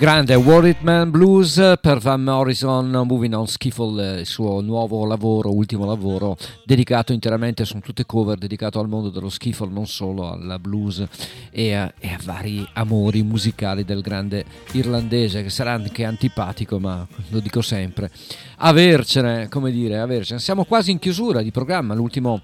Grande 0.01 0.33
Worried 0.33 0.77
Man 0.81 1.11
Blues 1.11 1.61
per 1.79 1.99
Van 1.99 2.23
Morrison, 2.23 2.89
Moving 2.89 3.35
on 3.35 3.45
Skiffle, 3.45 4.21
il 4.21 4.25
suo 4.25 4.59
nuovo 4.59 5.05
lavoro, 5.05 5.53
ultimo 5.53 5.85
lavoro, 5.85 6.37
dedicato 6.65 7.13
interamente, 7.13 7.65
sono 7.65 7.81
tutte 7.81 8.07
cover, 8.07 8.39
dedicato 8.39 8.79
al 8.79 8.87
mondo 8.87 9.11
dello 9.11 9.29
skiffle, 9.29 9.69
non 9.69 9.85
solo 9.85 10.31
al 10.31 10.57
blues 10.59 11.05
e 11.51 11.75
a, 11.75 11.93
e 11.99 12.07
a 12.07 12.19
vari 12.23 12.67
amori 12.73 13.21
musicali 13.21 13.85
del 13.85 14.01
grande 14.01 14.43
irlandese, 14.71 15.43
che 15.43 15.51
sarà 15.51 15.73
anche 15.73 16.03
antipatico, 16.03 16.79
ma 16.79 17.07
lo 17.29 17.39
dico 17.39 17.61
sempre. 17.61 18.09
Avercene, 18.57 19.49
come 19.49 19.69
dire, 19.69 19.99
avercene. 19.99 20.39
Siamo 20.39 20.63
quasi 20.63 20.89
in 20.89 20.97
chiusura 20.97 21.43
di 21.43 21.51
programma, 21.51 21.93
l'ultimo 21.93 22.41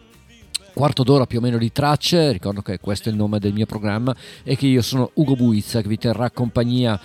quarto 0.75 1.01
d'ora 1.01 1.25
più 1.25 1.39
o 1.39 1.41
meno 1.41 1.57
di 1.57 1.71
tracce, 1.71 2.31
ricordo 2.31 2.61
che 2.61 2.79
questo 2.79 3.09
è 3.09 3.11
il 3.11 3.17
nome 3.17 3.39
del 3.39 3.51
mio 3.51 3.65
programma 3.65 4.15
e 4.43 4.55
che 4.55 4.67
io 4.67 4.83
sono 4.83 5.09
Ugo 5.15 5.33
Buizza 5.33 5.81
che 5.81 5.87
vi 5.87 5.97
terrà 5.97 6.29
compagnia 6.29 7.01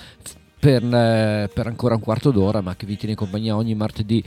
per, 0.63 0.85
eh, 0.85 1.51
per 1.53 1.67
ancora 1.67 1.97
un 1.97 2.01
quarto 2.01 2.31
d'ora, 2.31 2.61
ma 2.61 2.77
che 2.77 2.87
vi 2.87 2.97
tiene 2.97 3.17
compagnia 3.17 3.57
ogni 3.57 3.75
martedì 3.75 4.23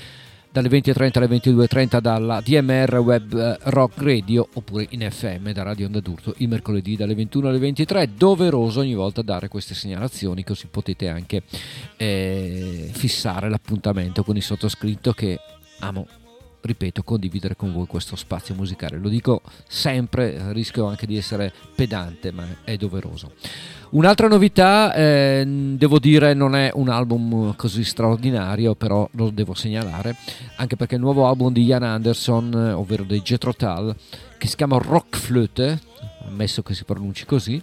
dalle 0.51 0.67
20.30 0.67 1.17
alle 1.17 1.27
22.30 1.27 1.99
dalla 2.01 2.41
DMR 2.41 2.97
Web 2.97 3.33
eh, 3.33 3.57
Rock 3.71 4.01
Radio 4.01 4.45
oppure 4.53 4.85
in 4.89 5.07
FM 5.09 5.51
da 5.51 5.63
Radio 5.63 5.85
Onda 5.85 6.01
d'Urto 6.01 6.33
il 6.39 6.49
mercoledì 6.49 6.97
dalle 6.97 7.15
21 7.15 7.47
alle 7.47 7.57
23 7.57 8.09
doveroso 8.17 8.81
ogni 8.81 8.95
volta 8.95 9.21
dare 9.21 9.47
queste 9.47 9.75
segnalazioni 9.75 10.43
così 10.43 10.67
potete 10.67 11.07
anche 11.07 11.43
eh, 11.95 12.89
fissare 12.91 13.49
l'appuntamento 13.49 14.23
con 14.23 14.35
il 14.35 14.43
sottoscritto 14.43 15.13
che 15.13 15.39
amo 15.79 16.05
ripeto, 16.65 17.03
condividere 17.03 17.55
con 17.55 17.71
voi 17.71 17.85
questo 17.85 18.15
spazio 18.15 18.55
musicale. 18.55 18.97
Lo 18.97 19.09
dico 19.09 19.41
sempre, 19.67 20.51
rischio 20.51 20.85
anche 20.85 21.05
di 21.05 21.17
essere 21.17 21.53
pedante, 21.75 22.31
ma 22.31 22.45
è 22.63 22.75
doveroso. 22.75 23.31
Un'altra 23.91 24.27
novità, 24.27 24.93
eh, 24.93 25.45
devo 25.45 25.99
dire, 25.99 26.33
non 26.33 26.55
è 26.55 26.71
un 26.73 26.89
album 26.89 27.55
così 27.55 27.83
straordinario, 27.83 28.75
però 28.75 29.07
lo 29.11 29.29
devo 29.29 29.53
segnalare, 29.53 30.15
anche 30.57 30.75
perché 30.75 30.95
il 30.95 31.01
nuovo 31.01 31.27
album 31.27 31.53
di 31.53 31.63
Ian 31.63 31.83
Anderson, 31.83 32.53
ovvero 32.75 33.03
dei 33.03 33.21
Jethro 33.21 33.53
Tull, 33.53 33.95
che 34.37 34.47
si 34.47 34.55
chiama 34.55 34.77
Rockflöte, 34.77 35.79
ammesso 36.27 36.61
che 36.63 36.73
si 36.73 36.83
pronunci 36.83 37.25
così, 37.25 37.61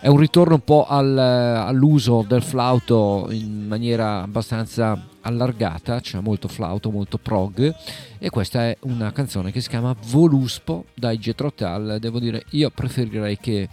è 0.00 0.08
un 0.08 0.18
ritorno 0.18 0.54
un 0.54 0.64
po' 0.64 0.86
al, 0.86 1.16
all'uso 1.16 2.24
del 2.26 2.42
flauto 2.42 3.28
in 3.30 3.66
maniera 3.66 4.22
abbastanza 4.22 5.08
allargata, 5.22 6.00
cioè 6.00 6.20
molto 6.20 6.48
flauto, 6.48 6.90
molto 6.90 7.18
prog 7.18 7.74
e 8.18 8.30
questa 8.30 8.66
è 8.66 8.76
una 8.82 9.12
canzone 9.12 9.52
che 9.52 9.60
si 9.60 9.68
chiama 9.68 9.94
Voluspo 10.08 10.86
dai 10.94 11.18
Tull, 11.34 11.98
devo 11.98 12.18
dire 12.18 12.44
io 12.50 12.70
preferirei 12.70 13.38
che 13.38 13.68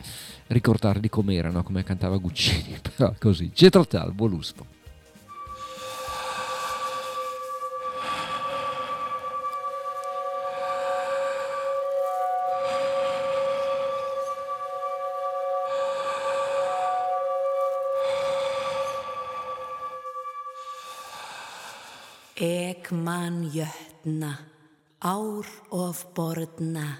ricordarli 0.47 1.09
come 1.09 1.35
come 1.63 1.83
cantava 1.83 2.17
Guccini, 2.17 2.77
però 2.95 3.13
così, 3.19 3.51
Tull, 3.53 4.13
Voluspo. 4.13 4.77
Ek 22.89 22.95
man 22.97 23.43
jötna, 23.53 24.31
ár 24.97 25.45
of 25.69 25.99
borðna, 26.17 26.97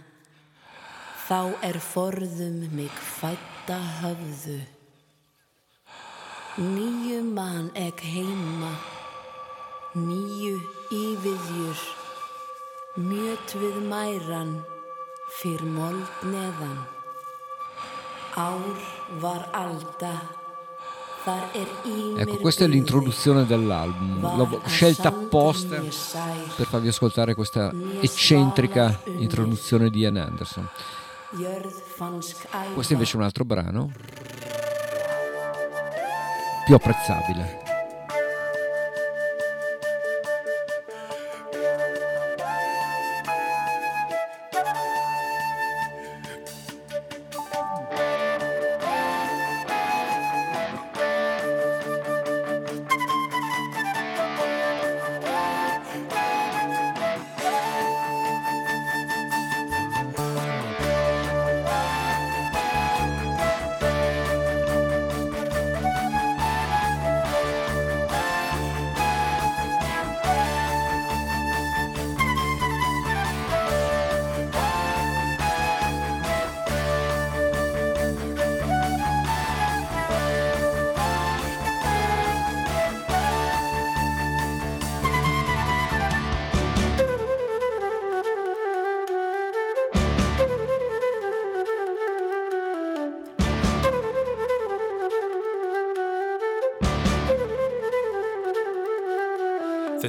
þá 1.26 1.58
er 1.66 1.80
forðum 1.82 2.60
mig 2.78 2.94
fætta 2.94 3.80
höfðu. 3.98 4.60
Nýju 6.62 7.24
man 7.34 7.72
ek 7.74 8.06
heima, 8.06 8.70
nýju 9.98 10.62
í 10.94 11.04
viðjur, 11.26 11.82
mjöt 13.10 13.58
við 13.58 13.80
mæran, 13.90 14.60
fyrr 15.40 15.66
mold 15.66 16.22
neðan. 16.22 16.84
Ár 18.38 18.86
var 19.26 19.50
alda, 19.58 20.14
Ecco, 22.18 22.38
questa 22.38 22.66
è 22.66 22.68
l'introduzione 22.68 23.46
dell'album. 23.46 24.20
L'ho 24.38 24.62
scelta 24.66 25.10
apposta 25.10 25.78
per 25.78 26.66
farvi 26.66 26.88
ascoltare 26.88 27.36
questa 27.36 27.72
eccentrica 28.00 29.02
introduzione 29.18 29.90
di 29.90 30.00
Ian 30.00 30.18
Anderson. 30.18 30.68
Questo 32.74 32.94
invece 32.94 33.14
è 33.14 33.16
un 33.18 33.24
altro 33.24 33.46
brano 33.46 33.92
più 36.66 36.76
apprezzabile. 36.76 37.69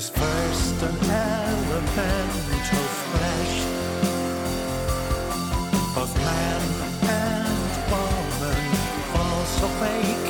This 0.00 0.08
first 0.08 0.82
and 0.82 0.96
elemental 0.96 2.86
flesh 3.04 3.56
of 5.94 6.08
man 6.16 6.62
and 7.04 7.68
woman 7.92 8.62
falls 9.12 9.54
awake 9.68 10.28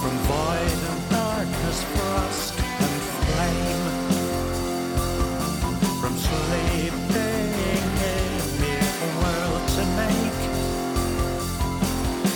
from 0.00 0.14
void 0.24 0.80
and 0.88 1.02
darkness, 1.10 1.78
frost 1.92 2.54
and 2.56 2.96
flame, 3.18 3.84
from 6.00 6.14
sleeping 6.16 7.52
in 8.08 8.32
mere 8.62 9.04
world 9.20 9.64
to 9.76 9.84
make. 10.00 10.40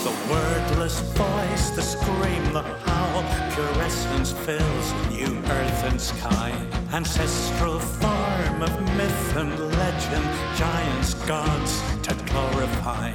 The 0.04 0.14
wordless 0.30 0.98
voice, 1.16 1.66
the 1.70 1.80
scream, 1.80 2.44
the 2.52 2.60
howl, 2.60 3.24
pure 3.54 3.74
essence 3.84 4.32
fills 4.32 5.11
new 5.22 5.38
earth 5.38 5.84
and 5.84 6.00
sky. 6.00 6.50
Ancestral 6.92 7.78
form 7.78 8.62
of 8.62 8.96
myth 8.96 9.36
and 9.36 9.52
legend, 9.78 10.28
giants, 10.56 11.14
gods 11.26 11.82
to 12.02 12.14
glorify. 12.30 13.12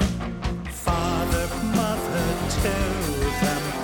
Father, 0.71 1.47
mother 1.75 2.27
to 2.49 2.73
them 3.43 3.76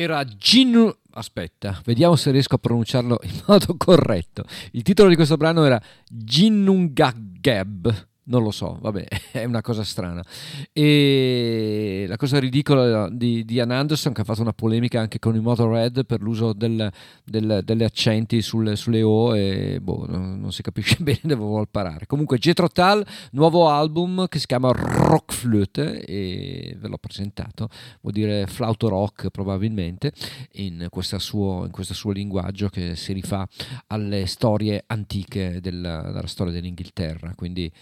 Era 0.00 0.24
Gin... 0.24 0.90
Aspetta, 1.12 1.78
vediamo 1.84 2.16
se 2.16 2.30
riesco 2.30 2.54
a 2.54 2.58
pronunciarlo 2.58 3.18
in 3.22 3.38
modo 3.46 3.76
corretto. 3.76 4.44
Il 4.70 4.80
titolo 4.80 5.10
di 5.10 5.14
questo 5.14 5.36
brano 5.36 5.66
era 5.66 5.78
Ginnungageb. 6.08 8.08
Non 8.30 8.44
lo 8.44 8.52
so, 8.52 8.78
vabbè, 8.80 9.06
è 9.32 9.44
una 9.44 9.60
cosa 9.60 9.82
strana. 9.82 10.24
E 10.72 12.04
la 12.06 12.16
cosa 12.16 12.38
ridicola 12.38 13.08
di, 13.10 13.44
di 13.44 13.54
Ian 13.54 13.72
Anderson, 13.72 14.12
che 14.12 14.20
ha 14.20 14.24
fatto 14.24 14.40
una 14.40 14.52
polemica 14.52 15.00
anche 15.00 15.18
con 15.18 15.34
i 15.34 15.40
Motorhead 15.40 16.06
per 16.06 16.22
l'uso 16.22 16.52
del, 16.52 16.90
del, 17.24 17.62
delle 17.64 17.84
accenti 17.84 18.40
sul- 18.40 18.76
sulle 18.76 19.02
O, 19.02 19.36
e 19.36 19.80
boh, 19.80 20.06
non, 20.08 20.38
non 20.38 20.52
si 20.52 20.62
capisce 20.62 20.98
bene 21.02 21.20
dove 21.22 21.42
vuol 21.42 21.68
parare. 21.68 22.06
Comunque, 22.06 22.38
Jetro 22.38 22.68
Tal, 22.68 23.04
nuovo 23.32 23.68
album 23.68 24.28
che 24.28 24.38
si 24.38 24.46
chiama 24.46 24.70
Rockflöte, 24.70 26.04
e 26.04 26.76
ve 26.78 26.86
l'ho 26.86 26.98
presentato, 26.98 27.68
vuol 28.00 28.14
dire 28.14 28.46
flauto 28.46 28.88
rock 28.88 29.30
probabilmente, 29.30 30.12
in, 30.52 30.86
suo, 31.16 31.64
in 31.64 31.72
questo 31.72 31.94
suo 31.94 32.12
linguaggio 32.12 32.68
che 32.68 32.94
si 32.94 33.12
rifà 33.12 33.44
alle 33.88 34.26
storie 34.26 34.84
antiche 34.86 35.58
della, 35.60 36.02
della 36.02 36.26
storia 36.28 36.52
dell'Inghilterra. 36.52 37.32
Quindi 37.34 37.72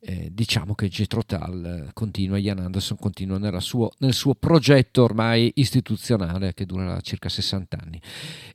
eh, 0.00 0.28
diciamo 0.32 0.74
che 0.74 0.88
Jethro 0.88 1.24
Tull 1.24 1.90
continua, 1.92 2.38
Ian 2.38 2.58
Anderson 2.60 2.96
continua 2.98 3.60
suo- 3.60 3.92
nel 3.98 4.14
suo 4.14 4.34
progetto 4.34 5.02
ormai 5.02 5.50
istituzionale 5.56 6.54
che 6.54 6.66
dura 6.66 7.00
circa 7.00 7.28
60 7.28 7.78
anni. 7.80 8.00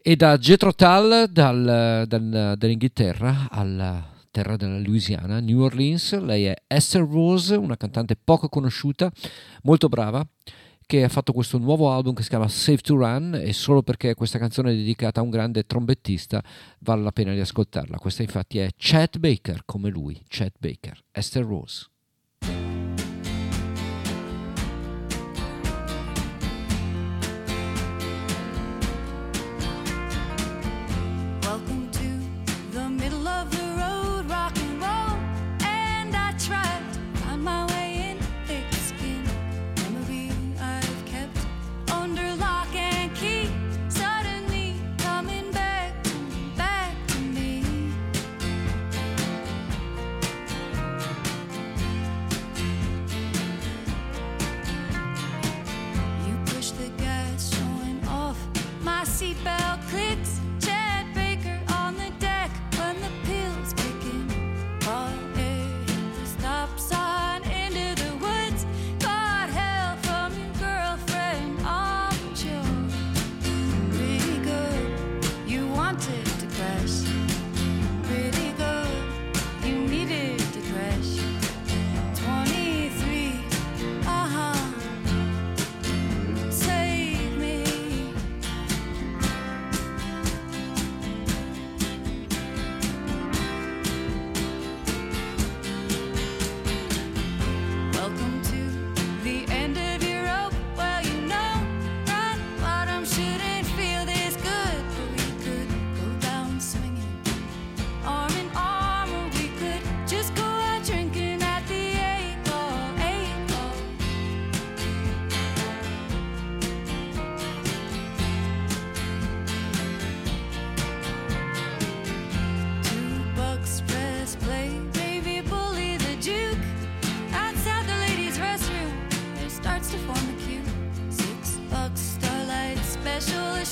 E 0.02 0.16
da 0.16 0.38
Jethro 0.38 0.74
Tull, 0.74 1.26
dal- 1.26 2.06
dal- 2.08 2.56
dall'Inghilterra 2.58 3.48
alla 3.50 4.10
terra 4.32 4.56
della 4.56 4.80
Louisiana, 4.80 5.40
New 5.42 5.60
Orleans, 5.60 6.18
lei 6.22 6.46
è 6.46 6.56
Esther 6.68 7.06
Rose, 7.06 7.56
una 7.56 7.76
cantante 7.76 8.16
poco 8.16 8.48
conosciuta, 8.48 9.12
molto 9.64 9.90
brava, 9.90 10.26
che 10.92 11.06
ha 11.06 11.08
fatto 11.08 11.32
questo 11.32 11.58
nuovo 11.58 11.90
album 11.90 12.14
che 12.14 12.22
si 12.22 12.28
chiama 12.28 12.50
Safe 12.50 12.82
to 12.82 12.98
Run 12.98 13.40
e 13.42 13.54
solo 13.54 13.82
perché 13.82 14.14
questa 14.14 14.38
canzone 14.38 14.72
è 14.72 14.76
dedicata 14.76 15.22
a 15.22 15.24
un 15.24 15.30
grande 15.30 15.64
trombettista 15.64 16.44
vale 16.80 17.02
la 17.02 17.14
pena 17.14 17.32
di 17.32 17.40
ascoltarla. 17.40 17.98
Questa 17.98 18.24
infatti 18.24 18.60
è 18.60 18.68
Chet 18.76 19.18
Baker, 19.18 19.62
come 19.64 19.90
lui, 19.90 20.22
Chet 20.28 20.56
Baker, 20.60 21.02
Esther 21.14 21.46
Rose. 21.46 21.86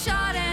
Shot 0.05 0.48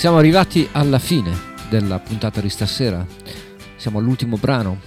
siamo 0.00 0.16
arrivati 0.16 0.66
alla 0.72 0.98
fine 0.98 1.30
della 1.68 1.98
puntata 1.98 2.40
di 2.40 2.48
stasera. 2.48 3.06
Siamo 3.76 3.98
all'ultimo 3.98 4.38
brano. 4.38 4.80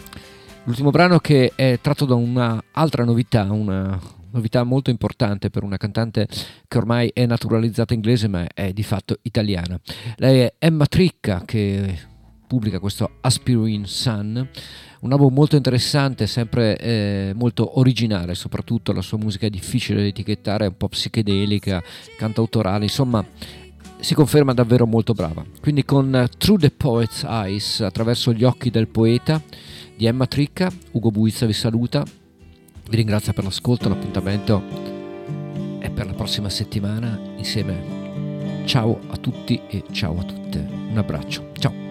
L'ultimo 0.64 0.90
brano 0.90 1.19
che 1.19 1.52
è 1.53 1.77
tratto 1.80 2.06
da 2.06 2.15
un'altra 2.15 3.03
novità, 3.03 3.44
una 3.52 3.99
novità 4.31 4.64
molto 4.64 4.90
importante 4.90 5.52
per 5.52 5.61
una 5.61 5.77
cantante 5.77 6.27
che 6.68 6.77
ormai 6.80 7.11
è 7.14 7.27
naturalizzata 7.27 7.94
inglese 7.94 8.27
ma 8.27 8.48
è 8.56 8.73
di 8.73 8.81
fatto 8.81 9.19
italiana. 9.22 9.80
Lei 10.15 10.40
è 10.40 10.53
Emma 10.57 10.88
Tricca 10.88 11.44
che 11.45 11.95
pubblica 12.48 12.80
questo 12.80 13.18
Aspirin 13.22 13.85
Sun, 13.85 14.48
un 15.02 15.11
album 15.11 15.31
molto 15.31 15.56
interessante, 15.56 16.26
sempre 16.26 16.76
eh, 16.77 17.34
molto 17.35 17.77
originale, 17.77 18.34
soprattutto 18.34 18.91
la 18.91 19.02
sua 19.02 19.19
musica 19.19 19.45
è 19.45 19.52
difficile 19.52 20.02
da 20.02 20.07
etichettare, 20.07 20.65
è 20.65 20.69
un 20.69 20.77
po' 20.77 20.88
psichedelica, 20.88 21.84
cantautorale, 22.18 22.85
insomma 22.85 23.23
si 24.03 24.15
conferma 24.15 24.53
davvero 24.53 24.85
molto 24.85 25.13
brava. 25.13 25.45
Quindi 25.61 25.85
con 25.85 26.27
Through 26.38 26.59
the 26.59 26.71
Poet's 26.71 27.23
Eyes, 27.23 27.80
attraverso 27.80 28.34
gli 28.34 28.43
occhi 28.43 28.69
del 28.69 28.89
poeta 28.89 29.41
di 29.95 30.05
Emma 30.05 30.27
Tricca, 30.27 30.69
Ugo 30.91 31.09
Buizza 31.09 31.45
vi 31.45 31.53
saluta, 31.53 32.03
vi 32.89 32.95
ringrazio 32.97 33.31
per 33.31 33.45
l'ascolto, 33.45 33.88
l'appuntamento 33.88 34.61
è 35.80 35.89
per 35.89 36.05
la 36.05 36.13
prossima 36.13 36.49
settimana 36.49 37.17
insieme. 37.38 38.63
Ciao 38.65 38.99
a 39.07 39.15
tutti 39.15 39.61
e 39.67 39.84
ciao 39.91 40.19
a 40.19 40.23
tutte. 40.23 40.59
Un 40.89 40.97
abbraccio. 40.97 41.51
Ciao. 41.57 41.82